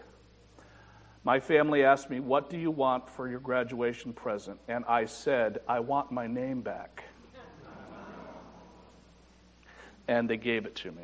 my 1.24 1.40
family 1.40 1.84
asked 1.84 2.10
me, 2.10 2.20
What 2.20 2.50
do 2.50 2.58
you 2.58 2.72
want 2.72 3.10
for 3.10 3.28
your 3.28 3.40
graduation 3.40 4.14
present? 4.14 4.60
And 4.68 4.86
I 4.86 5.06
said, 5.06 5.60
I 5.68 5.80
want 5.80 6.12
my 6.12 6.28
name 6.28 6.62
back. 6.62 7.04
And 10.08 10.28
they 10.28 10.38
gave 10.38 10.66
it 10.66 10.76
to 10.78 10.92
me. 10.92 11.04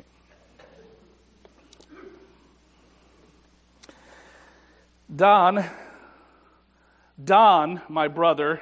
Don, 5.14 5.64
Don, 7.22 7.80
my 7.88 8.08
brother, 8.08 8.60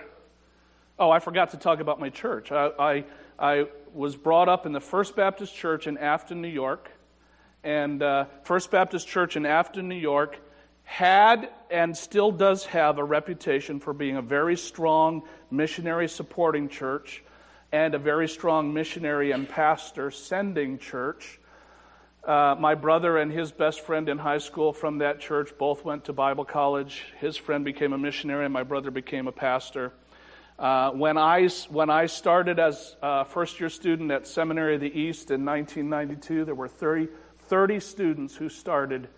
oh, 0.98 1.10
I 1.10 1.18
forgot 1.18 1.52
to 1.52 1.56
talk 1.56 1.80
about 1.80 1.98
my 1.98 2.10
church. 2.10 2.52
I, 2.52 2.66
I, 2.78 3.04
I 3.38 3.66
was 3.94 4.14
brought 4.14 4.50
up 4.50 4.66
in 4.66 4.72
the 4.72 4.80
First 4.80 5.16
Baptist 5.16 5.54
Church 5.54 5.86
in 5.86 5.96
Afton, 5.96 6.42
New 6.42 6.48
York. 6.48 6.90
And 7.62 8.02
uh, 8.02 8.26
First 8.42 8.70
Baptist 8.70 9.08
Church 9.08 9.36
in 9.36 9.46
Afton, 9.46 9.88
New 9.88 9.94
York 9.94 10.38
had 10.82 11.48
and 11.70 11.96
still 11.96 12.30
does 12.30 12.66
have 12.66 12.98
a 12.98 13.04
reputation 13.04 13.80
for 13.80 13.94
being 13.94 14.18
a 14.18 14.22
very 14.22 14.58
strong 14.58 15.22
missionary 15.50 16.08
supporting 16.08 16.68
church 16.68 17.24
and 17.72 17.94
a 17.94 17.98
very 17.98 18.28
strong 18.28 18.74
missionary 18.74 19.30
and 19.30 19.48
pastor 19.48 20.10
sending 20.10 20.78
church. 20.78 21.40
Uh, 22.26 22.56
my 22.58 22.74
brother 22.74 23.18
and 23.18 23.30
his 23.30 23.52
best 23.52 23.82
friend 23.82 24.08
in 24.08 24.16
high 24.16 24.38
school 24.38 24.72
from 24.72 24.98
that 24.98 25.20
church 25.20 25.50
both 25.58 25.84
went 25.84 26.06
to 26.06 26.12
Bible 26.14 26.46
college. 26.46 27.04
His 27.20 27.36
friend 27.36 27.66
became 27.66 27.92
a 27.92 27.98
missionary, 27.98 28.46
and 28.46 28.52
my 28.52 28.62
brother 28.62 28.90
became 28.90 29.28
a 29.28 29.32
pastor. 29.32 29.92
Uh, 30.58 30.90
when, 30.92 31.18
I, 31.18 31.48
when 31.68 31.90
I 31.90 32.06
started 32.06 32.58
as 32.58 32.96
a 33.02 33.26
first 33.26 33.60
year 33.60 33.68
student 33.68 34.10
at 34.10 34.26
Seminary 34.26 34.76
of 34.76 34.80
the 34.80 34.98
East 34.98 35.30
in 35.30 35.44
1992, 35.44 36.46
there 36.46 36.54
were 36.54 36.66
30, 36.66 37.08
30 37.40 37.80
students 37.80 38.34
who 38.34 38.48
started 38.48 39.08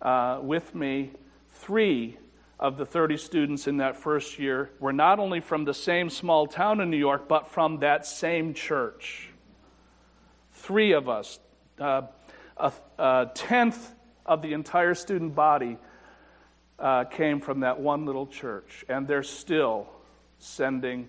uh, 0.00 0.38
with 0.42 0.74
me. 0.74 1.10
Three 1.50 2.16
of 2.58 2.78
the 2.78 2.86
30 2.86 3.18
students 3.18 3.66
in 3.66 3.78
that 3.78 3.98
first 3.98 4.38
year 4.38 4.70
were 4.80 4.94
not 4.94 5.18
only 5.18 5.40
from 5.40 5.66
the 5.66 5.74
same 5.74 6.08
small 6.08 6.46
town 6.46 6.80
in 6.80 6.88
New 6.90 6.96
York, 6.96 7.28
but 7.28 7.48
from 7.48 7.80
that 7.80 8.06
same 8.06 8.54
church. 8.54 9.28
Three 10.52 10.92
of 10.92 11.06
us. 11.06 11.38
Uh, 11.78 12.02
a, 12.60 12.72
a, 13.02 13.30
tenth 13.34 13.92
of 14.26 14.42
the 14.42 14.52
entire 14.52 14.94
student 14.94 15.34
body 15.34 15.78
uh, 16.78 17.04
came 17.04 17.40
from 17.40 17.60
that 17.60 17.80
one 17.80 18.06
little 18.06 18.26
church, 18.26 18.84
and 18.88 19.06
they're 19.06 19.22
still 19.22 19.88
sending 20.38 21.08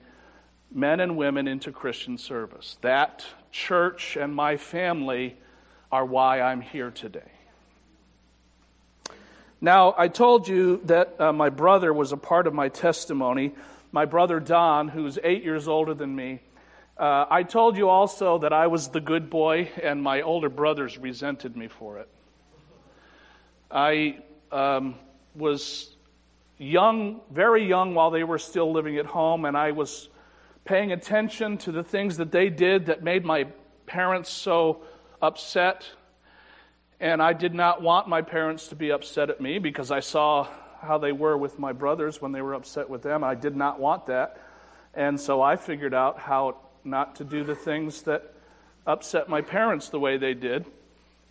men 0.73 0.99
and 0.99 1.17
women 1.17 1.47
into 1.47 1.71
Christian 1.71 2.17
service. 2.17 2.77
That 2.81 3.25
church 3.51 4.17
and 4.17 4.33
my 4.33 4.57
family 4.57 5.37
are 5.91 6.05
why 6.05 6.41
I'm 6.41 6.61
here 6.61 6.91
today. 6.91 7.31
Now, 9.59 9.93
I 9.95 10.07
told 10.07 10.47
you 10.47 10.81
that 10.85 11.19
uh, 11.19 11.33
my 11.33 11.49
brother 11.49 11.93
was 11.93 12.11
a 12.11 12.17
part 12.17 12.47
of 12.47 12.53
my 12.53 12.69
testimony. 12.69 13.53
My 13.91 14.05
brother 14.05 14.39
Don, 14.39 14.87
who's 14.87 15.19
eight 15.23 15.43
years 15.43 15.67
older 15.67 15.93
than 15.93 16.15
me, 16.15 16.39
uh, 16.97 17.25
I 17.29 17.43
told 17.43 17.77
you 17.77 17.89
also 17.89 18.39
that 18.39 18.53
I 18.53 18.67
was 18.67 18.89
the 18.89 19.01
good 19.01 19.29
boy, 19.29 19.69
and 19.81 20.03
my 20.03 20.21
older 20.21 20.49
brothers 20.49 20.97
resented 20.97 21.55
me 21.55 21.67
for 21.67 21.97
it. 21.99 22.09
I 23.71 24.19
um, 24.51 24.95
was 25.33 25.95
young, 26.57 27.21
very 27.31 27.67
young, 27.67 27.95
while 27.95 28.11
they 28.11 28.23
were 28.23 28.37
still 28.37 28.71
living 28.71 28.97
at 28.97 29.05
home, 29.05 29.45
and 29.45 29.57
I 29.57 29.71
was 29.71 30.09
paying 30.65 30.91
attention 30.91 31.57
to 31.59 31.71
the 31.71 31.83
things 31.83 32.17
that 32.17 32.31
they 32.31 32.49
did 32.49 32.85
that 32.87 33.03
made 33.03 33.25
my 33.25 33.45
parents 33.87 34.29
so 34.29 34.83
upset. 35.21 35.85
And 36.99 37.21
I 37.21 37.33
did 37.33 37.55
not 37.55 37.81
want 37.81 38.07
my 38.07 38.21
parents 38.21 38.67
to 38.67 38.75
be 38.75 38.91
upset 38.91 39.29
at 39.29 39.41
me 39.41 39.57
because 39.57 39.89
I 39.89 40.01
saw 40.01 40.47
how 40.81 40.97
they 40.97 41.11
were 41.11 41.37
with 41.37 41.57
my 41.57 41.73
brothers 41.73 42.21
when 42.21 42.31
they 42.31 42.41
were 42.41 42.53
upset 42.53 42.89
with 42.89 43.01
them. 43.01 43.23
I 43.23 43.35
did 43.35 43.55
not 43.55 43.79
want 43.79 44.05
that. 44.07 44.39
And 44.93 45.19
so 45.19 45.41
I 45.41 45.55
figured 45.55 45.93
out 45.93 46.19
how 46.19 46.57
not 46.83 47.15
to 47.17 47.23
do 47.23 47.43
the 47.43 47.55
things 47.55 48.03
that 48.03 48.33
upset 48.85 49.29
my 49.29 49.41
parents 49.41 49.89
the 49.89 49.99
way 49.99 50.17
they 50.17 50.33
did. 50.33 50.65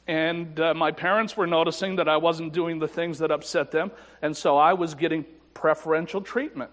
And 0.07 0.59
uh, 0.59 0.75
my 0.75 0.93
parents 0.93 1.37
were 1.37 1.47
noticing 1.47 1.97
that 1.97 2.09
I 2.09 2.17
wasn't 2.17 2.53
doing 2.53 2.79
the 2.79 2.89
things 2.89 3.19
that 3.19 3.31
upset 3.31 3.71
them. 3.71 3.93
And 4.23 4.37
so 4.37 4.57
I 4.57 4.73
was 4.73 4.95
getting 4.95 5.25
preferential 5.55 6.21
treatment 6.21 6.71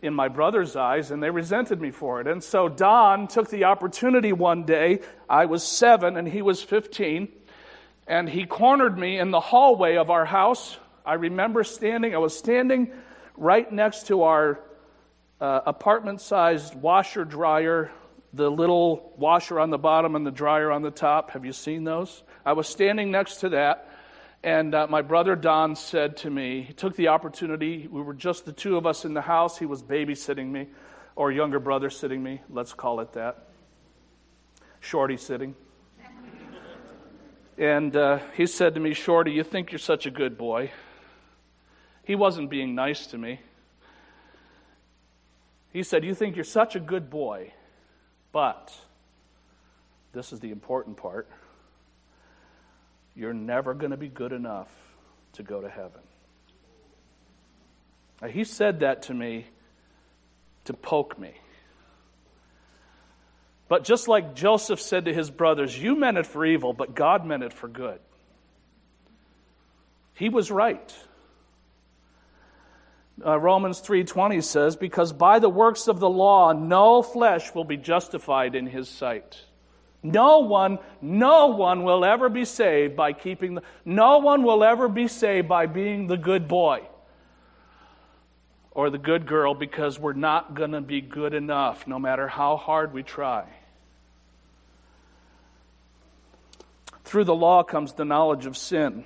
in 0.00 0.14
my 0.14 0.28
brother's 0.28 0.76
eyes, 0.76 1.10
and 1.10 1.22
they 1.22 1.30
resented 1.30 1.80
me 1.80 1.90
for 1.90 2.20
it. 2.20 2.26
And 2.26 2.42
so 2.42 2.68
Don 2.68 3.26
took 3.26 3.50
the 3.50 3.64
opportunity 3.64 4.32
one 4.32 4.64
day. 4.64 5.00
I 5.28 5.46
was 5.46 5.62
seven, 5.62 6.16
and 6.16 6.28
he 6.28 6.42
was 6.42 6.62
15 6.62 7.28
and 8.08 8.28
he 8.28 8.46
cornered 8.46 8.98
me 8.98 9.18
in 9.18 9.30
the 9.30 9.38
hallway 9.38 9.96
of 9.96 10.10
our 10.10 10.24
house. 10.24 10.78
I 11.04 11.14
remember 11.14 11.62
standing, 11.62 12.14
I 12.14 12.18
was 12.18 12.36
standing 12.36 12.90
right 13.36 13.70
next 13.70 14.06
to 14.06 14.22
our 14.22 14.58
uh, 15.40 15.60
apartment 15.66 16.20
sized 16.20 16.74
washer 16.74 17.24
dryer, 17.24 17.90
the 18.32 18.50
little 18.50 19.12
washer 19.16 19.60
on 19.60 19.70
the 19.70 19.78
bottom 19.78 20.16
and 20.16 20.26
the 20.26 20.30
dryer 20.30 20.70
on 20.70 20.82
the 20.82 20.90
top. 20.90 21.30
Have 21.30 21.44
you 21.44 21.52
seen 21.52 21.84
those? 21.84 22.22
I 22.44 22.52
was 22.52 22.68
standing 22.68 23.10
next 23.10 23.36
to 23.36 23.50
that, 23.50 23.88
and 24.42 24.74
uh, 24.74 24.86
my 24.88 25.02
brother 25.02 25.36
Don 25.36 25.76
said 25.76 26.16
to 26.18 26.30
me, 26.30 26.62
he 26.62 26.72
took 26.72 26.96
the 26.96 27.08
opportunity, 27.08 27.86
we 27.90 28.02
were 28.02 28.14
just 28.14 28.44
the 28.44 28.52
two 28.52 28.76
of 28.76 28.86
us 28.86 29.04
in 29.04 29.14
the 29.14 29.22
house, 29.22 29.58
he 29.58 29.66
was 29.66 29.82
babysitting 29.82 30.50
me, 30.50 30.68
or 31.16 31.32
younger 31.32 31.58
brother 31.58 31.90
sitting 31.90 32.22
me, 32.22 32.40
let's 32.50 32.72
call 32.72 33.00
it 33.00 33.12
that. 33.12 33.48
Shorty 34.80 35.16
sitting. 35.16 35.54
And 37.58 37.96
uh, 37.96 38.20
he 38.36 38.46
said 38.46 38.74
to 38.74 38.80
me, 38.80 38.94
Shorty, 38.94 39.32
you 39.32 39.42
think 39.42 39.72
you're 39.72 39.80
such 39.80 40.06
a 40.06 40.12
good 40.12 40.38
boy. 40.38 40.70
He 42.04 42.14
wasn't 42.14 42.50
being 42.50 42.76
nice 42.76 43.08
to 43.08 43.18
me. 43.18 43.40
He 45.72 45.82
said, 45.82 46.04
You 46.04 46.14
think 46.14 46.36
you're 46.36 46.44
such 46.44 46.76
a 46.76 46.80
good 46.80 47.10
boy, 47.10 47.52
but 48.32 48.74
this 50.12 50.32
is 50.32 50.40
the 50.40 50.50
important 50.50 50.96
part 50.96 51.28
you're 53.14 53.34
never 53.34 53.74
going 53.74 53.90
to 53.90 53.96
be 53.96 54.08
good 54.08 54.32
enough 54.32 54.68
to 55.32 55.42
go 55.42 55.60
to 55.60 55.68
heaven. 55.68 56.00
Now, 58.22 58.28
he 58.28 58.44
said 58.44 58.80
that 58.80 59.02
to 59.02 59.14
me 59.14 59.46
to 60.66 60.72
poke 60.72 61.18
me. 61.18 61.32
But 63.66 63.84
just 63.84 64.06
like 64.06 64.34
Joseph 64.34 64.80
said 64.80 65.06
to 65.06 65.12
his 65.12 65.30
brothers, 65.30 65.76
You 65.76 65.96
meant 65.96 66.16
it 66.16 66.26
for 66.26 66.46
evil, 66.46 66.72
but 66.72 66.94
God 66.94 67.26
meant 67.26 67.42
it 67.42 67.52
for 67.52 67.68
good. 67.68 67.98
He 70.14 70.28
was 70.28 70.50
right. 70.50 70.96
Uh, 73.24 73.38
Romans 73.38 73.80
3:20 73.80 74.40
says, 74.40 74.76
"Because 74.76 75.12
by 75.12 75.38
the 75.38 75.48
works 75.48 75.88
of 75.88 75.98
the 75.98 76.08
law 76.08 76.52
no 76.52 77.02
flesh 77.02 77.54
will 77.54 77.64
be 77.64 77.76
justified 77.76 78.54
in 78.54 78.66
his 78.66 78.88
sight." 78.88 79.44
No 80.02 80.38
one, 80.38 80.78
no 81.02 81.48
one 81.48 81.82
will 81.82 82.04
ever 82.04 82.28
be 82.28 82.44
saved 82.44 82.94
by 82.94 83.12
keeping 83.12 83.56
the 83.56 83.62
no 83.84 84.18
one 84.18 84.44
will 84.44 84.62
ever 84.62 84.88
be 84.88 85.08
saved 85.08 85.48
by 85.48 85.66
being 85.66 86.06
the 86.06 86.16
good 86.16 86.46
boy 86.46 86.86
or 88.70 88.90
the 88.90 88.98
good 88.98 89.26
girl 89.26 89.54
because 89.54 89.98
we're 89.98 90.12
not 90.12 90.54
going 90.54 90.70
to 90.70 90.80
be 90.80 91.00
good 91.00 91.34
enough 91.34 91.88
no 91.88 91.98
matter 91.98 92.28
how 92.28 92.56
hard 92.56 92.92
we 92.92 93.02
try. 93.02 93.44
Through 97.02 97.24
the 97.24 97.34
law 97.34 97.64
comes 97.64 97.94
the 97.94 98.04
knowledge 98.04 98.46
of 98.46 98.56
sin. 98.56 99.04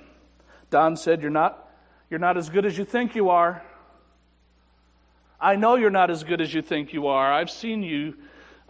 Don 0.69 0.95
said, 0.95 1.21
You're 1.21 1.31
not, 1.31 1.71
you're 2.09 2.19
not 2.19 2.37
as 2.37 2.49
good 2.49 2.67
as 2.67 2.77
you 2.77 2.85
think 2.85 3.15
you 3.15 3.29
are. 3.29 3.63
I 5.43 5.57
know 5.57 5.75
you're 5.75 5.89
not 5.89 6.09
as 6.09 6.23
good 6.23 6.39
as 6.39 6.53
you 6.53 6.61
think 6.61 6.93
you 6.93 7.07
are. 7.07 7.31
I've 7.31 7.49
seen 7.49 7.83
you. 7.83 8.15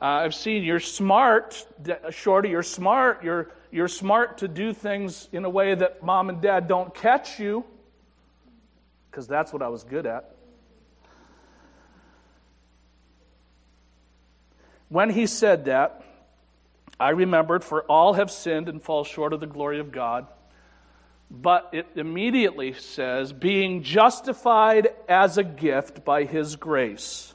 Uh, 0.01 0.05
I've 0.05 0.33
seen 0.33 0.63
you're 0.63 0.79
smart, 0.79 1.67
Shorty. 2.09 2.49
You're 2.49 2.63
smart. 2.63 3.23
You're, 3.23 3.51
you're 3.71 3.87
smart 3.87 4.39
to 4.39 4.47
do 4.47 4.73
things 4.73 5.29
in 5.31 5.45
a 5.45 5.49
way 5.51 5.75
that 5.75 6.01
mom 6.01 6.29
and 6.29 6.41
dad 6.41 6.67
don't 6.67 6.91
catch 6.95 7.39
you. 7.39 7.63
Because 9.11 9.27
that's 9.27 9.53
what 9.53 9.61
I 9.61 9.67
was 9.67 9.83
good 9.83 10.07
at. 10.07 10.35
When 14.89 15.11
he 15.11 15.27
said 15.27 15.65
that, 15.65 16.03
I 16.99 17.09
remembered, 17.09 17.63
for 17.63 17.83
all 17.83 18.13
have 18.13 18.31
sinned 18.31 18.67
and 18.67 18.81
fall 18.81 19.03
short 19.03 19.31
of 19.31 19.39
the 19.39 19.47
glory 19.47 19.79
of 19.79 19.91
God. 19.91 20.25
But 21.35 21.69
it 21.73 21.87
immediately 21.95 22.73
says, 22.73 23.33
being 23.33 23.81
justified 23.81 24.89
as 25.09 25.39
a 25.39 25.43
gift 25.43 26.05
by 26.05 26.25
his 26.25 26.55
grace. 26.55 27.33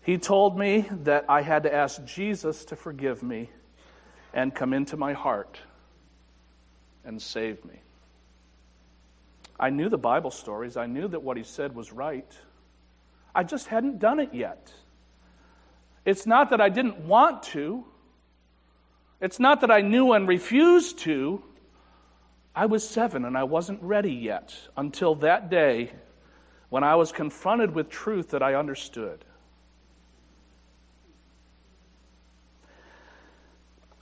He 0.00 0.16
told 0.16 0.58
me 0.58 0.86
that 1.02 1.26
I 1.28 1.42
had 1.42 1.64
to 1.64 1.74
ask 1.74 2.02
Jesus 2.04 2.64
to 2.66 2.76
forgive 2.76 3.22
me 3.22 3.50
and 4.32 4.54
come 4.54 4.72
into 4.72 4.96
my 4.96 5.12
heart 5.12 5.58
and 7.04 7.20
save 7.20 7.62
me. 7.66 7.74
I 9.60 9.68
knew 9.68 9.90
the 9.90 9.98
Bible 9.98 10.30
stories, 10.30 10.78
I 10.78 10.86
knew 10.86 11.06
that 11.08 11.22
what 11.22 11.36
he 11.36 11.42
said 11.42 11.74
was 11.74 11.92
right. 11.92 12.32
I 13.34 13.44
just 13.44 13.66
hadn't 13.66 13.98
done 13.98 14.18
it 14.18 14.32
yet. 14.32 14.72
It's 16.06 16.26
not 16.26 16.50
that 16.50 16.60
I 16.60 16.70
didn't 16.70 17.00
want 17.00 17.42
to. 17.44 17.84
It's 19.20 19.38
not 19.38 19.60
that 19.60 19.70
I 19.70 19.82
knew 19.82 20.12
and 20.12 20.26
refused 20.26 20.98
to. 21.00 21.44
I 22.54 22.66
was 22.66 22.88
seven 22.88 23.24
and 23.24 23.36
I 23.36 23.44
wasn't 23.44 23.82
ready 23.82 24.12
yet 24.12 24.54
until 24.76 25.14
that 25.16 25.50
day 25.50 25.92
when 26.68 26.84
I 26.84 26.96
was 26.96 27.12
confronted 27.12 27.74
with 27.74 27.88
truth 27.88 28.30
that 28.30 28.42
I 28.42 28.54
understood. 28.54 29.24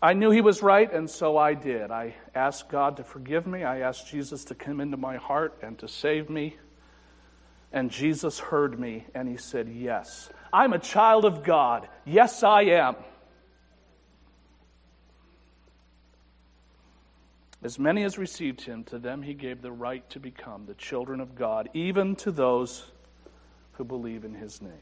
I 0.03 0.15
knew 0.15 0.31
he 0.31 0.41
was 0.41 0.63
right, 0.63 0.91
and 0.91 1.11
so 1.11 1.37
I 1.37 1.53
did. 1.53 1.91
I 1.91 2.15
asked 2.35 2.71
God 2.71 2.97
to 2.97 3.05
forgive 3.05 3.47
me. 3.47 3.65
I 3.65 3.81
asked 3.81 4.09
Jesus 4.09 4.45
to 4.47 4.55
come 4.55 4.81
into 4.81 4.97
my 4.97 5.17
heart 5.17 5.59
and 5.63 5.79
to 5.79 5.89
save 5.89 6.31
me. 6.31 6.57
And 7.71 7.91
Jesus 7.91 8.39
heard 8.39 8.81
me, 8.81 9.05
and 9.15 9.29
he 9.29 9.37
said, 9.37 9.69
Yes. 9.69 10.31
I'm 10.53 10.73
a 10.73 10.79
child 10.79 11.25
of 11.25 11.45
God. 11.45 11.89
Yes, 12.07 12.43
I 12.43 12.63
am. 12.63 12.97
As 17.63 17.79
many 17.79 18.05
as 18.05 18.17
received 18.17 18.63
him, 18.63 18.85
to 18.85 18.99
them 18.99 19.23
he 19.23 19.35
gave 19.35 19.61
the 19.61 19.73
right 19.73 20.09
to 20.11 20.19
become 20.19 20.65
the 20.67 20.75
children 20.75 21.21
of 21.21 21.35
God, 21.35 21.69
even 21.75 22.17
to 22.17 22.31
those 22.31 22.91
who 23.73 23.85
believe 23.85 24.25
in 24.25 24.35
his 24.35 24.63
name. 24.63 24.73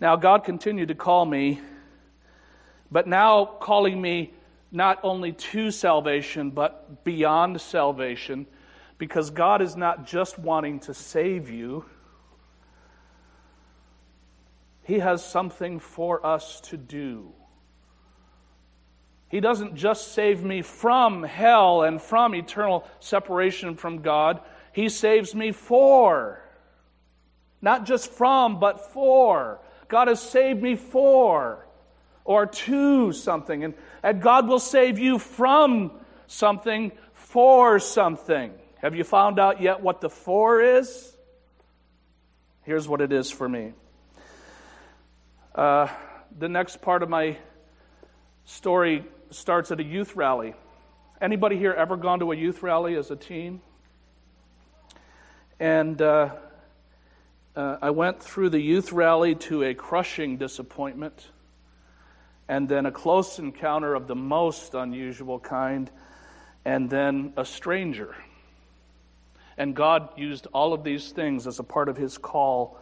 Now, 0.00 0.16
God 0.16 0.44
continued 0.44 0.88
to 0.88 0.94
call 0.94 1.26
me, 1.26 1.60
but 2.90 3.06
now 3.06 3.44
calling 3.44 4.00
me 4.00 4.32
not 4.70 5.00
only 5.02 5.32
to 5.32 5.70
salvation, 5.70 6.50
but 6.50 7.04
beyond 7.04 7.60
salvation, 7.60 8.46
because 8.96 9.30
God 9.30 9.60
is 9.60 9.76
not 9.76 10.06
just 10.06 10.38
wanting 10.38 10.80
to 10.80 10.94
save 10.94 11.50
you, 11.50 11.84
He 14.82 15.00
has 15.00 15.24
something 15.24 15.80
for 15.80 16.24
us 16.24 16.60
to 16.62 16.76
do. 16.76 17.32
He 19.28 19.40
doesn't 19.40 19.76
just 19.76 20.12
save 20.12 20.42
me 20.42 20.62
from 20.62 21.22
hell 21.22 21.82
and 21.82 22.00
from 22.00 22.34
eternal 22.34 22.86
separation 23.00 23.76
from 23.76 24.00
God, 24.00 24.40
He 24.72 24.88
saves 24.88 25.34
me 25.34 25.52
for. 25.52 26.42
Not 27.60 27.86
just 27.86 28.10
from, 28.12 28.60
but 28.60 28.92
for. 28.92 29.60
God 29.88 30.08
has 30.08 30.22
saved 30.22 30.62
me 30.62 30.76
for 30.76 31.66
or 32.24 32.46
to 32.46 33.12
something. 33.12 33.64
And, 33.64 33.74
and 34.02 34.22
God 34.22 34.48
will 34.48 34.60
save 34.60 34.98
you 34.98 35.18
from 35.18 35.90
something 36.26 36.92
for 37.12 37.78
something. 37.80 38.52
Have 38.80 38.94
you 38.94 39.02
found 39.02 39.38
out 39.38 39.60
yet 39.60 39.80
what 39.80 40.00
the 40.00 40.08
for 40.08 40.60
is? 40.60 41.16
Here's 42.62 42.86
what 42.86 43.00
it 43.00 43.12
is 43.12 43.30
for 43.30 43.48
me. 43.48 43.72
Uh, 45.54 45.88
the 46.38 46.48
next 46.48 46.80
part 46.80 47.02
of 47.02 47.08
my 47.08 47.36
story 48.44 49.04
starts 49.30 49.70
at 49.70 49.80
a 49.80 49.84
youth 49.84 50.16
rally. 50.16 50.54
Anybody 51.20 51.56
here 51.56 51.72
ever 51.72 51.96
gone 51.96 52.20
to 52.20 52.32
a 52.32 52.36
youth 52.36 52.62
rally 52.62 52.94
as 52.94 53.10
a 53.10 53.16
teen? 53.16 53.60
And 55.58 56.00
uh, 56.00 56.30
uh, 57.56 57.78
I 57.82 57.90
went 57.90 58.22
through 58.22 58.50
the 58.50 58.60
youth 58.60 58.92
rally 58.92 59.34
to 59.34 59.64
a 59.64 59.74
crushing 59.74 60.36
disappointment, 60.36 61.28
and 62.48 62.68
then 62.68 62.86
a 62.86 62.92
close 62.92 63.38
encounter 63.38 63.94
of 63.94 64.06
the 64.06 64.14
most 64.14 64.74
unusual 64.74 65.40
kind, 65.40 65.90
and 66.64 66.88
then 66.88 67.32
a 67.36 67.44
stranger. 67.44 68.14
And 69.56 69.74
God 69.74 70.10
used 70.16 70.46
all 70.52 70.72
of 70.72 70.84
these 70.84 71.10
things 71.10 71.48
as 71.48 71.58
a 71.58 71.64
part 71.64 71.88
of 71.88 71.96
His 71.96 72.16
call 72.16 72.78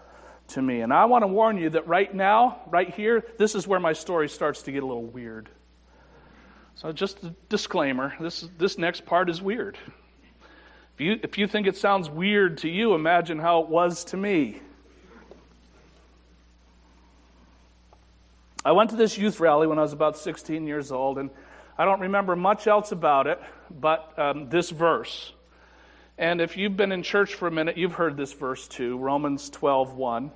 to 0.49 0.61
me. 0.61 0.83
And 0.83 0.93
I 0.93 1.07
want 1.07 1.23
to 1.23 1.29
warn 1.29 1.57
you 1.57 1.71
that 1.71 1.89
right 1.89 2.15
now, 2.15 2.61
right 2.67 2.93
here, 2.93 3.25
this 3.39 3.55
is 3.55 3.67
where 3.67 3.81
my 3.81 3.95
story 3.95 4.29
starts 4.29 4.63
to 4.63 4.73
get 4.73 4.83
a 4.83 4.87
little 4.87 5.07
weird. 5.07 5.49
So, 6.77 6.93
just 6.93 7.25
a 7.25 7.35
disclaimer 7.49 8.15
this, 8.21 8.47
this 8.59 8.77
next 8.77 9.07
part 9.07 9.31
is 9.31 9.41
weird. 9.41 9.79
If 10.95 11.01
you, 11.01 11.19
if 11.23 11.39
you 11.39 11.47
think 11.47 11.67
it 11.67 11.77
sounds 11.77 12.11
weird 12.11 12.59
to 12.59 12.69
you, 12.69 12.95
imagine 12.95 13.39
how 13.39 13.63
it 13.63 13.69
was 13.69 14.05
to 14.07 14.17
me. 14.19 14.61
I 18.63 18.73
went 18.73 18.91
to 18.91 18.97
this 18.97 19.17
youth 19.17 19.41
rally 19.41 19.67
when 19.67 19.79
I 19.79 19.83
was 19.83 19.95
about 19.95 20.19
16 20.19 20.67
years 20.67 20.93
old, 20.93 21.17
and 21.17 21.31
I 21.79 21.87
don't 21.87 22.01
remember 22.01 22.37
much 22.37 22.67
else 22.67 22.93
about 22.93 23.27
it 23.27 23.41
but 23.71 24.13
um, 24.19 24.51
this 24.51 24.69
verse. 24.69 25.33
And 26.19 26.43
if 26.43 26.59
you've 26.59 26.77
been 26.77 26.93
in 26.93 27.03
church 27.03 27.35
for 27.35 27.49
a 27.49 27.51
minute, 27.51 27.79
you've 27.79 27.95
heard 27.95 28.19
this 28.19 28.35
verse 28.35 28.69
too 28.69 28.99
Romans 28.99 29.49
12 29.49 29.95
1. 29.95 30.31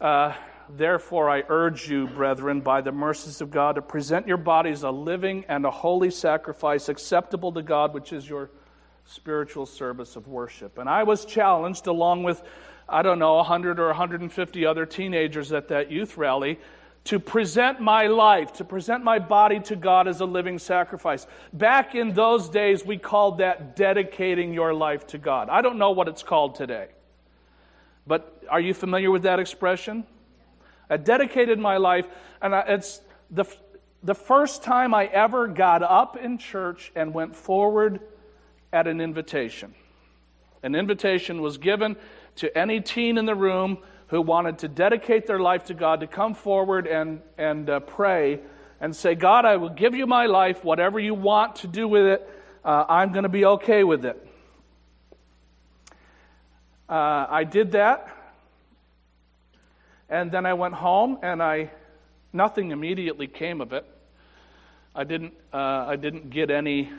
Uh, 0.00 0.34
Therefore, 0.74 1.28
I 1.28 1.42
urge 1.48 1.86
you, 1.88 2.06
brethren, 2.06 2.62
by 2.62 2.80
the 2.80 2.92
mercies 2.92 3.42
of 3.42 3.50
God, 3.50 3.74
to 3.74 3.82
present 3.82 4.26
your 4.26 4.38
bodies 4.38 4.82
a 4.82 4.90
living 4.90 5.44
and 5.46 5.66
a 5.66 5.70
holy 5.70 6.10
sacrifice 6.10 6.88
acceptable 6.88 7.52
to 7.52 7.62
God, 7.62 7.92
which 7.92 8.10
is 8.10 8.26
your 8.26 8.50
spiritual 9.04 9.66
service 9.66 10.16
of 10.16 10.28
worship. 10.28 10.78
And 10.78 10.88
I 10.88 11.02
was 11.02 11.26
challenged, 11.26 11.88
along 11.88 12.22
with, 12.22 12.42
I 12.88 13.02
don't 13.02 13.18
know, 13.18 13.34
100 13.34 13.78
or 13.78 13.88
150 13.88 14.64
other 14.64 14.86
teenagers 14.86 15.52
at 15.52 15.68
that 15.68 15.90
youth 15.90 16.16
rally, 16.16 16.58
to 17.04 17.18
present 17.18 17.80
my 17.80 18.06
life, 18.06 18.54
to 18.54 18.64
present 18.64 19.04
my 19.04 19.18
body 19.18 19.60
to 19.60 19.76
God 19.76 20.08
as 20.08 20.20
a 20.20 20.24
living 20.24 20.58
sacrifice. 20.58 21.26
Back 21.52 21.94
in 21.94 22.14
those 22.14 22.48
days, 22.48 22.82
we 22.82 22.96
called 22.96 23.38
that 23.38 23.76
dedicating 23.76 24.54
your 24.54 24.72
life 24.72 25.06
to 25.08 25.18
God. 25.18 25.50
I 25.50 25.60
don't 25.60 25.76
know 25.76 25.90
what 25.90 26.08
it's 26.08 26.22
called 26.22 26.54
today. 26.54 26.88
But 28.06 28.42
are 28.48 28.60
you 28.60 28.72
familiar 28.72 29.10
with 29.10 29.24
that 29.24 29.38
expression? 29.38 30.06
I 30.92 30.98
dedicated 30.98 31.58
my 31.58 31.78
life, 31.78 32.06
and 32.42 32.54
I, 32.54 32.60
it's 32.68 33.00
the, 33.30 33.46
the 34.02 34.14
first 34.14 34.62
time 34.62 34.92
I 34.92 35.06
ever 35.06 35.48
got 35.48 35.82
up 35.82 36.18
in 36.18 36.36
church 36.36 36.92
and 36.94 37.14
went 37.14 37.34
forward 37.34 38.00
at 38.74 38.86
an 38.86 39.00
invitation. 39.00 39.74
An 40.62 40.74
invitation 40.74 41.40
was 41.40 41.56
given 41.56 41.96
to 42.36 42.56
any 42.56 42.82
teen 42.82 43.16
in 43.16 43.24
the 43.24 43.34
room 43.34 43.78
who 44.08 44.20
wanted 44.20 44.58
to 44.58 44.68
dedicate 44.68 45.26
their 45.26 45.40
life 45.40 45.64
to 45.64 45.74
God 45.74 46.00
to 46.00 46.06
come 46.06 46.34
forward 46.34 46.86
and, 46.86 47.22
and 47.38 47.70
uh, 47.70 47.80
pray 47.80 48.40
and 48.78 48.94
say, 48.94 49.14
God, 49.14 49.46
I 49.46 49.56
will 49.56 49.70
give 49.70 49.94
you 49.94 50.06
my 50.06 50.26
life, 50.26 50.62
whatever 50.62 51.00
you 51.00 51.14
want 51.14 51.56
to 51.56 51.68
do 51.68 51.88
with 51.88 52.04
it, 52.04 52.30
uh, 52.66 52.84
I'm 52.86 53.12
going 53.12 53.22
to 53.22 53.30
be 53.30 53.46
okay 53.46 53.82
with 53.82 54.04
it. 54.04 54.28
Uh, 56.86 57.26
I 57.30 57.44
did 57.44 57.72
that. 57.72 58.14
And 60.12 60.30
then 60.30 60.44
I 60.44 60.52
went 60.52 60.74
home, 60.74 61.18
and 61.22 61.42
I 61.42 61.70
nothing 62.34 62.70
immediately 62.70 63.26
came 63.26 63.62
of 63.62 63.72
it. 63.72 63.86
I 64.94 65.04
didn't 65.04 65.32
uh, 65.54 65.86
I 65.88 65.96
didn't 65.96 66.28
get 66.28 66.50
any 66.50 66.90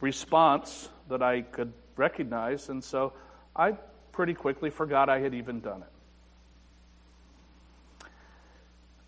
response 0.00 0.88
that 1.08 1.20
I 1.20 1.40
could 1.40 1.72
recognize, 1.96 2.68
and 2.68 2.84
so 2.84 3.12
I 3.56 3.72
pretty 4.12 4.34
quickly 4.34 4.70
forgot 4.70 5.08
I 5.08 5.18
had 5.18 5.34
even 5.34 5.58
done 5.58 5.82
it. 5.82 5.88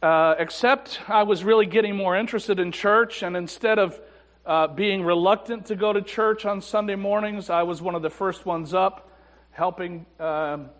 Uh, 0.02 0.34
except 0.40 1.00
I 1.08 1.22
was 1.22 1.44
really 1.44 1.66
getting 1.66 1.94
more 1.94 2.16
interested 2.16 2.58
in 2.58 2.72
church, 2.72 3.22
and 3.22 3.36
instead 3.36 3.78
of 3.78 4.00
uh, 4.44 4.66
being 4.66 5.04
reluctant 5.04 5.66
to 5.66 5.76
go 5.76 5.92
to 5.92 6.02
church 6.02 6.44
on 6.44 6.62
Sunday 6.62 6.96
mornings, 6.96 7.48
I 7.48 7.62
was 7.62 7.80
one 7.80 7.94
of 7.94 8.02
the 8.02 8.10
first 8.10 8.44
ones 8.44 8.74
up, 8.74 9.08
helping 9.52 10.04
um 10.18 10.70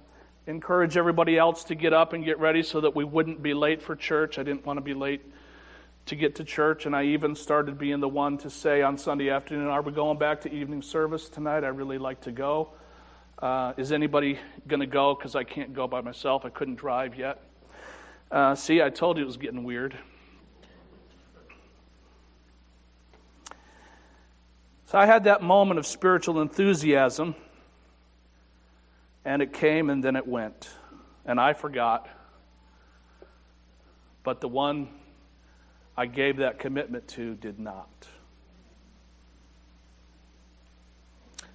encourage 0.47 0.97
everybody 0.97 1.39
else 1.39 1.65
to 1.65 1.75
get 1.75 1.93
up 1.93 2.13
and 2.13 2.25
get 2.25 2.39
ready 2.39 2.63
so 2.63 2.81
that 2.81 2.95
we 2.95 3.05
wouldn't 3.05 3.43
be 3.43 3.55
late 3.55 3.83
for 3.83 3.95
church. 3.95 4.39
I 4.39 4.43
didn't 4.43 4.67
want 4.67 4.77
to 4.77 4.83
be 4.83 4.95
late 4.95 5.23
to 6.07 6.17
get 6.17 6.35
to 6.37 6.45
church, 6.45 6.85
and 6.85 6.97
I 6.97 7.05
even 7.05 7.37
started 7.37 7.79
being 7.79 8.01
the 8.01 8.09
one 8.09 8.39
to 8.39 8.51
say 8.51 8.83
on 8.83 8.99
Sunday 8.99 9.31
afternoon, 9.31 9.69
Are 9.69 9.83
we 9.83 9.93
going 9.93 10.19
back 10.19 10.41
to 10.43 10.53
evening 10.53 10.83
service 10.83 11.29
tonight? 11.29 11.63
I 11.63 11.69
really 11.69 11.99
like 11.99 12.23
to 12.23 12.33
go. 12.33 12.71
Uh, 13.39 13.73
is 13.77 13.93
anybody 13.93 14.39
going 14.67 14.81
to 14.81 14.87
go? 14.87 15.15
Because 15.15 15.37
I 15.37 15.45
can't 15.45 15.75
go 15.75 15.87
by 15.87 16.01
myself. 16.01 16.45
I 16.45 16.49
couldn't 16.49 16.77
drive 16.77 17.17
yet. 17.17 17.41
Uh, 18.31 18.55
see, 18.55 18.83
I 18.83 18.91
told 18.91 19.17
you 19.17 19.23
it 19.23 19.27
was 19.27 19.37
getting 19.37 19.63
weird. 19.63 19.97
So 24.87 24.99
I 24.99 25.07
had 25.07 25.25
that 25.25 25.43
moment 25.43 25.79
of 25.79 25.87
spiritual 25.87 26.41
enthusiasm, 26.41 27.35
and 29.25 29.43
it 29.43 29.53
came 29.53 29.91
and 29.91 30.03
then 30.03 30.17
it 30.17 30.27
went. 30.27 30.71
And 31.25 31.41
I 31.41 31.53
forgot. 31.53 32.09
But 34.25 34.41
the 34.41 34.49
one 34.49 34.89
I 35.97 36.07
gave 36.07 36.39
that 36.39 36.59
commitment 36.59 37.09
to 37.09 37.35
did 37.35 37.59
not. 37.59 37.89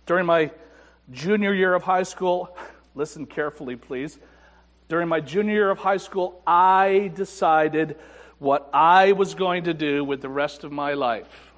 During 0.05 0.25
my 0.25 0.51
junior 1.11 1.53
year 1.53 1.73
of 1.73 1.83
high 1.83 2.03
school, 2.03 2.57
listen 2.95 3.25
carefully, 3.25 3.75
please. 3.75 4.17
During 4.87 5.09
my 5.09 5.19
junior 5.19 5.53
year 5.53 5.69
of 5.69 5.79
high 5.79 5.97
school, 5.97 6.41
I 6.47 7.11
decided 7.13 7.97
what 8.39 8.69
I 8.73 9.13
was 9.13 9.33
going 9.33 9.65
to 9.65 9.73
do 9.73 10.03
with 10.03 10.21
the 10.21 10.29
rest 10.29 10.63
of 10.63 10.71
my 10.71 10.93
life. 10.93 11.51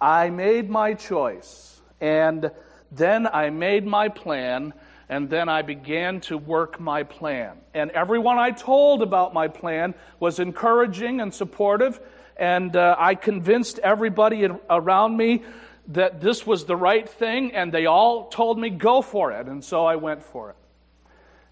I 0.00 0.30
made 0.30 0.68
my 0.68 0.94
choice, 0.94 1.80
and 2.00 2.50
then 2.90 3.26
I 3.26 3.50
made 3.50 3.86
my 3.86 4.08
plan, 4.08 4.74
and 5.10 5.28
then 5.28 5.48
I 5.48 5.62
began 5.62 6.20
to 6.22 6.38
work 6.38 6.78
my 6.78 7.02
plan. 7.02 7.56
And 7.74 7.90
everyone 7.90 8.38
I 8.38 8.52
told 8.52 9.02
about 9.02 9.34
my 9.34 9.48
plan 9.48 9.94
was 10.20 10.38
encouraging 10.38 11.20
and 11.20 11.34
supportive, 11.34 12.00
and 12.36 12.76
uh, 12.76 12.94
I 12.96 13.16
convinced 13.16 13.80
everybody 13.80 14.46
around 14.70 15.16
me 15.16 15.42
that 15.88 16.20
this 16.20 16.46
was 16.46 16.64
the 16.64 16.76
right 16.76 17.08
thing, 17.08 17.52
and 17.56 17.72
they 17.72 17.86
all 17.86 18.28
told 18.28 18.56
me, 18.56 18.70
go 18.70 19.02
for 19.02 19.32
it. 19.32 19.48
And 19.48 19.64
so 19.64 19.84
I 19.84 19.96
went 19.96 20.22
for 20.22 20.50
it. 20.50 20.56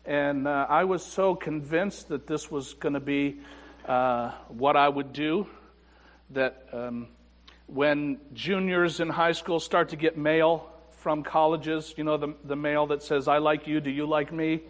And 0.05 0.47
uh, 0.47 0.67
I 0.69 0.85
was 0.85 1.05
so 1.05 1.35
convinced 1.35 2.09
that 2.11 2.29
this 2.29 2.53
was 2.53 2.75
going 2.75 2.95
to 2.95 3.01
be 3.01 3.41
uh, 3.89 4.31
what 4.47 4.77
I 4.77 4.89
would 4.89 5.13
do 5.13 5.49
that 6.31 6.65
um, 6.73 7.09
when 7.67 8.19
juniors 8.35 9.01
in 9.01 9.09
high 9.09 9.33
school 9.33 9.59
start 9.59 9.89
to 9.89 9.97
get 9.97 10.17
mail 10.17 10.71
from 10.99 11.23
colleges, 11.23 11.95
you 11.97 12.05
know, 12.05 12.17
the, 12.17 12.35
the 12.45 12.57
mail 12.57 12.89
that 12.89 13.03
says, 13.03 13.29
I 13.29 13.39
like 13.39 13.67
you, 13.67 13.81
do 13.81 13.91
you 13.91 14.07
like 14.07 14.33
me? 14.33 14.63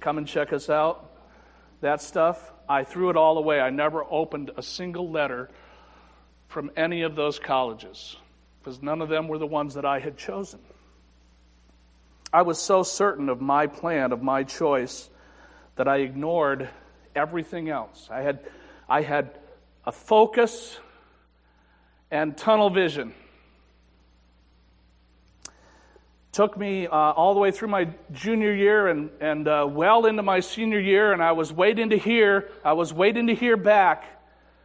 Come 0.00 0.18
and 0.18 0.26
check 0.26 0.52
us 0.52 0.70
out. 0.70 1.10
That 1.80 2.00
stuff, 2.00 2.52
I 2.68 2.84
threw 2.84 3.10
it 3.10 3.16
all 3.16 3.36
away. 3.36 3.60
I 3.60 3.70
never 3.70 4.04
opened 4.08 4.52
a 4.56 4.62
single 4.62 5.10
letter 5.10 5.50
from 6.48 6.70
any 6.76 7.02
of 7.02 7.16
those 7.16 7.38
colleges 7.38 8.16
because 8.60 8.80
none 8.80 9.02
of 9.02 9.08
them 9.08 9.26
were 9.26 9.38
the 9.38 9.46
ones 9.46 9.74
that 9.74 9.84
I 9.84 9.98
had 9.98 10.16
chosen. 10.16 10.60
I 12.32 12.42
was 12.42 12.58
so 12.58 12.84
certain 12.84 13.28
of 13.28 13.40
my 13.40 13.66
plan, 13.66 14.12
of 14.12 14.22
my 14.22 14.44
choice, 14.44 15.10
that 15.74 15.88
I 15.88 15.98
ignored 15.98 16.68
everything 17.16 17.68
else. 17.68 18.08
I 18.10 18.20
had, 18.20 18.38
I 18.88 19.02
had 19.02 19.36
a 19.84 19.90
focus 19.90 20.78
and 22.10 22.36
tunnel 22.36 22.70
vision. 22.70 23.14
Took 26.32 26.56
me 26.56 26.86
uh, 26.86 26.90
all 26.90 27.34
the 27.34 27.40
way 27.40 27.50
through 27.50 27.68
my 27.68 27.90
junior 28.10 28.54
year 28.54 28.88
and, 28.88 29.10
and 29.20 29.46
uh, 29.46 29.68
well 29.68 30.06
into 30.06 30.22
my 30.22 30.40
senior 30.40 30.80
year, 30.80 31.12
and 31.12 31.22
I 31.22 31.32
was 31.32 31.52
waiting 31.52 31.90
to 31.90 31.98
hear. 31.98 32.48
I 32.64 32.72
was 32.72 32.90
waiting 32.90 33.26
to 33.26 33.34
hear 33.34 33.58
back 33.58 34.04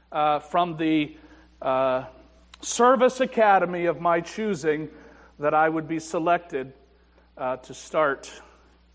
uh, 0.10 0.40
from 0.40 0.78
the 0.78 1.18
uh, 1.62 2.06
service 2.62 3.20
academy 3.20 3.84
of 3.84 4.00
my 4.00 4.22
choosing 4.22 4.88
that 5.40 5.54
I 5.54 5.68
would 5.68 5.90
be 5.90 6.00
selected 6.00 6.72
uh, 7.38 7.58
to 7.58 7.74
start 7.74 8.32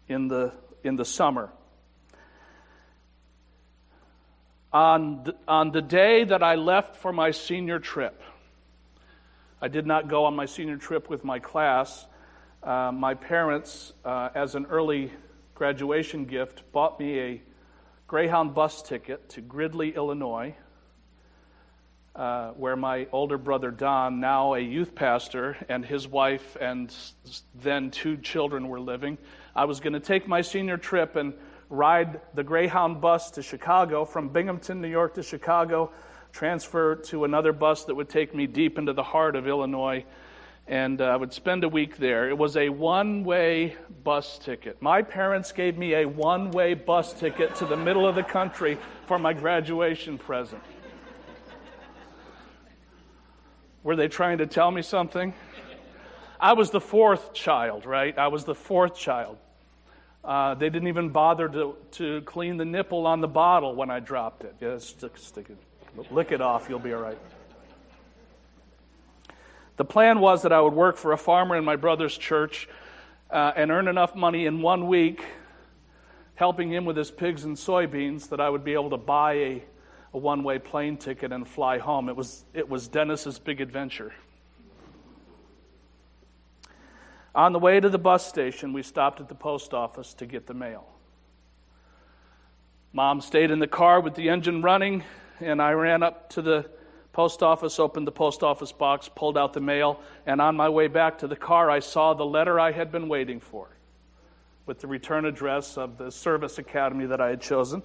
in 0.08 0.28
the 0.28 0.54
in 0.82 0.96
the 0.96 1.04
summer. 1.04 1.50
On 4.72 5.24
the, 5.24 5.36
on 5.46 5.72
the 5.72 5.82
day 5.82 6.24
that 6.24 6.42
I 6.42 6.54
left 6.54 6.96
for 6.96 7.12
my 7.12 7.32
senior 7.32 7.78
trip, 7.78 8.22
I 9.60 9.68
did 9.68 9.86
not 9.86 10.08
go 10.08 10.24
on 10.24 10.34
my 10.34 10.46
senior 10.46 10.78
trip 10.78 11.10
with 11.10 11.22
my 11.22 11.38
class. 11.38 12.06
Uh, 12.62 12.92
my 12.92 13.12
parents, 13.12 13.92
uh, 14.04 14.28
as 14.36 14.54
an 14.54 14.66
early 14.66 15.10
graduation 15.52 16.24
gift, 16.24 16.62
bought 16.70 17.00
me 17.00 17.18
a 17.18 17.42
Greyhound 18.06 18.54
bus 18.54 18.82
ticket 18.82 19.28
to 19.30 19.40
Gridley, 19.40 19.96
Illinois, 19.96 20.54
uh, 22.14 22.50
where 22.50 22.76
my 22.76 23.08
older 23.10 23.36
brother 23.36 23.72
Don, 23.72 24.20
now 24.20 24.54
a 24.54 24.60
youth 24.60 24.94
pastor, 24.94 25.56
and 25.68 25.84
his 25.84 26.06
wife 26.06 26.56
and 26.60 26.94
then 27.56 27.90
two 27.90 28.16
children 28.16 28.68
were 28.68 28.78
living. 28.78 29.18
I 29.56 29.64
was 29.64 29.80
going 29.80 29.94
to 29.94 30.00
take 30.00 30.28
my 30.28 30.40
senior 30.40 30.76
trip 30.76 31.16
and 31.16 31.34
ride 31.68 32.20
the 32.34 32.44
Greyhound 32.44 33.00
bus 33.00 33.32
to 33.32 33.42
Chicago, 33.42 34.04
from 34.04 34.28
Binghamton, 34.28 34.80
New 34.80 34.86
York 34.86 35.14
to 35.14 35.24
Chicago, 35.24 35.90
transfer 36.30 36.94
to 36.94 37.24
another 37.24 37.52
bus 37.52 37.86
that 37.86 37.96
would 37.96 38.08
take 38.08 38.36
me 38.36 38.46
deep 38.46 38.78
into 38.78 38.92
the 38.92 39.02
heart 39.02 39.34
of 39.34 39.48
Illinois, 39.48 40.04
and 40.66 41.00
uh, 41.00 41.04
I 41.04 41.16
would 41.16 41.32
spend 41.32 41.64
a 41.64 41.68
week 41.68 41.96
there. 41.96 42.28
It 42.28 42.38
was 42.38 42.56
a 42.56 42.68
one 42.68 43.24
way 43.24 43.76
bus 44.04 44.38
ticket. 44.38 44.80
My 44.80 45.02
parents 45.02 45.52
gave 45.52 45.76
me 45.76 45.94
a 45.94 46.06
one 46.06 46.50
way 46.50 46.74
bus 46.74 47.12
ticket 47.12 47.54
to 47.56 47.66
the 47.66 47.76
middle 47.76 48.06
of 48.06 48.14
the 48.14 48.22
country 48.22 48.78
for 49.06 49.18
my 49.18 49.32
graduation 49.32 50.18
present. 50.18 50.62
Were 53.82 53.96
they 53.96 54.08
trying 54.08 54.38
to 54.38 54.46
tell 54.46 54.70
me 54.70 54.82
something? 54.82 55.34
I 56.40 56.52
was 56.52 56.70
the 56.70 56.80
fourth 56.80 57.34
child, 57.34 57.84
right? 57.84 58.16
I 58.16 58.28
was 58.28 58.44
the 58.44 58.54
fourth 58.54 58.96
child. 58.96 59.38
Uh, 60.24 60.54
they 60.54 60.70
didn't 60.70 60.88
even 60.88 61.08
bother 61.08 61.48
to, 61.48 61.76
to 61.92 62.20
clean 62.22 62.56
the 62.56 62.64
nipple 62.64 63.06
on 63.06 63.20
the 63.20 63.28
bottle 63.28 63.74
when 63.74 63.90
I 63.90 63.98
dropped 63.98 64.44
it. 64.44 64.54
Yeah, 64.60 64.78
stick, 64.78 65.18
stick 65.18 65.50
it, 65.50 66.12
lick 66.12 66.30
it 66.30 66.40
off, 66.40 66.68
you'll 66.68 66.78
be 66.78 66.92
all 66.92 67.00
right. 67.00 67.18
The 69.76 69.84
plan 69.84 70.20
was 70.20 70.42
that 70.42 70.52
I 70.52 70.60
would 70.60 70.74
work 70.74 70.96
for 70.96 71.12
a 71.12 71.16
farmer 71.16 71.56
in 71.56 71.64
my 71.64 71.76
brother's 71.76 72.16
church 72.16 72.68
uh, 73.30 73.52
and 73.56 73.70
earn 73.70 73.88
enough 73.88 74.14
money 74.14 74.46
in 74.46 74.60
one 74.60 74.86
week 74.86 75.24
helping 76.34 76.72
him 76.72 76.84
with 76.84 76.96
his 76.96 77.10
pigs 77.10 77.44
and 77.44 77.56
soybeans 77.56 78.28
that 78.30 78.40
I 78.40 78.48
would 78.48 78.64
be 78.64 78.72
able 78.72 78.90
to 78.90 78.96
buy 78.96 79.32
a, 79.34 79.62
a 80.12 80.18
one 80.18 80.42
way 80.42 80.58
plane 80.58 80.96
ticket 80.96 81.32
and 81.32 81.46
fly 81.46 81.78
home. 81.78 82.08
It 82.08 82.16
was, 82.16 82.44
it 82.52 82.68
was 82.68 82.88
Dennis's 82.88 83.38
big 83.38 83.60
adventure. 83.60 84.12
On 87.34 87.52
the 87.52 87.58
way 87.58 87.80
to 87.80 87.88
the 87.88 87.98
bus 87.98 88.26
station, 88.26 88.72
we 88.72 88.82
stopped 88.82 89.20
at 89.20 89.28
the 89.28 89.34
post 89.34 89.72
office 89.72 90.12
to 90.14 90.26
get 90.26 90.46
the 90.46 90.54
mail. 90.54 90.86
Mom 92.92 93.20
stayed 93.20 93.50
in 93.50 93.58
the 93.58 93.66
car 93.66 94.00
with 94.00 94.14
the 94.16 94.28
engine 94.28 94.60
running, 94.60 95.02
and 95.40 95.62
I 95.62 95.72
ran 95.72 96.02
up 96.02 96.28
to 96.30 96.42
the 96.42 96.68
post 97.12 97.42
office, 97.42 97.78
opened 97.78 98.06
the 98.06 98.12
post 98.12 98.42
office 98.42 98.72
box, 98.72 99.08
pulled 99.14 99.36
out 99.36 99.52
the 99.52 99.60
mail, 99.60 100.00
and 100.26 100.40
on 100.40 100.56
my 100.56 100.68
way 100.68 100.88
back 100.88 101.18
to 101.18 101.26
the 101.26 101.36
car, 101.36 101.70
I 101.70 101.80
saw 101.80 102.14
the 102.14 102.24
letter 102.24 102.58
I 102.58 102.72
had 102.72 102.90
been 102.90 103.08
waiting 103.08 103.40
for 103.40 103.68
with 104.66 104.80
the 104.80 104.86
return 104.86 105.24
address 105.24 105.76
of 105.76 105.98
the 105.98 106.10
service 106.10 106.58
academy 106.58 107.06
that 107.06 107.20
I 107.20 107.28
had 107.28 107.40
chosen. 107.40 107.82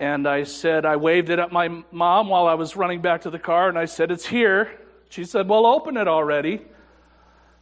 And 0.00 0.26
I 0.26 0.44
said, 0.44 0.84
I 0.84 0.96
waved 0.96 1.30
it 1.30 1.38
at 1.38 1.52
my 1.52 1.68
mom 1.92 2.28
while 2.28 2.46
I 2.46 2.54
was 2.54 2.74
running 2.76 3.02
back 3.02 3.22
to 3.22 3.30
the 3.30 3.38
car, 3.38 3.68
and 3.68 3.78
I 3.78 3.84
said, 3.84 4.10
It's 4.10 4.26
here. 4.26 4.78
She 5.10 5.24
said, 5.24 5.48
Well, 5.48 5.66
open 5.66 5.96
it 5.96 6.08
already. 6.08 6.62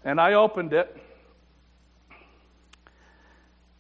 And 0.05 0.21
I 0.21 0.35
opened 0.35 0.73
it. 0.73 0.97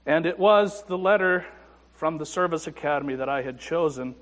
And 0.05 0.27
it 0.27 0.39
was 0.39 0.83
the 0.85 0.99
letter 0.99 1.47
from 1.95 2.19
the 2.19 2.27
service 2.27 2.67
academy 2.67 3.15
that 3.15 3.29
I 3.29 3.43
had 3.43 3.59
chosen, 3.59 4.15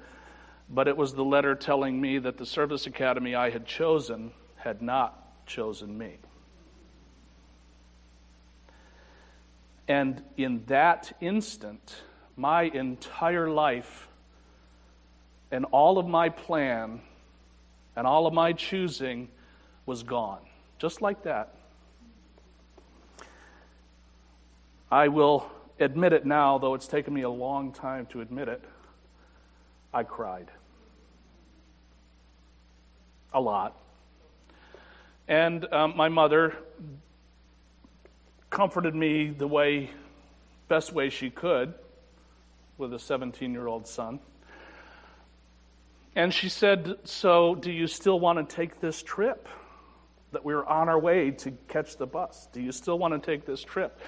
but 0.71 0.89
it 0.89 0.97
was 0.97 1.15
the 1.15 1.25
letter 1.25 1.55
telling 1.55 2.01
me 2.01 2.19
that 2.19 2.37
the 2.37 2.47
service 2.47 2.87
academy 2.87 3.35
I 3.35 3.51
had 3.51 3.67
chosen 3.67 4.33
had 4.57 4.83
not 4.83 5.47
chosen 5.47 5.97
me. 5.97 6.17
And 9.87 10.23
in 10.37 10.65
that 10.67 11.13
instant, 11.21 12.03
my 12.37 12.65
entire 12.65 13.49
life 13.49 14.09
and 15.51 15.65
all 15.67 15.99
of 15.99 16.07
my 16.07 16.29
plan 16.29 17.01
and 17.97 18.07
all 18.07 18.27
of 18.27 18.35
my 18.35 18.53
choosing 18.53 19.29
was 19.87 20.03
gone. 20.03 20.41
Just 20.79 21.01
like 21.01 21.23
that. 21.23 21.55
I 24.91 25.09
will 25.09 25.51
admit 25.81 26.13
it 26.13 26.27
now, 26.27 26.59
though 26.59 26.75
it's 26.75 26.87
taken 26.87 27.15
me 27.15 27.23
a 27.23 27.31
long 27.31 27.73
time 27.73 28.07
to 28.07 28.21
admit 28.21 28.49
it. 28.49 28.63
I 29.93 30.03
cried. 30.03 30.51
A 33.33 33.41
lot. 33.41 33.77
And 35.27 35.71
um, 35.73 35.97
my 35.97 36.09
mother 36.09 36.57
comforted 38.51 38.95
me 38.95 39.29
the 39.29 39.47
way, 39.47 39.91
best 40.69 40.93
way 40.93 41.11
she 41.11 41.29
could, 41.31 41.75
with 42.79 42.95
a 42.95 42.99
17 42.99 43.53
year 43.53 43.67
old 43.67 43.87
son. 43.87 44.21
And 46.17 46.33
she 46.33 46.49
said, 46.49 46.97
So, 47.05 47.55
do 47.55 47.71
you 47.71 47.87
still 47.87 48.19
want 48.19 48.39
to 48.49 48.57
take 48.57 48.81
this 48.81 49.03
trip? 49.03 49.49
That 50.33 50.45
we 50.45 50.55
were 50.55 50.67
on 50.67 50.89
our 50.89 50.99
way 50.99 51.31
to 51.31 51.53
catch 51.69 51.97
the 51.97 52.07
bus. 52.07 52.49
Do 52.53 52.61
you 52.61 52.73
still 52.73 52.99
want 52.99 53.15
to 53.15 53.25
take 53.25 53.47
this 53.47 53.63
trip? 53.63 53.99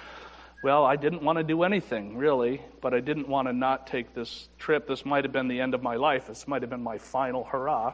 Well, 0.63 0.85
I 0.85 0.95
didn't 0.95 1.23
want 1.23 1.37
to 1.37 1.43
do 1.43 1.63
anything, 1.63 2.17
really, 2.17 2.61
but 2.81 2.93
I 2.93 2.99
didn't 2.99 3.27
want 3.27 3.47
to 3.47 3.53
not 3.53 3.87
take 3.87 4.13
this 4.13 4.49
trip. 4.59 4.87
This 4.87 5.05
might 5.05 5.23
have 5.23 5.31
been 5.31 5.47
the 5.47 5.59
end 5.59 5.73
of 5.73 5.81
my 5.81 5.95
life. 5.95 6.27
This 6.27 6.47
might 6.47 6.61
have 6.61 6.69
been 6.69 6.83
my 6.83 6.99
final 6.99 7.43
hurrah. 7.43 7.93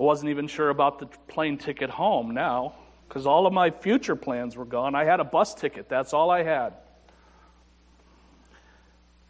I 0.00 0.02
wasn't 0.02 0.30
even 0.30 0.46
sure 0.46 0.70
about 0.70 0.98
the 0.98 1.06
plane 1.28 1.58
ticket 1.58 1.90
home 1.90 2.32
now 2.32 2.72
because 3.06 3.26
all 3.26 3.46
of 3.46 3.52
my 3.52 3.70
future 3.70 4.16
plans 4.16 4.56
were 4.56 4.64
gone. 4.64 4.94
I 4.94 5.04
had 5.04 5.20
a 5.20 5.24
bus 5.24 5.54
ticket, 5.54 5.90
that's 5.90 6.14
all 6.14 6.30
I 6.30 6.42
had. 6.42 6.72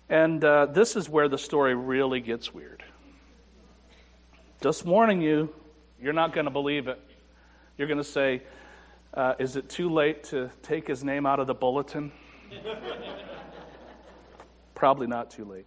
And 0.08 0.44
uh, 0.44 0.66
this 0.66 0.94
is 0.94 1.08
where 1.08 1.28
the 1.28 1.38
story 1.38 1.74
really 1.74 2.20
gets 2.20 2.54
weird. 2.54 2.84
Just 4.62 4.84
warning 4.84 5.20
you, 5.20 5.52
you're 6.00 6.12
not 6.12 6.32
going 6.32 6.44
to 6.44 6.52
believe 6.52 6.86
it. 6.86 7.00
You're 7.76 7.88
going 7.88 7.98
to 7.98 8.04
say, 8.04 8.42
uh, 9.12 9.34
Is 9.40 9.56
it 9.56 9.68
too 9.68 9.90
late 9.90 10.22
to 10.24 10.50
take 10.62 10.86
his 10.86 11.02
name 11.02 11.26
out 11.26 11.40
of 11.40 11.48
the 11.48 11.54
bulletin? 11.54 12.12
Probably 14.76 15.08
not 15.08 15.32
too 15.32 15.44
late. 15.44 15.66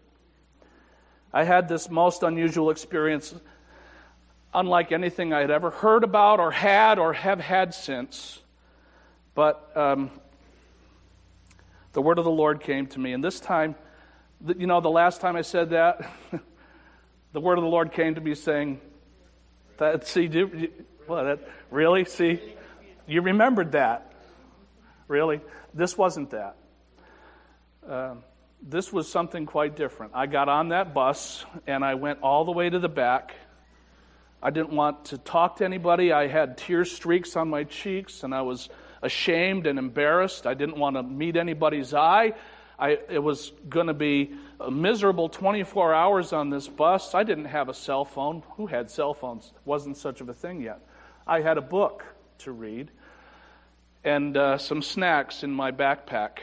I 1.33 1.43
had 1.43 1.67
this 1.67 1.89
most 1.89 2.23
unusual 2.23 2.69
experience, 2.69 3.33
unlike 4.53 4.91
anything 4.91 5.33
I 5.33 5.39
had 5.41 5.51
ever 5.51 5.71
heard 5.71 6.03
about 6.03 6.39
or 6.39 6.51
had 6.51 6.99
or 6.99 7.13
have 7.13 7.39
had 7.39 7.73
since. 7.73 8.41
But 9.35 9.75
um, 9.75 10.11
the 11.93 12.01
word 12.01 12.19
of 12.19 12.25
the 12.25 12.31
Lord 12.31 12.61
came 12.61 12.87
to 12.87 12.99
me, 12.99 13.13
and 13.13 13.23
this 13.23 13.39
time, 13.39 13.75
you 14.57 14.67
know, 14.67 14.81
the 14.81 14.89
last 14.89 15.21
time 15.21 15.35
I 15.35 15.41
said 15.41 15.71
that, 15.71 16.09
the 17.33 17.39
word 17.39 17.57
of 17.57 17.63
the 17.63 17.69
Lord 17.69 17.91
came 17.91 18.15
to 18.15 18.21
me 18.21 18.35
saying, 18.35 18.79
that, 19.77 20.07
see, 20.07 20.27
do, 20.27 20.69
well, 21.07 21.25
that, 21.25 21.39
really? 21.71 22.05
See, 22.05 22.39
you 23.07 23.21
remembered 23.21 23.71
that. 23.73 24.13
Really? 25.07 25.41
This 25.73 25.97
wasn't 25.97 26.31
that. 26.31 26.55
Um, 27.87 28.23
this 28.61 28.93
was 28.93 29.11
something 29.11 29.45
quite 29.45 29.75
different. 29.75 30.13
I 30.15 30.25
got 30.25 30.47
on 30.47 30.69
that 30.69 30.93
bus 30.93 31.45
and 31.67 31.83
I 31.83 31.95
went 31.95 32.19
all 32.21 32.45
the 32.45 32.51
way 32.51 32.69
to 32.69 32.79
the 32.79 32.89
back. 32.89 33.35
I 34.45 34.49
didn't 34.49 34.71
want 34.73 35.05
to 35.05 35.17
talk 35.17 35.55
to 35.57 35.65
anybody. 35.65 36.11
I 36.11 36.27
had 36.27 36.57
tear 36.57 36.83
streaks 36.83 37.37
on 37.37 37.49
my 37.49 37.63
cheeks 37.63 38.23
and 38.23 38.35
I 38.35 38.41
was 38.41 38.67
ashamed 39.01 39.65
and 39.65 39.79
embarrassed. 39.79 40.45
I 40.45 40.53
didn't 40.53 40.77
want 40.77 40.97
to 40.97 41.03
meet 41.03 41.37
anybody's 41.37 41.93
eye. 41.93 42.33
I, 42.77 42.99
it 43.09 43.23
was 43.23 43.53
going 43.69 43.87
to 43.87 43.93
be 43.93 44.33
a 44.59 44.69
miserable 44.69 45.29
24 45.29 45.93
hours 45.93 46.33
on 46.33 46.49
this 46.49 46.67
bus. 46.67 47.15
I 47.15 47.23
didn't 47.23 47.45
have 47.45 47.69
a 47.69 47.73
cell 47.73 48.03
phone. 48.03 48.43
Who 48.57 48.67
had 48.67 48.91
cell 48.91 49.13
phones? 49.13 49.53
Wasn't 49.63 49.95
such 49.95 50.19
of 50.19 50.27
a 50.27 50.33
thing 50.33 50.61
yet. 50.61 50.81
I 51.25 51.39
had 51.39 51.57
a 51.57 51.61
book 51.61 52.03
to 52.39 52.51
read 52.51 52.91
and 54.03 54.35
uh, 54.35 54.57
some 54.57 54.81
snacks 54.81 55.43
in 55.43 55.51
my 55.51 55.71
backpack. 55.71 56.39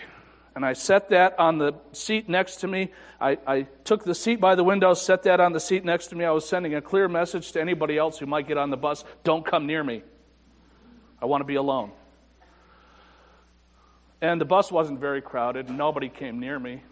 And 0.55 0.65
I 0.65 0.73
set 0.73 1.11
that 1.11 1.39
on 1.39 1.59
the 1.59 1.75
seat 1.93 2.29
next 2.29 2.57
to 2.57 2.69
me. 2.69 2.93
I, 3.21 3.39
I 3.47 3.63
took 3.85 4.05
the 4.05 4.15
seat 4.15 4.41
by 4.41 4.57
the 4.57 4.65
window, 4.65 4.95
set 4.95 5.23
that 5.23 5.39
on 5.41 5.53
the 5.53 5.61
seat 5.61 5.85
next 5.85 6.09
to 6.09 6.17
me. 6.17 6.25
I 6.25 6.33
was 6.33 6.49
sending 6.49 6.75
a 6.75 6.83
clear 6.83 7.09
message 7.09 7.53
to 7.53 7.61
anybody 7.61 7.97
else 7.97 8.19
who 8.19 8.27
might 8.27 8.49
get 8.49 8.59
on 8.59 8.71
the 8.71 8.77
bus 8.77 9.05
don't 9.23 9.47
come 9.47 9.67
near 9.67 9.85
me. 9.85 10.03
I 11.23 11.27
want 11.27 11.41
to 11.41 11.47
be 11.47 11.55
alone. 11.55 11.93
And 14.21 14.41
the 14.41 14.45
bus 14.45 14.73
wasn't 14.73 15.01
very 15.01 15.23
crowded, 15.23 15.69
and 15.69 15.79
nobody 15.79 16.09
came 16.09 16.41
near 16.41 16.59
me. 16.59 16.83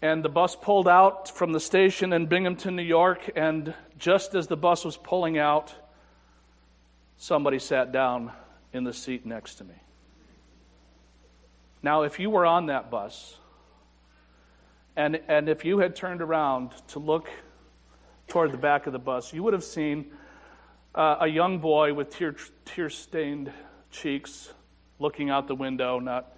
And 0.00 0.24
the 0.24 0.28
bus 0.28 0.54
pulled 0.54 0.88
out 0.88 1.28
from 1.28 1.52
the 1.52 1.60
station 1.60 2.12
in 2.12 2.26
Binghamton, 2.26 2.76
New 2.76 2.82
York, 2.82 3.30
and 3.34 3.74
just 3.98 4.34
as 4.34 4.46
the 4.46 4.56
bus 4.56 4.84
was 4.84 4.96
pulling 4.96 5.36
out, 5.36 5.74
somebody 7.16 7.58
sat 7.58 7.92
down 7.92 8.30
in 8.72 8.84
the 8.84 8.92
seat 8.92 9.26
next 9.26 9.56
to 9.56 9.64
me. 9.64 9.74
Now, 11.86 12.02
if 12.02 12.18
you 12.18 12.30
were 12.30 12.44
on 12.44 12.66
that 12.66 12.90
bus, 12.90 13.38
and, 14.96 15.20
and 15.28 15.48
if 15.48 15.64
you 15.64 15.78
had 15.78 15.94
turned 15.94 16.20
around 16.20 16.72
to 16.88 16.98
look 16.98 17.30
toward 18.26 18.50
the 18.50 18.58
back 18.58 18.88
of 18.88 18.92
the 18.92 18.98
bus, 18.98 19.32
you 19.32 19.44
would 19.44 19.52
have 19.52 19.62
seen 19.62 20.10
uh, 20.96 21.18
a 21.20 21.28
young 21.28 21.60
boy 21.60 21.94
with 21.94 22.10
tear, 22.10 22.34
tear 22.64 22.90
stained 22.90 23.52
cheeks 23.92 24.52
looking 24.98 25.30
out 25.30 25.46
the 25.46 25.54
window, 25.54 26.00
not, 26.00 26.36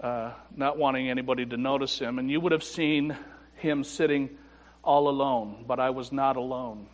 uh, 0.00 0.32
not 0.56 0.76
wanting 0.76 1.08
anybody 1.08 1.46
to 1.46 1.56
notice 1.56 1.96
him. 1.96 2.18
And 2.18 2.28
you 2.28 2.40
would 2.40 2.50
have 2.50 2.64
seen 2.64 3.16
him 3.58 3.84
sitting 3.84 4.28
all 4.82 5.08
alone, 5.08 5.66
but 5.68 5.78
I 5.78 5.90
was 5.90 6.10
not 6.10 6.34
alone. 6.34 6.88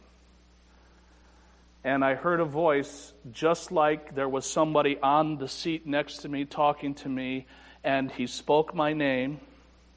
And 1.85 2.03
I 2.03 2.15
heard 2.15 2.41
a 2.41 2.47
voice 2.47 3.13
just 3.31 3.71
like 3.71 4.15
there 4.15 4.29
was 4.29 4.51
somebody 4.51 4.99
on 5.03 5.37
the 5.37 5.49
seat 5.49 5.87
next 5.87 6.19
to 6.19 6.31
me 6.31 6.47
talking 6.47 6.95
to 6.97 7.09
me, 7.11 7.47
and 7.85 8.11
he 8.11 8.27
spoke 8.27 8.75
my 8.75 8.95
name. 8.95 9.39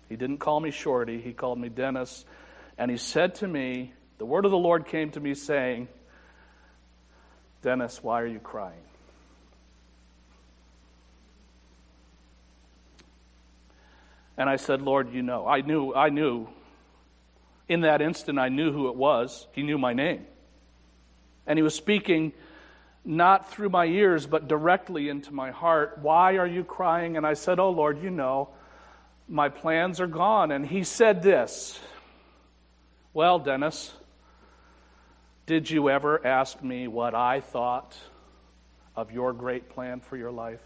He 0.10 0.18
didn't 0.18 0.40
call 0.40 0.60
me 0.60 0.72
Shorty, 0.72 1.22
he 1.22 1.32
called 1.32 1.60
me 1.60 1.70
Dennis. 1.70 2.26
And 2.78 2.92
he 2.92 2.98
said 2.98 3.36
to 3.36 3.48
me, 3.48 3.94
The 4.18 4.26
word 4.26 4.44
of 4.44 4.52
the 4.52 4.58
Lord 4.58 4.86
came 4.86 5.12
to 5.12 5.22
me 5.22 5.34
saying, 5.34 5.88
Dennis, 7.62 8.04
why 8.04 8.22
are 8.22 8.28
you 8.28 8.40
crying? 8.40 8.82
And 14.38 14.50
I 14.50 14.58
said, 14.58 14.82
Lord, 14.82 15.14
you 15.14 15.24
know. 15.24 15.48
I 15.48 15.62
knew, 15.62 15.96
I 15.96 16.10
knew. 16.10 16.50
In 17.68 17.82
that 17.82 18.02
instant, 18.02 18.38
I 18.38 18.50
knew 18.50 18.72
who 18.72 18.90
it 18.90 18.96
was. 18.96 19.48
He 19.54 19.64
knew 19.64 19.78
my 19.78 19.94
name. 19.94 20.26
And 21.48 21.58
he 21.58 21.64
was 21.64 21.74
speaking 21.74 22.34
not 23.04 23.50
through 23.50 23.70
my 23.70 23.86
ears, 23.86 24.28
but 24.28 24.48
directly 24.48 25.08
into 25.08 25.34
my 25.34 25.50
heart. 25.50 26.00
Why 26.02 26.36
are 26.36 26.46
you 26.46 26.64
crying? 26.64 27.16
And 27.16 27.26
I 27.26 27.34
said, 27.34 27.58
Oh, 27.58 27.70
Lord, 27.70 28.04
you 28.04 28.10
know, 28.10 28.50
my 29.30 29.50
plans 29.50 30.00
are 30.00 30.08
gone. 30.08 30.52
And 30.52 30.66
he 30.66 30.84
said 30.84 31.24
this 31.24 31.80
Well, 33.14 33.40
Dennis, 33.40 33.94
did 35.46 35.70
you 35.70 35.90
ever 35.90 36.26
ask 36.28 36.62
me 36.62 36.88
what 36.88 37.16
I 37.16 37.40
thought 37.40 37.98
of 38.96 39.12
your 39.14 39.32
great 39.32 39.70
plan 39.70 40.02
for 40.02 40.18
your 40.18 40.32
life? 40.32 40.60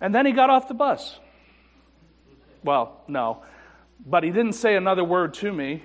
And 0.00 0.14
then 0.14 0.26
he 0.26 0.32
got 0.32 0.50
off 0.50 0.68
the 0.68 0.74
bus. 0.74 1.18
Well, 2.62 3.00
no. 3.08 3.42
But 4.04 4.24
he 4.24 4.30
didn't 4.30 4.54
say 4.54 4.76
another 4.76 5.04
word 5.04 5.34
to 5.34 5.52
me. 5.52 5.82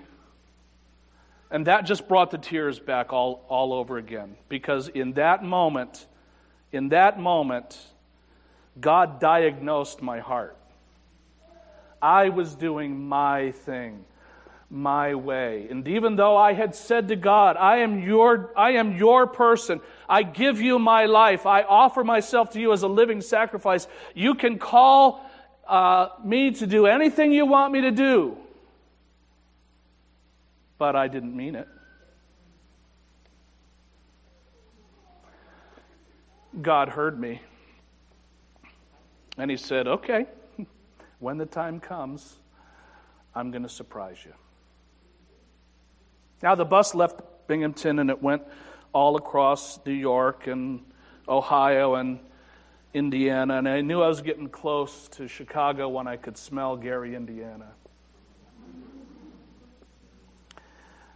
And 1.52 1.66
that 1.68 1.82
just 1.82 2.08
brought 2.08 2.32
the 2.32 2.38
tears 2.38 2.80
back 2.80 3.12
all, 3.12 3.44
all 3.50 3.74
over 3.74 3.98
again. 3.98 4.36
Because 4.50 4.88
in 4.88 5.14
that 5.14 5.44
moment, 5.44 6.06
in 6.72 6.90
that 6.90 7.20
moment, 7.20 7.78
God 8.80 9.20
diagnosed 9.20 10.02
my 10.02 10.20
heart. 10.20 10.56
I 12.02 12.30
was 12.30 12.56
doing 12.56 13.08
my 13.08 13.52
thing, 13.52 14.06
my 14.70 15.16
way. 15.16 15.68
And 15.70 15.88
even 15.88 16.16
though 16.16 16.38
I 16.38 16.54
had 16.54 16.76
said 16.76 17.10
to 17.10 17.16
God, 17.16 17.58
I 17.58 17.78
am 17.78 18.00
your, 18.00 18.54
I 18.56 18.72
am 18.72 18.96
your 18.96 19.28
person, 19.28 19.82
I 20.08 20.24
give 20.24 20.62
you 20.62 20.80
my 20.80 21.06
life, 21.08 21.46
I 21.46 21.64
offer 21.64 22.04
myself 22.04 22.52
to 22.52 22.62
you 22.62 22.72
as 22.72 22.84
a 22.84 22.88
living 22.88 23.22
sacrifice, 23.22 23.88
you 24.16 24.36
can 24.36 24.60
call 24.60 25.29
uh, 25.70 26.10
me 26.24 26.52
to 26.52 26.68
do 26.68 26.88
anything 26.88 27.32
you 27.32 27.46
want 27.46 27.72
me 27.72 27.82
to 27.82 27.92
do. 27.92 28.36
But 30.80 30.96
I 30.96 31.08
didn't 31.08 31.36
mean 31.36 31.56
it. 31.56 31.68
God 36.60 36.90
heard 36.90 37.20
me. 37.20 37.42
And 39.38 39.52
he 39.52 39.58
said, 39.58 39.88
Okay, 39.88 40.26
when 41.20 41.38
the 41.38 41.46
time 41.46 41.80
comes, 41.80 42.38
I'm 43.36 43.52
going 43.52 43.64
to 43.64 43.70
surprise 43.70 44.18
you. 44.26 44.34
Now, 46.42 46.56
the 46.56 46.66
bus 46.66 46.96
left 46.96 47.22
Binghamton 47.48 48.00
and 48.00 48.10
it 48.10 48.22
went 48.22 48.42
all 48.92 49.18
across 49.18 49.80
New 49.86 49.94
York 49.94 50.48
and 50.48 50.82
Ohio 51.28 51.96
and 51.96 52.20
Indiana. 52.94 53.58
And 53.58 53.68
I 53.68 53.82
knew 53.82 54.02
I 54.02 54.08
was 54.08 54.22
getting 54.22 54.50
close 54.50 55.08
to 55.10 55.28
Chicago 55.28 55.90
when 55.90 56.08
I 56.08 56.18
could 56.18 56.38
smell 56.38 56.76
Gary, 56.78 57.16
Indiana. 57.16 57.68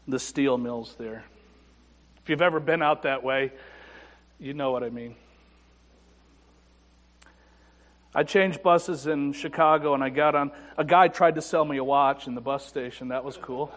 The 0.08 0.20
steel 0.20 0.58
mills 0.58 0.96
there. 0.98 1.24
If 2.22 2.30
you've 2.30 2.42
ever 2.42 2.60
been 2.60 2.82
out 2.82 3.04
that 3.04 3.24
way, 3.24 3.52
you 4.40 4.54
know 4.54 4.72
what 4.72 4.84
I 4.84 4.90
mean. 4.90 5.16
I 8.16 8.24
changed 8.24 8.62
buses 8.62 9.08
in 9.08 9.34
Chicago 9.34 9.94
and 9.94 10.04
I 10.04 10.10
got 10.10 10.36
on. 10.36 10.52
A 10.78 10.84
guy 10.84 11.08
tried 11.08 11.36
to 11.36 11.42
sell 11.42 11.66
me 11.66 11.78
a 11.78 11.84
watch 11.84 12.28
in 12.28 12.36
the 12.36 12.42
bus 12.42 12.66
station. 12.66 13.08
That 13.08 13.24
was 13.24 13.38
cool. 13.38 13.72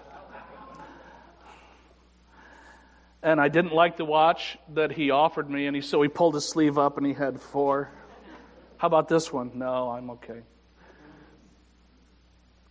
And 3.22 3.40
I 3.40 3.48
didn't 3.48 3.74
like 3.74 3.96
the 3.96 4.04
watch 4.04 4.58
that 4.74 4.92
he 4.92 5.10
offered 5.10 5.50
me, 5.50 5.66
and 5.66 5.74
he, 5.74 5.82
so 5.82 6.00
he 6.02 6.08
pulled 6.08 6.34
his 6.34 6.48
sleeve 6.48 6.78
up 6.78 6.96
and 6.98 7.06
he 7.06 7.12
had 7.12 7.40
four. 7.40 7.90
How 8.76 8.88
about 8.88 9.08
this 9.08 9.32
one? 9.32 9.52
No, 9.54 9.90
I'm 9.90 10.10
okay. 10.10 10.42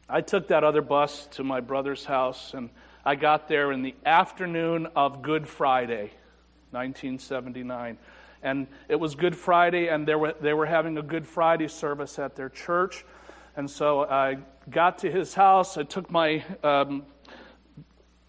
I 0.07 0.21
took 0.21 0.49
that 0.49 0.63
other 0.63 0.83
bus 0.83 1.27
to 1.31 1.43
my 1.43 1.61
brother's 1.61 2.05
house, 2.05 2.53
and 2.53 2.69
I 3.03 3.15
got 3.15 3.47
there 3.47 3.71
in 3.71 3.81
the 3.81 3.95
afternoon 4.05 4.87
of 4.95 5.23
Good 5.23 5.47
Friday, 5.47 6.11
1979. 6.71 7.97
And 8.43 8.67
it 8.87 8.99
was 8.99 9.15
Good 9.15 9.35
Friday, 9.35 9.87
and 9.87 10.07
they 10.07 10.13
were, 10.13 10.35
they 10.39 10.53
were 10.53 10.67
having 10.67 10.99
a 10.99 11.01
Good 11.01 11.25
Friday 11.25 11.67
service 11.67 12.19
at 12.19 12.35
their 12.35 12.49
church. 12.49 13.03
And 13.55 13.69
so 13.69 14.03
I 14.03 14.37
got 14.69 14.99
to 14.99 15.11
his 15.11 15.33
house. 15.33 15.75
I 15.75 15.83
took 15.83 16.11
my 16.11 16.43
um, 16.63 17.03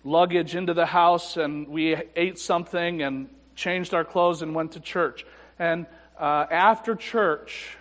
luggage 0.07 0.55
into 0.55 0.73
the 0.73 0.87
house, 0.87 1.37
and 1.37 1.67
we 1.69 1.97
ate 2.15 2.39
something 2.39 3.03
and 3.03 3.29
changed 3.57 3.93
our 3.93 4.05
clothes 4.05 4.41
and 4.41 4.55
went 4.55 4.73
to 4.73 4.81
church. 4.81 5.27
And 5.59 5.87
uh, 6.19 6.47
after 6.51 6.95
church, 6.95 7.77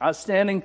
I 0.00 0.08
was 0.08 0.18
standing 0.18 0.62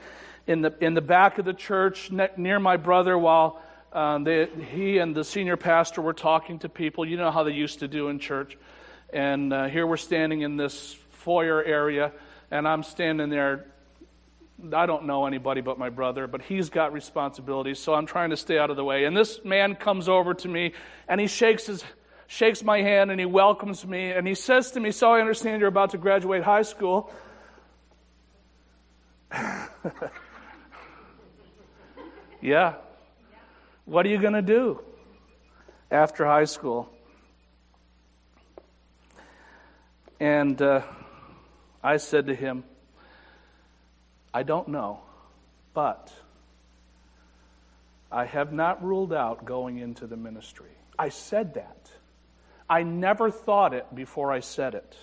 in 0.48 0.62
the, 0.62 0.74
in 0.80 0.94
the 0.94 1.02
back 1.02 1.38
of 1.38 1.46
the 1.46 1.54
church 1.54 2.12
ne- 2.12 2.30
near 2.38 2.60
my 2.60 2.78
brother 2.78 3.18
while 3.18 3.62
um, 3.92 4.24
they, 4.24 4.48
he 4.74 5.00
and 5.00 5.14
the 5.14 5.24
senior 5.24 5.58
pastor 5.58 6.02
were 6.02 6.14
talking 6.14 6.60
to 6.60 6.70
people. 6.70 7.06
You 7.06 7.18
know 7.18 7.32
how 7.32 7.44
they 7.44 7.52
used 7.52 7.80
to 7.80 7.88
do 7.88 8.08
in 8.08 8.20
church. 8.20 8.58
And 9.12 9.52
uh, 9.52 9.66
here 9.68 9.86
we're 9.86 9.98
standing 9.98 10.42
in 10.42 10.56
this 10.56 10.96
foyer 11.12 11.64
area, 11.64 12.12
and 12.52 12.68
I'm 12.68 12.84
standing 12.84 13.30
there. 13.30 13.66
I 14.74 14.86
don't 14.86 15.06
know 15.06 15.26
anybody 15.26 15.62
but 15.62 15.78
my 15.78 15.90
brother, 15.90 16.28
but 16.28 16.42
he's 16.42 16.70
got 16.70 16.94
responsibilities, 16.94 17.78
so 17.80 17.94
I'm 17.94 18.06
trying 18.06 18.30
to 18.30 18.38
stay 18.38 18.58
out 18.58 18.70
of 18.70 18.78
the 18.78 18.86
way. 18.86 19.04
And 19.04 19.16
this 19.16 19.44
man 19.44 19.76
comes 19.76 20.08
over 20.08 20.34
to 20.34 20.48
me, 20.48 20.72
and 21.08 21.20
he 21.20 21.28
shakes 21.28 21.66
his 21.66 21.84
shakes 22.28 22.64
my 22.64 22.82
hand 22.82 23.12
and 23.12 23.20
he 23.20 23.26
welcomes 23.26 23.86
me 23.86 24.10
and 24.10 24.26
he 24.28 24.34
says 24.34 24.72
to 24.72 24.80
me, 24.80 24.90
"So 24.92 25.12
I 25.12 25.20
understand 25.20 25.60
you're 25.60 25.70
about 25.70 25.92
to 25.92 25.98
graduate 25.98 26.44
high 26.44 26.64
school." 26.64 27.14
yeah. 32.42 32.76
What 33.86 34.06
are 34.06 34.10
you 34.10 34.18
going 34.18 34.34
to 34.34 34.42
do 34.42 34.82
after 35.92 36.26
high 36.26 36.46
school? 36.46 36.90
And 40.20 40.60
uh, 40.62 40.82
I 41.84 41.98
said 41.98 42.28
to 42.28 42.36
him, 42.36 42.64
I 44.36 44.44
don't 44.44 44.68
know, 44.68 45.00
but 45.74 46.12
I 48.12 48.26
have 48.26 48.52
not 48.52 48.84
ruled 48.84 49.14
out 49.14 49.46
going 49.46 49.78
into 49.78 50.08
the 50.08 50.18
ministry. 50.18 50.72
I 51.00 51.08
said 51.08 51.54
that. 51.54 51.90
I 52.70 52.84
never 52.84 53.32
thought 53.32 53.74
it 53.74 53.96
before 53.96 54.34
I 54.34 54.42
said 54.42 54.76
it. 54.76 54.98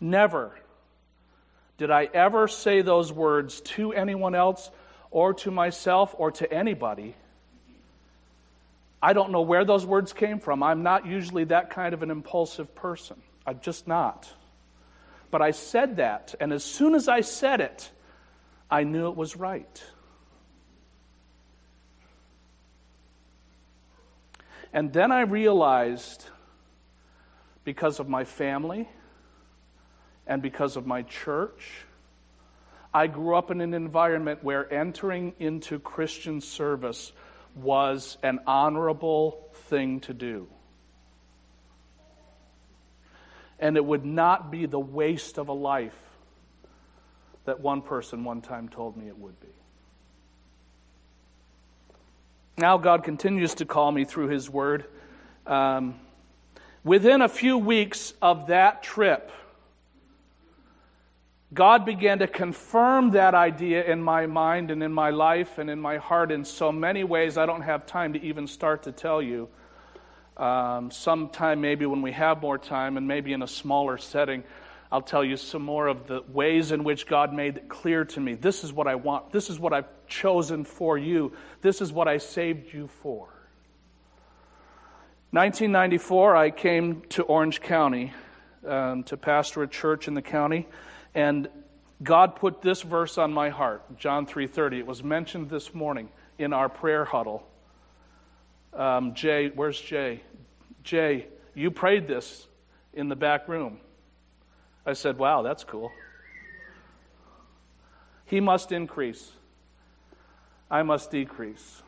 Never 0.00 0.58
did 1.76 1.90
I 1.90 2.08
ever 2.14 2.48
say 2.48 2.80
those 2.80 3.12
words 3.12 3.60
to 3.76 3.92
anyone 3.92 4.34
else 4.34 4.70
or 5.10 5.34
to 5.34 5.50
myself 5.50 6.14
or 6.16 6.30
to 6.30 6.50
anybody. 6.50 7.14
I 9.02 9.12
don't 9.12 9.32
know 9.32 9.42
where 9.42 9.66
those 9.66 9.84
words 9.84 10.14
came 10.14 10.40
from. 10.40 10.62
I'm 10.62 10.82
not 10.82 11.04
usually 11.04 11.44
that 11.44 11.68
kind 11.68 11.92
of 11.92 12.02
an 12.02 12.10
impulsive 12.10 12.74
person. 12.74 13.20
I'm 13.46 13.60
just 13.60 13.86
not. 13.86 14.32
But 15.30 15.42
I 15.42 15.52
said 15.52 15.96
that, 15.96 16.34
and 16.40 16.52
as 16.52 16.64
soon 16.64 16.94
as 16.94 17.08
I 17.08 17.20
said 17.20 17.60
it, 17.60 17.90
I 18.70 18.84
knew 18.84 19.08
it 19.08 19.16
was 19.16 19.36
right. 19.36 19.82
And 24.72 24.92
then 24.92 25.10
I 25.12 25.22
realized, 25.22 26.26
because 27.64 28.00
of 28.00 28.08
my 28.08 28.24
family 28.24 28.88
and 30.26 30.40
because 30.42 30.76
of 30.76 30.86
my 30.86 31.02
church, 31.02 31.84
I 32.92 33.06
grew 33.06 33.36
up 33.36 33.50
in 33.50 33.60
an 33.60 33.74
environment 33.74 34.42
where 34.42 34.72
entering 34.72 35.34
into 35.38 35.78
Christian 35.78 36.40
service 36.40 37.12
was 37.54 38.18
an 38.22 38.40
honorable 38.46 39.48
thing 39.54 40.00
to 40.00 40.14
do. 40.14 40.48
And 43.60 43.76
it 43.76 43.84
would 43.84 44.04
not 44.04 44.50
be 44.50 44.66
the 44.66 44.80
waste 44.80 45.38
of 45.38 45.48
a 45.48 45.52
life 45.52 45.96
that 47.44 47.60
one 47.60 47.82
person 47.82 48.24
one 48.24 48.40
time 48.40 48.68
told 48.68 48.96
me 48.96 49.06
it 49.06 49.18
would 49.18 49.38
be. 49.40 49.48
Now, 52.58 52.76
God 52.76 53.04
continues 53.04 53.54
to 53.54 53.64
call 53.64 53.92
me 53.92 54.04
through 54.04 54.28
His 54.28 54.50
Word. 54.50 54.84
Um, 55.46 55.98
within 56.84 57.22
a 57.22 57.28
few 57.28 57.56
weeks 57.56 58.12
of 58.20 58.48
that 58.48 58.82
trip, 58.82 59.30
God 61.52 61.84
began 61.84 62.20
to 62.20 62.26
confirm 62.26 63.10
that 63.12 63.34
idea 63.34 63.84
in 63.84 64.02
my 64.02 64.26
mind 64.26 64.70
and 64.70 64.82
in 64.82 64.92
my 64.92 65.10
life 65.10 65.58
and 65.58 65.68
in 65.68 65.80
my 65.80 65.96
heart 65.96 66.30
in 66.30 66.44
so 66.44 66.70
many 66.70 67.02
ways 67.02 67.36
I 67.36 67.46
don't 67.46 67.62
have 67.62 67.86
time 67.86 68.12
to 68.12 68.22
even 68.22 68.46
start 68.46 68.84
to 68.84 68.92
tell 68.92 69.20
you. 69.20 69.48
Um, 70.36 70.90
sometime, 70.90 71.60
maybe 71.60 71.86
when 71.86 72.02
we 72.02 72.12
have 72.12 72.40
more 72.40 72.58
time 72.58 72.96
and 72.96 73.06
maybe 73.06 73.32
in 73.32 73.42
a 73.42 73.46
smaller 73.46 73.98
setting, 73.98 74.44
I'll 74.92 75.02
tell 75.02 75.24
you 75.24 75.36
some 75.36 75.62
more 75.62 75.86
of 75.86 76.06
the 76.06 76.22
ways 76.28 76.72
in 76.72 76.82
which 76.82 77.06
God 77.06 77.32
made 77.32 77.58
it 77.58 77.68
clear 77.68 78.04
to 78.06 78.20
me. 78.20 78.34
This 78.34 78.64
is 78.64 78.72
what 78.72 78.88
I 78.88 78.96
want. 78.96 79.32
This 79.32 79.48
is 79.48 79.58
what 79.58 79.72
I've 79.72 79.88
chosen 80.08 80.64
for 80.64 80.98
you. 80.98 81.32
This 81.60 81.80
is 81.80 81.92
what 81.92 82.08
I 82.08 82.18
saved 82.18 82.72
you 82.72 82.88
for. 82.88 83.28
1994, 85.32 86.34
I 86.34 86.50
came 86.50 87.02
to 87.10 87.22
Orange 87.22 87.60
County 87.60 88.12
um, 88.66 89.04
to 89.04 89.16
pastor 89.16 89.62
a 89.62 89.68
church 89.68 90.08
in 90.08 90.14
the 90.14 90.22
county, 90.22 90.66
and 91.14 91.48
God 92.02 92.34
put 92.34 92.62
this 92.62 92.82
verse 92.82 93.16
on 93.16 93.32
my 93.32 93.50
heart, 93.50 93.96
John 93.96 94.26
3:30. 94.26 94.78
It 94.78 94.86
was 94.86 95.04
mentioned 95.04 95.48
this 95.50 95.72
morning 95.72 96.08
in 96.38 96.52
our 96.52 96.68
prayer 96.68 97.04
huddle. 97.04 97.46
Um, 98.72 99.14
Jay, 99.14 99.50
where's 99.54 99.80
Jay? 99.80 100.22
Jay, 100.84 101.26
you 101.54 101.70
prayed 101.70 102.06
this 102.06 102.46
in 102.92 103.08
the 103.08 103.16
back 103.16 103.48
room. 103.48 103.78
I 104.86 104.92
said, 104.92 105.18
Wow, 105.18 105.42
that's 105.42 105.64
cool. 105.64 105.90
He 108.24 108.40
must 108.40 108.70
increase, 108.70 109.32
I 110.70 110.82
must 110.82 111.10
decrease. 111.10 111.82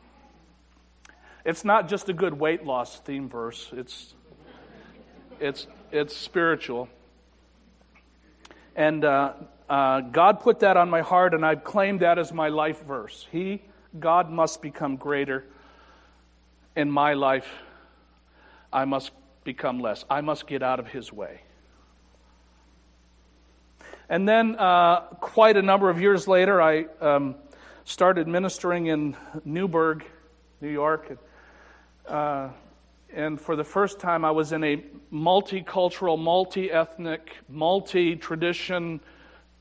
It's 1.44 1.64
not 1.64 1.88
just 1.88 2.08
a 2.08 2.12
good 2.12 2.34
weight 2.34 2.64
loss 2.64 3.00
theme 3.00 3.28
verse, 3.28 3.70
it's, 3.72 4.14
it's, 5.40 5.66
it's 5.90 6.16
spiritual. 6.16 6.88
And 8.74 9.04
uh, 9.04 9.34
uh, 9.68 10.00
God 10.00 10.40
put 10.40 10.60
that 10.60 10.76
on 10.76 10.88
my 10.88 11.02
heart, 11.02 11.34
and 11.34 11.44
I've 11.44 11.62
claimed 11.62 12.00
that 12.00 12.18
as 12.18 12.32
my 12.32 12.48
life 12.48 12.82
verse. 12.84 13.26
He, 13.30 13.62
God, 13.98 14.30
must 14.30 14.62
become 14.62 14.96
greater 14.96 15.44
in 16.76 16.90
my 16.90 17.14
life. 17.14 17.48
I 18.72 18.84
must 18.84 19.10
become 19.44 19.80
less. 19.80 20.04
I 20.08 20.20
must 20.20 20.46
get 20.46 20.62
out 20.62 20.80
of 20.80 20.88
His 20.88 21.12
way. 21.12 21.42
And 24.08 24.28
then, 24.28 24.56
uh, 24.56 25.00
quite 25.20 25.56
a 25.56 25.62
number 25.62 25.88
of 25.88 26.00
years 26.00 26.28
later, 26.28 26.60
I 26.60 26.86
um, 27.00 27.34
started 27.84 28.28
ministering 28.28 28.86
in 28.86 29.16
Newburgh, 29.44 30.04
New 30.60 30.68
York. 30.68 31.08
And, 31.10 31.18
uh, 32.06 32.48
and 33.14 33.40
for 33.40 33.56
the 33.56 33.64
first 33.64 34.00
time, 34.00 34.24
I 34.24 34.30
was 34.30 34.52
in 34.52 34.64
a 34.64 34.82
multicultural, 35.12 36.18
multi 36.18 36.70
ethnic, 36.70 37.36
multi 37.48 38.16
tradition 38.16 39.00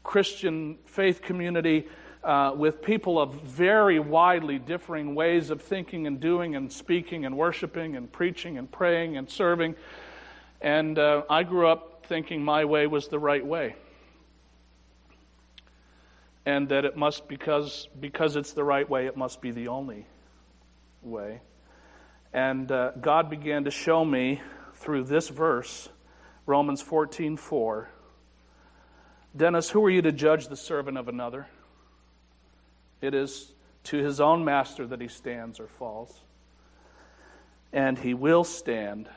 Christian 0.03 0.77
faith 0.85 1.21
community 1.21 1.87
uh, 2.23 2.53
with 2.55 2.81
people 2.81 3.19
of 3.19 3.33
very 3.33 3.99
widely 3.99 4.59
differing 4.59 5.15
ways 5.15 5.49
of 5.49 5.61
thinking 5.61 6.05
and 6.05 6.19
doing 6.19 6.55
and 6.55 6.71
speaking 6.71 7.25
and 7.25 7.35
worshiping 7.35 7.95
and 7.95 8.11
preaching 8.11 8.57
and 8.57 8.71
praying 8.71 9.17
and 9.17 9.29
serving. 9.29 9.75
And 10.61 10.99
uh, 10.99 11.23
I 11.29 11.43
grew 11.43 11.67
up 11.67 12.05
thinking 12.05 12.43
my 12.43 12.65
way 12.65 12.87
was 12.87 13.07
the 13.07 13.19
right 13.19 13.45
way. 13.45 13.75
And 16.45 16.69
that 16.69 16.85
it 16.85 16.97
must 16.97 17.27
because 17.27 17.87
because 17.99 18.35
it's 18.35 18.53
the 18.53 18.63
right 18.63 18.89
way 18.89 19.05
it 19.05 19.15
must 19.15 19.41
be 19.41 19.51
the 19.51 19.67
only 19.67 20.05
way. 21.01 21.41
And 22.33 22.71
uh, 22.71 22.91
god 22.99 23.29
began 23.29 23.65
to 23.65 23.71
show 23.71 24.03
me 24.03 24.41
through 24.75 25.03
this 25.03 25.29
verse 25.29 25.89
romans 26.47 26.81
14 26.81 27.37
4 27.37 27.89
dennis 29.37 29.69
who 29.69 29.85
are 29.85 29.89
you 29.91 30.01
to 30.01 30.11
judge 30.11 30.47
the 30.47 30.55
servant 30.55 30.97
of 30.97 31.07
another 31.07 31.45
it 33.01 33.13
is 33.13 33.53
to 33.85 33.97
his 33.97 34.21
own 34.21 34.45
master 34.45 34.85
that 34.87 35.01
he 35.01 35.07
stands 35.07 35.59
or 35.59 35.67
falls 35.67 36.21
and 37.73 37.97
he 37.97 38.13
will 38.13 38.43
stand, 38.43 39.07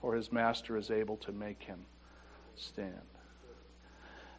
for 0.00 0.14
his 0.14 0.32
master 0.32 0.76
is 0.76 0.90
able 0.90 1.16
to 1.18 1.32
make 1.32 1.62
him 1.62 1.80
stand. 2.56 3.00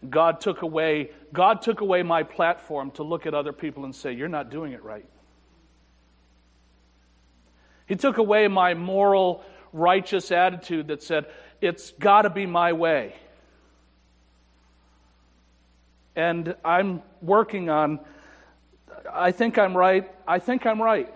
God 0.10 0.42
took 0.42 0.62
away 0.62 1.10
God 1.34 1.62
took 1.62 1.82
away 1.82 2.04
my 2.04 2.24
platform 2.24 2.92
to 2.92 3.04
look 3.04 3.26
at 3.26 3.34
other 3.34 3.54
people 3.54 3.84
and 3.84 3.96
say 3.96 4.12
you're 4.12 4.28
not 4.28 4.52
doing 4.52 4.74
it 4.74 4.84
right. 4.84 5.10
He 7.88 7.96
took 7.96 8.18
away 8.18 8.48
my 8.48 8.74
moral 8.74 9.44
righteous 9.74 10.32
attitude 10.32 10.90
that 10.90 11.02
said 11.02 11.26
it's 11.62 11.92
got 11.92 12.24
to 12.24 12.30
be 12.30 12.46
my 12.46 12.74
way. 12.74 13.16
And 16.16 16.56
I'm 16.64 17.02
working 17.22 17.70
on 17.70 18.00
I 19.12 19.32
think 19.32 19.58
I'm 19.58 19.76
right. 19.76 20.10
I 20.28 20.40
think 20.40 20.66
I'm 20.66 20.82
right. 20.82 21.14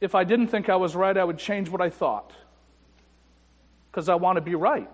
If 0.00 0.14
I 0.14 0.24
didn't 0.24 0.48
think 0.48 0.68
I 0.68 0.76
was 0.76 0.94
right, 0.94 1.16
I 1.16 1.24
would 1.24 1.38
change 1.38 1.68
what 1.68 1.80
I 1.80 1.90
thought. 1.90 2.32
Because 3.90 4.08
I 4.08 4.14
want 4.14 4.36
to 4.36 4.42
be 4.42 4.54
right. 4.54 4.90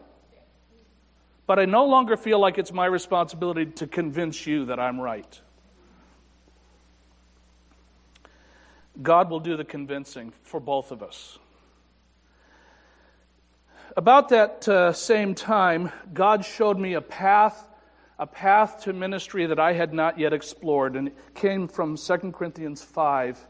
But 1.47 1.59
I 1.59 1.65
no 1.65 1.87
longer 1.87 2.17
feel 2.17 2.39
like 2.39 2.59
it's 2.59 2.73
my 2.73 2.87
responsibility 2.87 3.67
to 3.67 3.87
convince 3.87 4.47
you 4.47 4.67
that 4.67 4.79
I'm 4.79 5.01
right. 5.01 5.41
God 9.01 9.31
will 9.31 9.41
do 9.41 9.57
the 9.57 9.65
convincing 9.65 10.33
for 10.43 10.61
both 10.61 10.93
of 10.93 11.03
us. 11.03 11.39
About 13.97 14.29
that 14.31 14.69
uh, 14.69 14.93
same 14.93 15.35
time, 15.35 15.91
God 16.15 16.45
showed 16.45 16.79
me 16.79 16.95
a 16.95 17.01
path, 17.01 17.67
a 18.23 18.27
path 18.27 18.85
to 18.85 18.93
ministry 18.93 19.47
that 19.47 19.59
I 19.59 19.73
had 19.73 19.93
not 19.93 20.17
yet 20.17 20.33
explored, 20.33 20.95
and 20.95 21.09
it 21.09 21.17
came 21.35 21.67
from 21.67 21.97
2 21.97 22.17
Corinthians 22.31 22.81
5, 22.81 23.45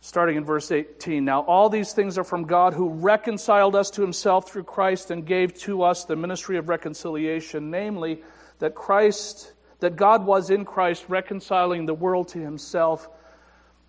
starting 0.00 0.36
in 0.36 0.44
verse 0.44 0.72
18. 0.72 1.24
Now, 1.24 1.42
all 1.42 1.68
these 1.68 1.92
things 1.92 2.18
are 2.18 2.24
from 2.24 2.42
God 2.42 2.74
who 2.74 2.88
reconciled 2.88 3.76
us 3.76 3.88
to 3.90 4.02
himself 4.02 4.50
through 4.50 4.64
Christ 4.64 5.12
and 5.12 5.24
gave 5.24 5.54
to 5.60 5.84
us 5.84 6.04
the 6.04 6.16
ministry 6.16 6.56
of 6.56 6.68
reconciliation, 6.68 7.70
namely, 7.70 8.24
that 8.58 8.74
Christ, 8.74 9.52
that 9.78 9.94
God 9.94 10.26
was 10.26 10.50
in 10.50 10.64
Christ 10.64 11.04
reconciling 11.06 11.86
the 11.86 11.94
world 11.94 12.26
to 12.30 12.40
himself 12.40 13.08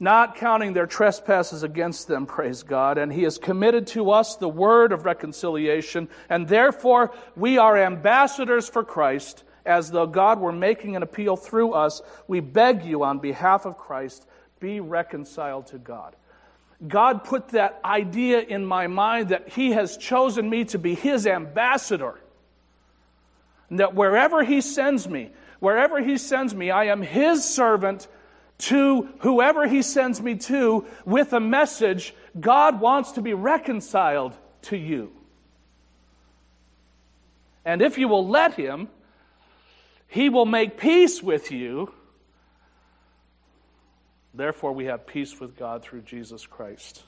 not 0.02 0.36
counting 0.36 0.74
their 0.74 0.88
trespasses 0.88 1.62
against 1.62 2.08
them, 2.08 2.26
praise 2.26 2.64
God. 2.64 2.98
And 2.98 3.14
He 3.14 3.22
has 3.22 3.38
committed 3.38 3.86
to 3.88 4.10
us 4.10 4.36
the 4.36 4.50
word 4.50 4.92
of 4.92 5.06
reconciliation, 5.06 6.10
and 6.28 6.48
therefore 6.48 7.14
we 7.36 7.60
are 7.60 7.78
ambassadors 7.78 8.68
for 8.68 8.84
Christ, 8.84 9.44
as 9.64 9.92
though 9.92 10.08
God 10.08 10.40
were 10.40 10.52
making 10.52 10.96
an 10.96 11.04
appeal 11.04 11.38
through 11.38 11.74
us. 11.74 12.02
We 12.28 12.40
beg 12.40 12.84
you 12.84 13.04
on 13.04 13.20
behalf 13.20 13.68
of 13.68 13.78
Christ, 13.78 14.26
be 14.60 14.80
reconciled 14.80 15.68
to 15.68 15.78
God. 15.78 16.16
God 16.88 17.24
put 17.24 17.50
that 17.50 17.80
idea 17.86 18.40
in 18.40 18.66
my 18.66 18.88
mind 18.88 19.30
that 19.30 19.50
He 19.50 19.74
has 19.74 19.98
chosen 19.98 20.50
me 20.50 20.66
to 20.66 20.80
be 20.80 20.96
His 20.96 21.28
ambassador. 21.28 22.20
And 23.70 23.80
that 23.80 23.94
wherever 23.94 24.44
He 24.44 24.62
sends 24.62 25.08
me, 25.08 25.30
wherever 25.60 26.02
He 26.02 26.18
sends 26.18 26.56
me, 26.56 26.72
I 26.72 26.86
am 26.86 27.04
His 27.04 27.46
servant 27.46 28.08
to 28.62 29.10
whoever 29.20 29.68
he 29.68 29.82
sends 29.82 30.22
me 30.22 30.36
to 30.36 30.86
with 31.06 31.34
a 31.34 31.40
message 31.40 32.14
God 32.40 32.80
wants 32.80 33.14
to 33.14 33.22
be 33.22 33.34
reconciled 33.34 34.34
to 34.64 34.78
you. 34.78 35.12
And 37.66 37.82
if 37.82 37.98
you 37.98 38.08
will 38.08 38.28
let 38.28 38.54
him, 38.54 38.88
he 40.08 40.30
will 40.30 40.46
make 40.46 40.78
peace 40.78 41.22
with 41.24 41.52
you. 41.52 41.94
Therefore, 44.34 44.74
we 44.74 44.86
have 44.86 45.06
peace 45.06 45.40
with 45.40 45.58
God 45.58 45.84
through 45.84 46.02
Jesus 46.02 46.46
Christ. 46.46 47.04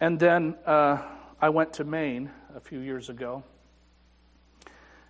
And 0.00 0.18
then 0.18 0.56
uh, 0.66 1.02
I 1.40 1.48
went 1.48 1.74
to 1.74 1.84
Maine 1.84 2.30
a 2.54 2.60
few 2.60 2.80
years 2.80 3.08
ago 3.08 3.44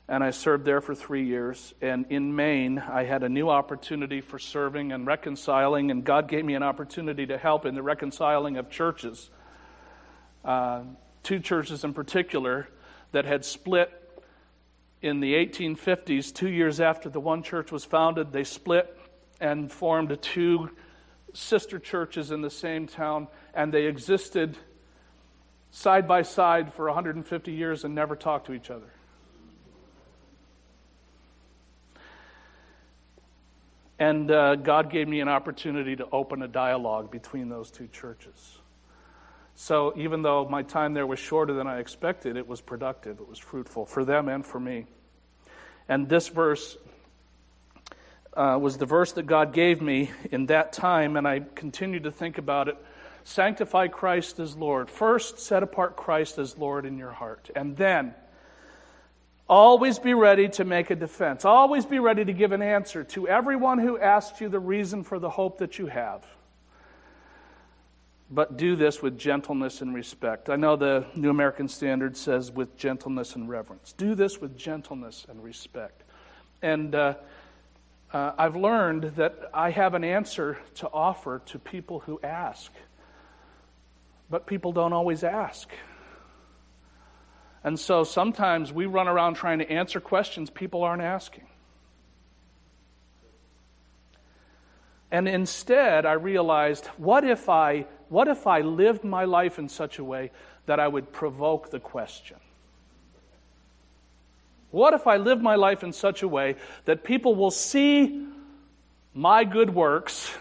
and 0.09 0.23
I 0.23 0.31
served 0.31 0.65
there 0.65 0.81
for 0.81 0.95
three 0.95 1.24
years. 1.24 1.74
And 1.81 2.07
in 2.11 2.35
Maine, 2.35 2.79
I 2.79 3.05
had 3.05 3.23
a 3.23 3.29
new 3.29 3.49
opportunity 3.49 4.20
for 4.20 4.39
serving 4.39 4.93
and 4.93 5.07
reconciling, 5.07 5.91
and 5.91 6.05
God 6.05 6.29
gave 6.29 6.45
me 6.45 6.55
an 6.55 6.62
opportunity 6.62 7.27
to 7.27 7.39
help 7.39 7.65
in 7.66 7.74
the 7.74 7.83
reconciling 7.83 8.57
of 8.57 8.69
churches. 8.69 9.31
Uh, 10.45 10.83
two 11.23 11.39
churches 11.39 11.85
in 11.85 11.95
particular 11.95 12.69
that 13.12 13.24
had 13.24 13.45
split 13.45 13.91
in 15.01 15.20
the 15.20 15.35
1850s, 15.35 16.33
two 16.33 16.49
years 16.49 16.81
after 16.81 17.09
the 17.09 17.20
one 17.20 17.43
church 17.43 17.73
was 17.73 17.85
founded, 17.85 18.33
they 18.33 18.45
split 18.45 18.97
and 19.41 19.70
formed 19.70 20.16
two 20.23 20.70
sister 21.33 21.79
churches 21.79 22.31
in 22.31 22.43
the 22.43 22.51
same 22.51 22.87
town, 22.87 23.27
and 23.55 23.73
they 23.73 23.87
existed 23.87 24.57
side 25.70 26.07
by 26.07 26.23
side 26.23 26.73
for 26.74 26.87
150 26.87 27.53
years 27.53 27.85
and 27.85 27.95
never 27.95 28.15
talked 28.15 28.47
to 28.47 28.53
each 28.53 28.70
other. 28.70 28.93
And 34.03 34.33
uh, 34.33 34.57
God 34.57 34.91
gave 34.91 35.07
me 35.07 35.20
an 35.20 35.29
opportunity 35.29 35.95
to 35.95 36.09
open 36.11 36.43
a 36.43 36.49
dialogue 36.49 37.12
between 37.12 37.49
those 37.49 37.70
two 37.70 37.87
churches. 37.87 38.59
So 39.55 39.95
even 39.97 40.23
though 40.23 40.45
my 40.45 40.65
time 40.65 40.93
there 40.93 41.07
was 41.07 41.20
shorter 41.20 41.55
than 41.55 41.69
I 41.69 41.79
expected, 41.79 42.37
it 42.37 42.49
was 42.49 42.61
productive, 42.61 43.20
it 43.20 43.29
was 43.29 43.39
fruitful 43.39 43.87
for 43.87 44.05
them 44.05 44.29
and 44.29 44.45
for 44.45 44.59
me. 44.59 44.87
And 45.89 46.09
this 46.09 46.27
verse 46.27 46.77
uh, 48.37 48.59
was 48.61 48.77
the 48.77 48.87
verse 48.87 49.12
that 49.12 49.27
God 49.29 49.53
gave 49.53 49.81
me 49.81 50.11
in 50.33 50.47
that 50.47 50.73
time, 50.73 51.16
and 51.16 51.29
I 51.29 51.43
continued 51.55 52.03
to 52.03 52.11
think 52.11 52.39
about 52.39 52.66
it. 52.66 52.77
Sanctify 53.23 53.87
Christ 53.87 54.41
as 54.41 54.57
Lord. 54.57 54.91
First, 54.91 55.39
set 55.39 55.62
apart 55.62 55.95
Christ 55.95 56.39
as 56.39 56.59
Lord 56.59 56.87
in 56.87 56.99
your 56.99 57.12
heart. 57.12 57.51
And 57.55 57.77
then, 57.77 58.16
Always 59.48 59.98
be 59.98 60.14
ready 60.14 60.48
to 60.51 60.64
make 60.64 60.90
a 60.90 60.97
defense. 60.97 61.44
Always 61.44 61.85
be 61.85 61.98
ready 61.98 62.24
to 62.24 62.32
give 62.32 62.52
an 62.52 62.62
answer 62.62 63.05
to 63.05 63.28
everyone 63.28 63.78
who 63.78 63.98
asks 63.98 64.40
you 64.40 64.48
the 64.48 64.60
reason 64.60 65.02
for 65.02 65.19
the 65.19 65.31
hope 65.31 65.59
that 65.59 65.78
you 65.78 65.86
have. 65.86 66.24
But 68.31 68.56
do 68.56 68.77
this 68.77 69.02
with 69.02 69.19
gentleness 69.19 69.82
and 69.82 69.94
respect. 69.94 70.48
I 70.48 70.56
know 70.56 70.77
the 70.77 71.05
New 71.14 71.28
American 71.28 71.69
Standard 71.69 72.16
says 72.16 72.51
with 72.51 72.78
gentleness 72.78 73.36
and 73.36 73.47
reverence. 73.47 73.93
Do 73.93 74.14
this 74.14 74.40
with 74.40 74.56
gentleness 74.56 75.27
and 75.28 75.44
respect. 75.44 76.02
And 76.62 76.94
uh, 76.94 77.14
uh, 78.12 78.32
I've 78.39 78.56
learned 78.56 79.16
that 79.16 79.51
I 79.52 79.70
have 79.70 79.93
an 79.93 80.05
answer 80.05 80.59
to 80.77 80.89
offer 80.90 81.43
to 81.47 81.59
people 81.59 82.01
who 82.01 82.20
ask. 82.23 82.73
But 84.31 84.47
people 84.47 84.73
don't 84.73 84.94
always 84.94 85.24
ask. 85.24 85.69
And 87.65 87.79
so 87.79 88.05
sometimes 88.05 88.73
we 88.73 88.87
run 88.87 89.09
around 89.09 89.35
trying 89.35 89.61
to 89.61 89.71
answer 89.71 90.01
questions 90.01 90.51
people 90.51 90.83
aren't 90.83 91.03
asking. 91.03 91.47
And 95.13 95.29
instead, 95.29 96.07
I 96.07 96.15
realized 96.15 96.87
what 96.97 97.23
if 97.23 97.49
I, 97.49 97.87
what 98.09 98.29
if 98.29 98.47
I 98.47 98.61
lived 98.61 99.05
my 99.05 99.25
life 99.25 99.59
in 99.59 99.69
such 99.69 99.99
a 99.99 100.05
way 100.05 100.31
that 100.67 100.81
I 100.81 100.89
would 100.89 101.13
provoke 101.13 101.71
the 101.71 101.79
question? 101.79 102.39
What 104.71 104.95
if 104.95 105.07
I 105.07 105.19
live 105.19 105.41
my 105.41 105.55
life 105.55 105.85
in 105.85 105.93
such 105.93 106.23
a 106.23 106.29
way 106.29 106.57
that 106.87 107.05
people 107.05 107.35
will 107.35 107.51
see 107.51 108.27
my 109.13 109.45
good 109.45 109.75
works? 109.75 110.35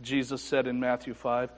Jesus 0.00 0.42
said 0.42 0.66
in 0.66 0.80
Matthew 0.80 1.12
5 1.12 1.50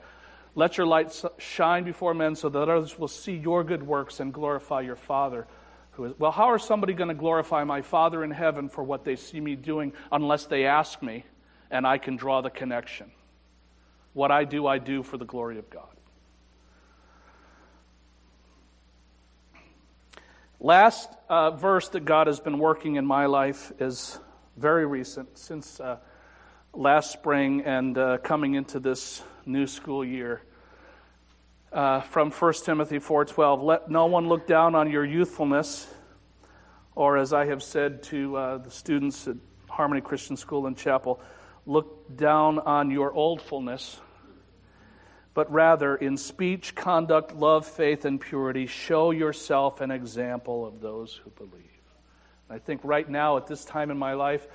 let 0.55 0.77
your 0.77 0.87
light 0.87 1.13
shine 1.37 1.83
before 1.83 2.13
men 2.13 2.35
so 2.35 2.47
that 2.47 2.69
others 2.69 2.97
will 2.97 3.09
see 3.09 3.35
your 3.35 3.63
good 3.63 3.83
works 3.83 4.21
and 4.21 4.33
glorify 4.33 4.81
your 4.81 4.95
Father. 4.95 5.47
Who 5.91 6.05
is, 6.05 6.13
well, 6.17 6.31
how 6.31 6.45
are 6.45 6.59
somebody 6.59 6.93
going 6.93 7.09
to 7.09 7.13
glorify 7.13 7.65
my 7.65 7.81
Father 7.81 8.23
in 8.23 8.31
heaven 8.31 8.69
for 8.69 8.83
what 8.83 9.03
they 9.03 9.17
see 9.17 9.39
me 9.39 9.55
doing 9.55 9.93
unless 10.11 10.45
they 10.45 10.65
ask 10.65 11.01
me 11.01 11.25
and 11.69 11.85
I 11.85 11.97
can 11.97 12.15
draw 12.15 12.41
the 12.41 12.49
connection? 12.49 13.11
What 14.13 14.31
I 14.31 14.45
do, 14.45 14.65
I 14.65 14.77
do 14.77 15.03
for 15.03 15.17
the 15.17 15.25
glory 15.25 15.59
of 15.59 15.69
God. 15.69 15.89
Last 20.61 21.09
uh, 21.27 21.51
verse 21.51 21.89
that 21.89 22.05
God 22.05 22.27
has 22.27 22.39
been 22.39 22.59
working 22.59 22.95
in 22.95 23.05
my 23.05 23.25
life 23.25 23.73
is 23.77 24.17
very 24.55 24.85
recent, 24.85 25.37
since 25.37 25.81
uh, 25.81 25.97
last 26.77 27.11
spring 27.11 27.61
and 27.61 27.97
uh, 27.97 28.17
coming 28.17 28.55
into 28.55 28.79
this 28.79 29.23
new 29.45 29.65
school 29.65 30.03
year. 30.03 30.41
Uh, 31.71 32.01
from 32.01 32.31
1 32.31 32.53
Timothy 32.65 32.99
4:12, 32.99 33.63
let 33.63 33.89
no 33.89 34.05
one 34.05 34.27
look 34.27 34.45
down 34.47 34.75
on 34.75 34.91
your 34.91 35.05
youthfulness, 35.05 35.87
or 36.93 37.17
as 37.17 37.33
I 37.33 37.45
have 37.45 37.63
said 37.63 38.03
to 38.03 38.35
uh, 38.35 38.57
the 38.57 38.71
students 38.71 39.27
at 39.27 39.37
Harmony 39.69 40.01
Christian 40.01 40.37
School 40.37 40.67
and 40.67 40.77
Chapel, 40.77 41.21
look 41.65 42.15
down 42.15 42.59
on 42.59 42.91
your 42.91 43.11
oldfulness, 43.11 43.99
but 45.33 45.51
rather 45.51 45.95
in 45.95 46.17
speech, 46.17 46.75
conduct, 46.75 47.35
love, 47.35 47.65
faith, 47.65 48.05
and 48.05 48.19
purity, 48.19 48.67
show 48.67 49.11
yourself 49.11 49.81
an 49.81 49.91
example 49.91 50.65
of 50.65 50.81
those 50.81 51.19
who 51.23 51.29
believe. 51.31 51.63
I 52.49 52.59
think 52.59 52.81
right 52.83 53.09
now, 53.09 53.37
at 53.37 53.47
this 53.47 53.65
time 53.65 53.91
in 53.91 53.97
my 53.97 54.13
life, 54.13 54.47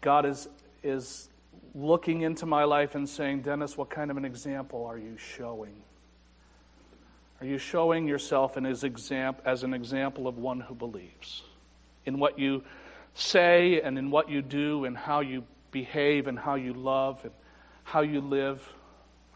God 0.00 0.24
is, 0.26 0.48
is 0.82 1.28
looking 1.76 2.22
into 2.22 2.46
my 2.46 2.64
life 2.64 2.94
and 2.94 3.06
saying, 3.06 3.42
Dennis, 3.42 3.76
what 3.76 3.90
kind 3.90 4.10
of 4.10 4.16
an 4.16 4.24
example 4.24 4.86
are 4.86 4.96
you 4.96 5.18
showing? 5.18 5.82
Are 7.40 7.46
you 7.46 7.58
showing 7.58 8.08
yourself 8.08 8.56
as 8.56 9.62
an 9.62 9.74
example 9.74 10.26
of 10.26 10.38
one 10.38 10.60
who 10.60 10.74
believes? 10.74 11.42
In 12.06 12.18
what 12.18 12.38
you 12.38 12.64
say 13.14 13.82
and 13.82 13.98
in 13.98 14.10
what 14.10 14.30
you 14.30 14.40
do 14.40 14.86
and 14.86 14.96
how 14.96 15.20
you 15.20 15.44
behave 15.70 16.28
and 16.28 16.38
how 16.38 16.54
you 16.54 16.72
love 16.72 17.20
and 17.24 17.32
how 17.84 18.00
you 18.00 18.22
live, 18.22 18.66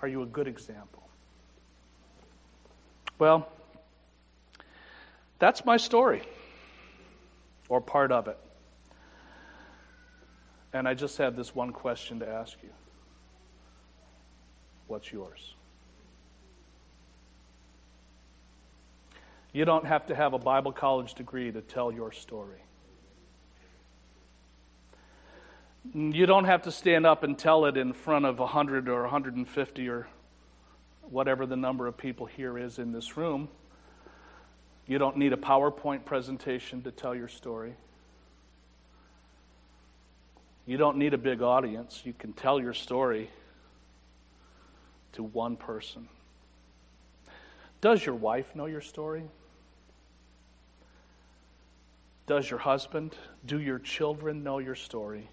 are 0.00 0.08
you 0.08 0.22
a 0.22 0.26
good 0.26 0.48
example? 0.48 1.02
Well, 3.18 3.46
that's 5.38 5.66
my 5.66 5.76
story, 5.76 6.22
or 7.68 7.82
part 7.82 8.12
of 8.12 8.28
it. 8.28 8.38
And 10.72 10.86
I 10.86 10.94
just 10.94 11.18
have 11.18 11.36
this 11.36 11.54
one 11.54 11.72
question 11.72 12.20
to 12.20 12.28
ask 12.28 12.56
you 12.62 12.70
What's 14.86 15.12
yours? 15.12 15.54
You 19.52 19.64
don't 19.64 19.86
have 19.86 20.06
to 20.06 20.14
have 20.14 20.32
a 20.32 20.38
Bible 20.38 20.72
college 20.72 21.14
degree 21.14 21.50
to 21.50 21.60
tell 21.60 21.90
your 21.90 22.12
story. 22.12 22.60
You 25.94 26.26
don't 26.26 26.44
have 26.44 26.62
to 26.62 26.70
stand 26.70 27.06
up 27.06 27.22
and 27.22 27.38
tell 27.38 27.64
it 27.64 27.76
in 27.76 27.92
front 27.92 28.26
of 28.26 28.38
100 28.38 28.88
or 28.88 29.02
150 29.02 29.88
or 29.88 30.06
whatever 31.02 31.46
the 31.46 31.56
number 31.56 31.86
of 31.86 31.96
people 31.96 32.26
here 32.26 32.58
is 32.58 32.78
in 32.78 32.92
this 32.92 33.16
room. 33.16 33.48
You 34.86 34.98
don't 34.98 35.16
need 35.16 35.32
a 35.32 35.36
PowerPoint 35.36 36.04
presentation 36.04 36.82
to 36.82 36.90
tell 36.90 37.14
your 37.14 37.28
story. 37.28 37.74
You 40.70 40.76
don't 40.76 40.98
need 40.98 41.14
a 41.14 41.18
big 41.18 41.42
audience. 41.42 42.02
You 42.04 42.12
can 42.12 42.32
tell 42.32 42.60
your 42.60 42.74
story 42.74 43.28
to 45.14 45.24
one 45.24 45.56
person. 45.56 46.06
Does 47.80 48.06
your 48.06 48.14
wife 48.14 48.54
know 48.54 48.66
your 48.66 48.80
story? 48.80 49.24
Does 52.28 52.48
your 52.48 52.60
husband? 52.60 53.16
Do 53.44 53.58
your 53.58 53.80
children 53.80 54.44
know 54.44 54.58
your 54.58 54.76
story? 54.76 55.28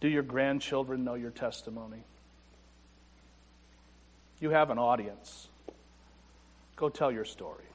Do 0.00 0.08
your 0.08 0.24
grandchildren 0.24 1.04
know 1.04 1.14
your 1.14 1.30
testimony? 1.30 2.02
You 4.40 4.50
have 4.50 4.70
an 4.70 4.78
audience. 4.78 5.46
Go 6.74 6.88
tell 6.88 7.12
your 7.12 7.24
story. 7.24 7.66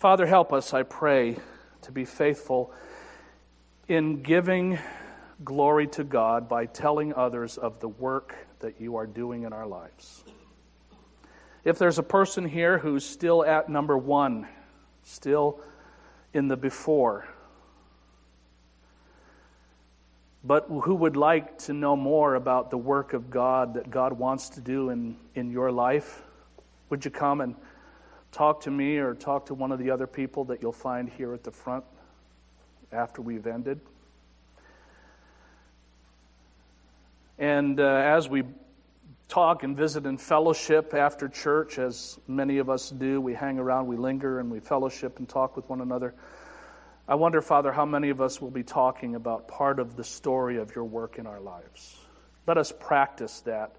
Father, 0.00 0.26
help 0.26 0.52
us, 0.52 0.74
I 0.74 0.82
pray, 0.82 1.36
to 1.82 1.92
be 1.92 2.04
faithful 2.04 2.72
in 3.88 4.22
giving 4.22 4.78
glory 5.44 5.86
to 5.88 6.04
God 6.04 6.48
by 6.48 6.66
telling 6.66 7.14
others 7.14 7.58
of 7.58 7.80
the 7.80 7.88
work 7.88 8.36
that 8.60 8.80
you 8.80 8.96
are 8.96 9.06
doing 9.06 9.44
in 9.44 9.52
our 9.52 9.66
lives. 9.66 10.22
If 11.64 11.78
there's 11.78 11.98
a 11.98 12.02
person 12.02 12.46
here 12.46 12.78
who's 12.78 13.04
still 13.04 13.44
at 13.44 13.68
number 13.68 13.96
one, 13.96 14.46
still 15.02 15.60
in 16.32 16.48
the 16.48 16.56
before, 16.56 17.26
but 20.42 20.66
who 20.68 20.94
would 20.94 21.16
like 21.16 21.58
to 21.58 21.72
know 21.72 21.96
more 21.96 22.34
about 22.34 22.70
the 22.70 22.78
work 22.78 23.12
of 23.12 23.30
God 23.30 23.74
that 23.74 23.90
God 23.90 24.14
wants 24.14 24.50
to 24.50 24.60
do 24.60 24.88
in, 24.88 25.16
in 25.34 25.50
your 25.50 25.70
life, 25.70 26.22
would 26.88 27.04
you 27.04 27.10
come 27.10 27.40
and 27.40 27.54
talk 28.32 28.62
to 28.62 28.70
me 28.70 28.98
or 28.98 29.14
talk 29.14 29.46
to 29.46 29.54
one 29.54 29.72
of 29.72 29.78
the 29.78 29.90
other 29.90 30.06
people 30.06 30.44
that 30.44 30.62
you'll 30.62 30.72
find 30.72 31.08
here 31.08 31.34
at 31.34 31.44
the 31.44 31.50
front 31.50 31.84
after 32.92 33.22
we've 33.22 33.46
ended? 33.46 33.80
And 37.38 37.80
uh, 37.80 37.84
as 37.84 38.28
we 38.28 38.44
talk 39.28 39.62
and 39.62 39.76
visit 39.76 40.04
and 40.06 40.20
fellowship 40.20 40.92
after 40.92 41.28
church, 41.28 41.78
as 41.78 42.18
many 42.28 42.58
of 42.58 42.68
us 42.68 42.90
do, 42.90 43.20
we 43.20 43.32
hang 43.32 43.58
around, 43.58 43.86
we 43.86 43.96
linger, 43.96 44.40
and 44.40 44.50
we 44.50 44.60
fellowship 44.60 45.18
and 45.18 45.28
talk 45.28 45.56
with 45.56 45.68
one 45.68 45.80
another. 45.80 46.14
I 47.08 47.14
wonder, 47.14 47.40
Father, 47.40 47.72
how 47.72 47.86
many 47.86 48.10
of 48.10 48.20
us 48.20 48.40
will 48.40 48.50
be 48.50 48.62
talking 48.62 49.14
about 49.14 49.48
part 49.48 49.78
of 49.78 49.96
the 49.96 50.04
story 50.04 50.58
of 50.58 50.74
your 50.74 50.84
work 50.84 51.18
in 51.18 51.26
our 51.26 51.40
lives. 51.40 51.96
Let 52.46 52.58
us 52.58 52.72
practice 52.78 53.40
that 53.40 53.76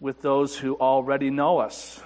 with 0.00 0.20
those 0.22 0.56
who 0.56 0.74
already 0.76 1.30
know 1.30 1.58
us, 1.58 2.00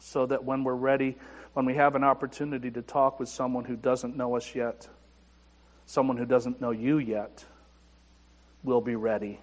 so 0.00 0.26
that 0.26 0.44
when 0.44 0.64
we're 0.64 0.74
ready, 0.74 1.16
when 1.52 1.66
we 1.66 1.74
have 1.74 1.94
an 1.94 2.02
opportunity 2.02 2.70
to 2.70 2.82
talk 2.82 3.20
with 3.20 3.28
someone 3.28 3.64
who 3.64 3.76
doesn't 3.76 4.16
know 4.16 4.36
us 4.36 4.54
yet, 4.54 4.88
someone 5.86 6.16
who 6.16 6.26
doesn't 6.26 6.60
know 6.60 6.70
you 6.70 6.98
yet, 6.98 7.44
we'll 8.62 8.80
be 8.80 8.96
ready 8.96 9.40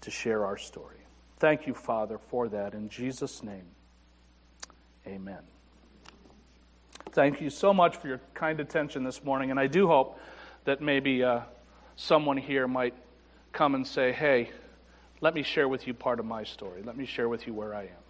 to 0.00 0.10
share 0.10 0.44
our 0.44 0.56
story. 0.56 0.96
Thank 1.38 1.66
you, 1.66 1.74
Father, 1.74 2.18
for 2.18 2.48
that. 2.48 2.74
In 2.74 2.88
Jesus' 2.88 3.42
name, 3.42 3.64
amen. 5.06 5.40
Thank 7.12 7.40
you 7.40 7.50
so 7.50 7.74
much 7.74 7.96
for 7.96 8.08
your 8.08 8.20
kind 8.34 8.60
attention 8.60 9.02
this 9.02 9.24
morning, 9.24 9.50
and 9.50 9.58
I 9.58 9.66
do 9.66 9.88
hope 9.88 10.18
that 10.64 10.80
maybe 10.80 11.24
uh, 11.24 11.40
someone 11.96 12.36
here 12.36 12.68
might 12.68 12.94
come 13.52 13.74
and 13.74 13.86
say, 13.86 14.12
Hey, 14.12 14.50
let 15.20 15.34
me 15.34 15.42
share 15.42 15.68
with 15.68 15.86
you 15.86 15.94
part 15.94 16.20
of 16.20 16.26
my 16.26 16.44
story. 16.44 16.82
Let 16.82 16.96
me 16.96 17.06
share 17.06 17.28
with 17.28 17.46
you 17.46 17.54
where 17.54 17.74
I 17.74 17.82
am. 17.82 18.09